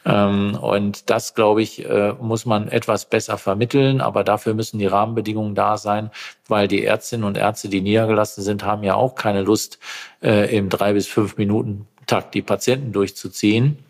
Ähm, 0.05 0.59
und 0.61 1.09
das, 1.09 1.35
glaube 1.35 1.63
ich, 1.63 1.89
äh, 1.89 2.13
muss 2.21 2.45
man 2.45 2.69
etwas 2.69 3.07
besser 3.09 3.39
vermitteln, 3.39 4.03
aber 4.03 4.23
dafür 4.23 4.53
müssen 4.53 4.79
die 4.79 4.87
Rahmenbedingungen 4.87 5.55
da 5.55 5.79
sein, 5.79 6.11
weil 6.49 6.58
die 6.67 6.85
Ärztinnen 6.85 7.25
und 7.25 7.37
Ärzte, 7.37 7.69
die 7.69 7.81
niedergelassen 7.81 8.43
sind, 8.43 8.65
haben 8.65 8.83
ja 8.83 8.95
auch 8.95 9.15
keine 9.15 9.43
Lust, 9.43 9.79
äh, 10.23 10.57
im 10.57 10.69
drei 10.69 10.95
bis 10.95 11.07
fünf 11.07 11.37
Minuten 11.37 11.87
Takt 12.07 12.35
die 12.35 12.43
Patienten 12.43 12.93
durchzuziehen. 12.93 13.85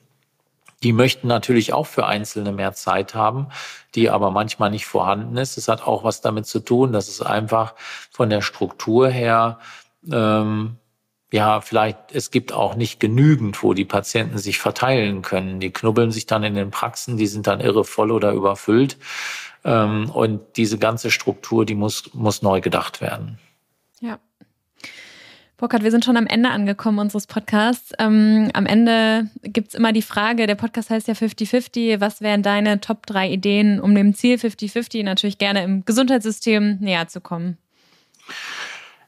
Die 0.82 0.92
möchten 0.92 1.26
natürlich 1.26 1.72
auch 1.72 1.86
für 1.86 2.06
Einzelne 2.06 2.52
mehr 2.52 2.72
Zeit 2.72 3.14
haben, 3.14 3.48
die 3.94 4.10
aber 4.10 4.30
manchmal 4.30 4.70
nicht 4.70 4.86
vorhanden 4.86 5.36
ist. 5.36 5.56
Es 5.56 5.68
hat 5.68 5.86
auch 5.86 6.04
was 6.04 6.20
damit 6.20 6.46
zu 6.46 6.60
tun, 6.60 6.92
dass 6.92 7.08
es 7.08 7.22
einfach 7.22 7.74
von 8.10 8.28
der 8.28 8.42
Struktur 8.42 9.08
her 9.08 9.58
ähm, 10.10 10.76
ja, 11.30 11.60
vielleicht, 11.60 12.12
es 12.12 12.30
gibt 12.30 12.52
auch 12.52 12.74
nicht 12.74 13.00
genügend, 13.00 13.62
wo 13.62 13.74
die 13.74 13.84
Patienten 13.84 14.38
sich 14.38 14.58
verteilen 14.58 15.20
können. 15.22 15.60
Die 15.60 15.70
knubbeln 15.70 16.10
sich 16.10 16.24
dann 16.24 16.42
in 16.42 16.54
den 16.54 16.70
Praxen, 16.70 17.18
die 17.18 17.26
sind 17.26 17.46
dann 17.46 17.60
irre 17.60 17.84
voll 17.84 18.10
oder 18.10 18.32
überfüllt. 18.32 18.96
Ähm, 19.68 20.08
und 20.10 20.56
diese 20.56 20.78
ganze 20.78 21.10
Struktur, 21.10 21.66
die 21.66 21.74
muss, 21.74 22.14
muss 22.14 22.40
neu 22.40 22.62
gedacht 22.62 23.02
werden. 23.02 23.38
Ja. 24.00 24.18
Burkhard, 25.58 25.82
wir 25.82 25.90
sind 25.90 26.06
schon 26.06 26.16
am 26.16 26.26
Ende 26.26 26.48
angekommen 26.48 27.00
unseres 27.00 27.26
Podcasts. 27.26 27.92
Ähm, 27.98 28.48
am 28.54 28.64
Ende 28.64 29.28
gibt 29.42 29.68
es 29.68 29.74
immer 29.74 29.92
die 29.92 30.02
Frage, 30.02 30.46
der 30.46 30.54
Podcast 30.54 30.88
heißt 30.88 31.06
ja 31.06 31.14
50-50, 31.14 32.00
was 32.00 32.22
wären 32.22 32.42
deine 32.42 32.80
Top 32.80 33.04
3 33.04 33.30
Ideen, 33.30 33.78
um 33.78 33.94
dem 33.94 34.14
Ziel 34.14 34.36
50-50 34.36 35.04
natürlich 35.04 35.36
gerne 35.36 35.62
im 35.64 35.84
Gesundheitssystem 35.84 36.78
näher 36.80 37.08
zu 37.08 37.20
kommen? 37.20 37.58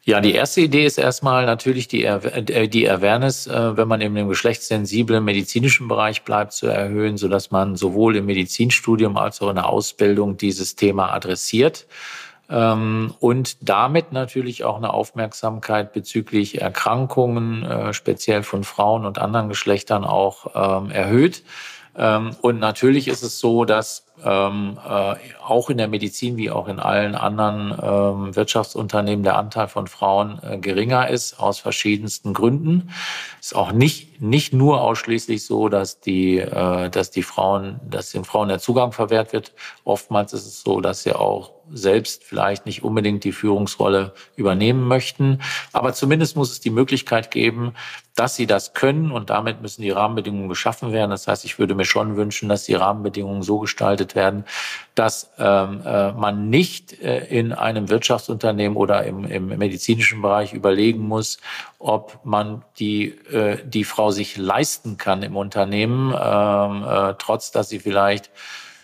Ja, 0.04 0.20
die 0.20 0.32
erste 0.32 0.62
Idee 0.62 0.86
ist 0.86 0.96
erstmal 0.96 1.44
natürlich 1.44 1.86
die, 1.86 2.04
äh, 2.04 2.68
die 2.68 2.88
Awareness, 2.88 3.46
äh, 3.46 3.76
wenn 3.76 3.86
man 3.86 4.00
in 4.00 4.14
dem 4.14 4.28
geschlechtssensiblen 4.28 5.22
medizinischen 5.22 5.88
Bereich 5.88 6.22
bleibt, 6.22 6.52
zu 6.52 6.68
erhöhen, 6.68 7.18
sodass 7.18 7.50
man 7.50 7.76
sowohl 7.76 8.16
im 8.16 8.26
Medizinstudium 8.26 9.16
als 9.18 9.42
auch 9.42 9.50
in 9.50 9.56
der 9.56 9.68
Ausbildung 9.68 10.38
dieses 10.38 10.74
Thema 10.74 11.12
adressiert 11.12 11.86
ähm, 12.50 13.14
und 13.20 13.68
damit 13.68 14.12
natürlich 14.12 14.64
auch 14.64 14.76
eine 14.76 14.92
Aufmerksamkeit 14.92 15.92
bezüglich 15.92 16.60
Erkrankungen, 16.60 17.64
äh, 17.64 17.92
speziell 17.92 18.42
von 18.42 18.64
Frauen 18.64 19.04
und 19.04 19.18
anderen 19.18 19.48
Geschlechtern 19.48 20.04
auch 20.04 20.46
ähm, 20.54 20.90
erhöht. 20.90 21.44
Ähm, 21.96 22.30
und 22.40 22.58
natürlich 22.58 23.06
ist 23.08 23.22
es 23.22 23.38
so, 23.38 23.64
dass 23.64 24.06
ähm, 24.24 24.78
äh, 24.86 25.14
auch 25.44 25.70
in 25.70 25.78
der 25.78 25.88
Medizin 25.88 26.36
wie 26.36 26.50
auch 26.50 26.68
in 26.68 26.78
allen 26.78 27.14
anderen 27.14 27.70
ähm, 27.70 28.36
Wirtschaftsunternehmen 28.36 29.22
der 29.22 29.36
Anteil 29.36 29.68
von 29.68 29.86
Frauen 29.86 30.40
äh, 30.42 30.58
geringer 30.58 31.08
ist, 31.08 31.40
aus 31.40 31.58
verschiedensten 31.58 32.34
Gründen. 32.34 32.90
Ist 33.40 33.56
auch 33.56 33.72
nicht, 33.72 34.20
nicht 34.20 34.52
nur 34.52 34.80
ausschließlich 34.80 35.44
so, 35.44 35.68
dass 35.68 36.00
die, 36.00 36.38
äh, 36.38 36.90
dass 36.90 37.10
die 37.10 37.22
Frauen, 37.22 37.80
dass 37.88 38.10
den 38.10 38.24
Frauen 38.24 38.48
der 38.48 38.58
Zugang 38.58 38.92
verwehrt 38.92 39.32
wird. 39.32 39.52
Oftmals 39.84 40.32
ist 40.32 40.46
es 40.46 40.62
so, 40.62 40.80
dass 40.80 41.02
sie 41.02 41.14
auch 41.14 41.52
selbst 41.72 42.24
vielleicht 42.24 42.66
nicht 42.66 42.82
unbedingt 42.82 43.24
die 43.24 43.32
Führungsrolle 43.32 44.12
übernehmen 44.36 44.86
möchten. 44.86 45.40
Aber 45.72 45.92
zumindest 45.92 46.36
muss 46.36 46.50
es 46.50 46.60
die 46.60 46.70
Möglichkeit 46.70 47.30
geben, 47.30 47.74
dass 48.16 48.36
sie 48.36 48.46
das 48.46 48.74
können 48.74 49.12
und 49.12 49.30
damit 49.30 49.62
müssen 49.62 49.82
die 49.82 49.90
Rahmenbedingungen 49.90 50.48
geschaffen 50.48 50.92
werden. 50.92 51.10
Das 51.10 51.26
heißt, 51.26 51.44
ich 51.44 51.58
würde 51.58 51.74
mir 51.74 51.84
schon 51.84 52.16
wünschen, 52.16 52.48
dass 52.48 52.64
die 52.64 52.74
Rahmenbedingungen 52.74 53.42
so 53.42 53.60
gestaltet 53.60 54.09
werden, 54.14 54.44
dass 54.94 55.32
ähm, 55.38 55.82
äh, 55.84 56.12
man 56.12 56.50
nicht 56.50 57.00
äh, 57.00 57.24
in 57.26 57.52
einem 57.52 57.88
Wirtschaftsunternehmen 57.88 58.76
oder 58.76 59.04
im, 59.04 59.24
im 59.24 59.48
medizinischen 59.48 60.20
Bereich 60.22 60.52
überlegen 60.52 61.00
muss, 61.00 61.38
ob 61.78 62.20
man 62.24 62.64
die, 62.78 63.08
äh, 63.32 63.58
die 63.64 63.84
Frau 63.84 64.10
sich 64.10 64.36
leisten 64.36 64.96
kann 64.96 65.22
im 65.22 65.36
Unternehmen, 65.36 66.12
ähm, 66.12 66.84
äh, 66.84 67.14
trotz 67.18 67.50
dass 67.50 67.68
sie 67.68 67.78
vielleicht 67.78 68.30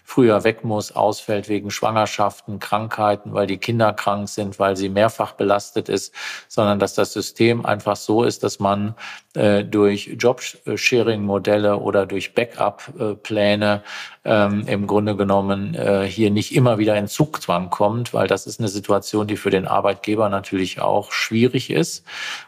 früher 0.08 0.44
weg 0.44 0.62
muss, 0.62 0.94
ausfällt 0.94 1.48
wegen 1.48 1.72
Schwangerschaften, 1.72 2.60
Krankheiten, 2.60 3.34
weil 3.34 3.48
die 3.48 3.58
Kinder 3.58 3.92
krank 3.92 4.28
sind, 4.28 4.60
weil 4.60 4.76
sie 4.76 4.88
mehrfach 4.88 5.32
belastet 5.32 5.88
ist, 5.88 6.14
sondern 6.46 6.78
dass 6.78 6.94
das 6.94 7.12
System 7.12 7.66
einfach 7.66 7.96
so 7.96 8.22
ist, 8.22 8.44
dass 8.44 8.60
man 8.60 8.94
äh, 9.34 9.64
durch 9.64 10.16
Jobsharing-Modelle 10.16 11.78
oder 11.78 12.06
durch 12.06 12.34
Backup-Pläne 12.34 13.82
ähm, 14.24 14.62
im 14.68 14.86
Grunde 14.86 15.16
genommen 15.16 15.74
äh, 15.74 16.04
hier 16.04 16.30
nicht 16.30 16.54
immer 16.54 16.78
wieder 16.78 16.96
in 16.96 17.08
Zugzwang 17.08 17.68
kommt, 17.70 18.14
weil 18.14 18.28
das 18.28 18.46
ist 18.46 18.60
eine 18.60 18.68
Situation, 18.68 19.26
die 19.26 19.36
für 19.36 19.50
den 19.50 19.66
Arbeitgeber 19.66 20.28
natürlich 20.28 20.80
auch 20.80 21.10
schwierig 21.10 21.68
ist. 21.68 22.04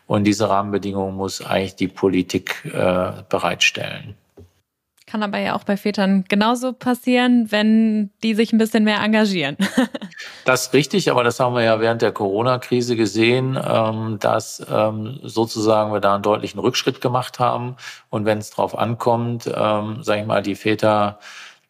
Und 0.06 0.24
diese 0.24 0.48
Rahmenbedingungen 0.48 1.16
muss 1.16 1.44
eigentlich 1.44 1.74
die 1.74 1.88
Politik 1.88 2.64
äh, 2.66 3.11
bereitstellen. 3.28 4.14
Kann 5.09 5.22
aber 5.22 5.38
ja 5.38 5.56
auch 5.56 5.64
bei 5.64 5.78
Vätern 5.78 6.24
genauso 6.28 6.74
passieren, 6.74 7.50
wenn 7.50 8.11
die 8.22 8.34
sich 8.34 8.52
ein 8.52 8.59
bisschen 8.59 8.84
mehr 8.84 9.00
engagieren. 9.00 9.56
das 10.44 10.66
ist 10.66 10.74
richtig, 10.74 11.11
aber 11.11 11.24
das 11.24 11.40
haben 11.40 11.54
wir 11.54 11.62
ja 11.62 11.80
während 11.80 12.02
der 12.02 12.12
Corona-Krise 12.12 12.94
gesehen, 12.94 13.59
ähm, 13.59 14.18
dass 14.20 14.66
ähm, 14.70 15.18
sozusagen 15.22 15.94
wir 15.94 16.00
da 16.00 16.12
einen 16.12 16.22
deutlichen 16.22 16.61
Rückschritt 16.61 17.00
gemacht 17.00 17.38
haben. 17.38 17.76
Und 18.11 18.26
wenn 18.26 18.36
es 18.36 18.50
drauf 18.50 18.76
ankommt, 18.76 19.46
ähm, 19.46 20.02
sage 20.02 20.20
ich 20.20 20.26
mal, 20.26 20.42
die 20.42 20.56
Väter 20.56 21.20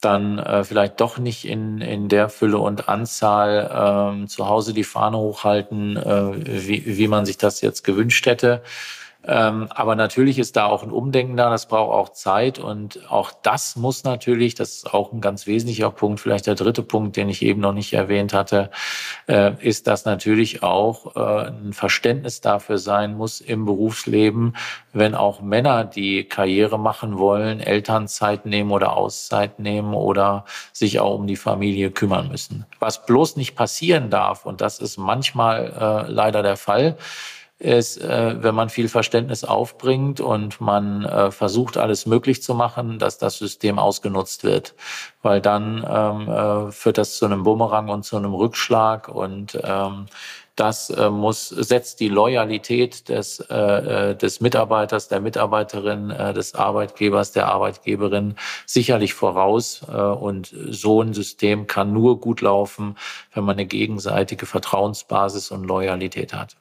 dann 0.00 0.40
äh, 0.40 0.64
vielleicht 0.64 1.00
doch 1.00 1.18
nicht 1.18 1.44
in, 1.44 1.80
in 1.80 2.08
der 2.08 2.28
Fülle 2.28 2.58
und 2.58 2.88
Anzahl 2.88 3.70
ähm, 3.72 4.26
zu 4.26 4.48
Hause 4.48 4.74
die 4.74 4.84
Fahne 4.84 5.16
hochhalten, 5.16 5.96
äh, 5.96 6.66
wie, 6.66 6.82
wie 6.98 7.06
man 7.06 7.24
sich 7.24 7.38
das 7.38 7.60
jetzt 7.60 7.84
gewünscht 7.84 8.26
hätte. 8.26 8.62
Ähm, 9.24 9.66
aber 9.70 9.96
natürlich 9.96 10.38
ist 10.38 10.56
da 10.56 10.66
auch 10.66 10.84
ein 10.84 10.92
Umdenken 10.92 11.36
da, 11.36 11.50
das 11.50 11.66
braucht 11.66 11.92
auch 11.92 12.10
Zeit 12.10 12.60
und 12.60 13.10
auch 13.10 13.32
das 13.42 13.74
muss 13.74 14.04
natürlich, 14.04 14.54
das 14.54 14.76
ist 14.76 14.94
auch 14.94 15.12
ein 15.12 15.20
ganz 15.20 15.48
wesentlicher 15.48 15.90
Punkt, 15.90 16.20
vielleicht 16.20 16.46
der 16.46 16.54
dritte 16.54 16.84
Punkt, 16.84 17.16
den 17.16 17.28
ich 17.28 17.42
eben 17.42 17.60
noch 17.60 17.72
nicht 17.72 17.92
erwähnt 17.92 18.32
hatte, 18.32 18.70
äh, 19.26 19.52
ist, 19.58 19.88
dass 19.88 20.04
natürlich 20.04 20.62
auch 20.62 21.16
äh, 21.16 21.48
ein 21.48 21.72
Verständnis 21.72 22.40
dafür 22.40 22.78
sein 22.78 23.16
muss 23.16 23.40
im 23.40 23.64
Berufsleben, 23.64 24.54
wenn 24.92 25.16
auch 25.16 25.40
Männer, 25.40 25.84
die 25.84 26.22
Karriere 26.22 26.78
machen 26.78 27.18
wollen, 27.18 27.58
Elternzeit 27.58 28.46
nehmen 28.46 28.70
oder 28.70 28.96
Auszeit 28.96 29.58
nehmen 29.58 29.94
oder 29.94 30.44
sich 30.72 31.00
auch 31.00 31.16
um 31.16 31.26
die 31.26 31.36
Familie 31.36 31.90
kümmern 31.90 32.28
müssen. 32.28 32.66
Was 32.78 33.04
bloß 33.04 33.36
nicht 33.36 33.56
passieren 33.56 34.10
darf, 34.10 34.46
und 34.46 34.60
das 34.60 34.78
ist 34.78 34.96
manchmal 34.96 36.06
äh, 36.06 36.10
leider 36.10 36.44
der 36.44 36.56
Fall, 36.56 36.96
ist, 37.58 37.98
äh, 37.98 38.42
wenn 38.42 38.54
man 38.54 38.68
viel 38.68 38.88
Verständnis 38.88 39.44
aufbringt 39.44 40.20
und 40.20 40.60
man 40.60 41.04
äh, 41.04 41.30
versucht, 41.30 41.76
alles 41.76 42.06
möglich 42.06 42.42
zu 42.42 42.54
machen, 42.54 42.98
dass 42.98 43.18
das 43.18 43.38
System 43.38 43.78
ausgenutzt 43.78 44.44
wird. 44.44 44.74
Weil 45.22 45.40
dann 45.40 45.84
ähm, 45.88 46.28
äh, 46.28 46.72
führt 46.72 46.98
das 46.98 47.16
zu 47.16 47.26
einem 47.26 47.42
Bumerang 47.42 47.88
und 47.88 48.04
zu 48.04 48.16
einem 48.16 48.34
Rückschlag 48.34 49.08
und 49.08 49.58
ähm, 49.64 50.06
das 50.58 50.90
äh, 50.90 51.08
muss, 51.10 51.48
setzt 51.48 52.00
die 52.00 52.08
Loyalität 52.08 53.08
des, 53.08 53.40
äh, 53.48 54.10
äh, 54.10 54.16
des 54.16 54.40
Mitarbeiters, 54.40 55.08
der 55.08 55.20
Mitarbeiterin, 55.20 56.10
äh, 56.10 56.34
des 56.34 56.54
Arbeitgebers, 56.54 57.32
der 57.32 57.46
Arbeitgeberin 57.46 58.34
sicherlich 58.66 59.14
voraus. 59.14 59.82
Äh, 59.88 59.92
und 59.92 60.52
so 60.68 61.00
ein 61.02 61.14
System 61.14 61.66
kann 61.68 61.92
nur 61.92 62.20
gut 62.20 62.40
laufen, 62.40 62.96
wenn 63.32 63.44
man 63.44 63.54
eine 63.54 63.66
gegenseitige 63.66 64.46
Vertrauensbasis 64.46 65.52
und 65.52 65.64
Loyalität 65.64 66.32
hat. 66.34 66.56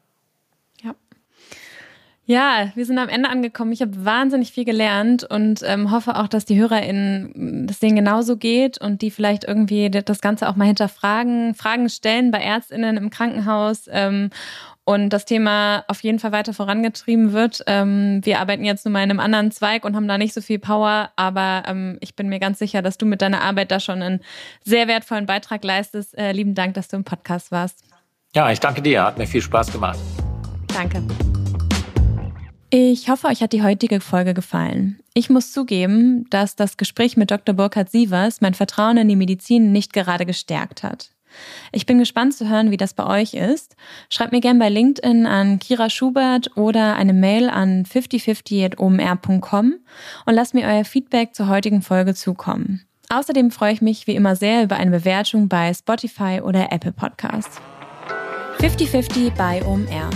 Ja, 2.29 2.71
wir 2.75 2.85
sind 2.85 2.99
am 2.99 3.07
Ende 3.07 3.29
angekommen. 3.29 3.71
Ich 3.71 3.81
habe 3.81 4.03
wahnsinnig 4.03 4.51
viel 4.51 4.65
gelernt 4.65 5.23
und 5.23 5.61
ähm, 5.65 5.91
hoffe 5.91 6.17
auch, 6.17 6.27
dass 6.27 6.43
die 6.43 6.59
HörerInnen 6.59 7.65
das 7.67 7.79
denen 7.79 7.95
genauso 7.95 8.35
geht 8.35 8.81
und 8.81 9.01
die 9.01 9.11
vielleicht 9.11 9.45
irgendwie 9.45 9.89
das 9.89 10.19
Ganze 10.19 10.49
auch 10.49 10.57
mal 10.57 10.65
hinterfragen, 10.65 11.55
Fragen 11.55 11.87
stellen 11.87 12.31
bei 12.31 12.39
ÄrztInnen 12.39 12.97
im 12.97 13.11
Krankenhaus 13.11 13.85
ähm, 13.89 14.29
und 14.83 15.11
das 15.11 15.23
Thema 15.23 15.85
auf 15.87 16.03
jeden 16.03 16.19
Fall 16.19 16.33
weiter 16.33 16.53
vorangetrieben 16.53 17.31
wird. 17.31 17.63
Ähm, 17.65 18.19
wir 18.23 18.41
arbeiten 18.41 18.65
jetzt 18.65 18.83
nur 18.83 18.91
mal 18.91 19.03
in 19.03 19.09
einem 19.09 19.21
anderen 19.21 19.51
Zweig 19.51 19.85
und 19.85 19.95
haben 19.95 20.09
da 20.09 20.17
nicht 20.17 20.33
so 20.33 20.41
viel 20.41 20.59
Power, 20.59 21.11
aber 21.15 21.63
ähm, 21.65 21.97
ich 22.01 22.17
bin 22.17 22.27
mir 22.27 22.39
ganz 22.39 22.59
sicher, 22.59 22.81
dass 22.81 22.97
du 22.97 23.05
mit 23.05 23.21
deiner 23.21 23.41
Arbeit 23.41 23.71
da 23.71 23.79
schon 23.79 24.01
einen 24.01 24.19
sehr 24.65 24.89
wertvollen 24.89 25.27
Beitrag 25.27 25.63
leistest. 25.63 26.17
Äh, 26.17 26.33
lieben 26.33 26.55
Dank, 26.55 26.73
dass 26.73 26.89
du 26.89 26.97
im 26.97 27.05
Podcast 27.05 27.53
warst. 27.53 27.85
Ja, 28.35 28.51
ich 28.51 28.59
danke 28.59 28.81
dir. 28.81 29.03
Hat 29.03 29.17
mir 29.17 29.27
viel 29.27 29.41
Spaß 29.41 29.71
gemacht. 29.71 29.99
Danke. 30.73 31.01
Ich 32.69 33.09
hoffe, 33.09 33.27
euch 33.27 33.41
hat 33.41 33.53
die 33.53 33.63
heutige 33.63 34.01
Folge 34.01 34.33
gefallen. 34.33 34.99
Ich 35.13 35.29
muss 35.29 35.53
zugeben, 35.53 36.29
dass 36.29 36.57
das 36.57 36.75
Gespräch 36.75 37.15
mit 37.15 37.31
Dr. 37.31 37.55
Burkhard 37.55 37.89
Sievers 37.89 38.41
mein 38.41 38.55
Vertrauen 38.55 38.97
in 38.97 39.07
die 39.07 39.15
Medizin 39.15 39.71
nicht 39.71 39.93
gerade 39.93 40.25
gestärkt 40.25 40.83
hat. 40.83 41.11
Ich 41.71 41.85
bin 41.85 41.97
gespannt 41.97 42.33
zu 42.33 42.49
hören, 42.49 42.69
wie 42.71 42.77
das 42.77 42.93
bei 42.93 43.05
euch 43.05 43.33
ist. 43.35 43.77
Schreibt 44.09 44.33
mir 44.33 44.41
gerne 44.41 44.59
bei 44.59 44.67
LinkedIn 44.67 45.25
an 45.25 45.59
Kira 45.59 45.89
Schubert 45.89 46.57
oder 46.57 46.97
eine 46.97 47.13
Mail 47.13 47.49
an 47.49 47.85
5050.omr.com 47.85 49.75
und 50.25 50.33
lasst 50.33 50.53
mir 50.53 50.67
euer 50.67 50.83
Feedback 50.83 51.35
zur 51.35 51.47
heutigen 51.47 51.81
Folge 51.81 52.15
zukommen. 52.15 52.85
Außerdem 53.09 53.51
freue 53.51 53.71
ich 53.71 53.81
mich 53.81 54.07
wie 54.07 54.15
immer 54.15 54.35
sehr 54.35 54.63
über 54.63 54.75
eine 54.75 54.91
Bewertung 54.91 55.47
bei 55.47 55.73
Spotify 55.73 56.41
oder 56.43 56.73
Apple 56.73 56.91
Podcasts. 56.91 57.61
5050 58.59 59.31
bei 59.35 59.65
OMR 59.65 60.09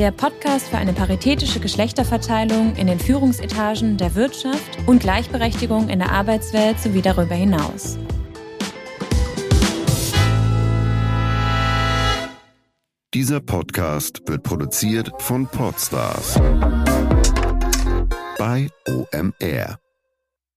der 0.00 0.12
Podcast 0.12 0.68
für 0.68 0.78
eine 0.78 0.94
paritätische 0.94 1.60
Geschlechterverteilung 1.60 2.74
in 2.76 2.86
den 2.86 2.98
Führungsetagen 2.98 3.98
der 3.98 4.14
Wirtschaft 4.14 4.78
und 4.86 5.00
Gleichberechtigung 5.00 5.90
in 5.90 5.98
der 5.98 6.10
Arbeitswelt 6.10 6.80
sowie 6.80 7.02
darüber 7.02 7.34
hinaus. 7.34 7.98
Dieser 13.12 13.40
Podcast 13.40 14.22
wird 14.26 14.42
produziert 14.42 15.12
von 15.18 15.46
Podstars 15.46 16.40
bei 18.38 18.68
OMR. 18.88 19.78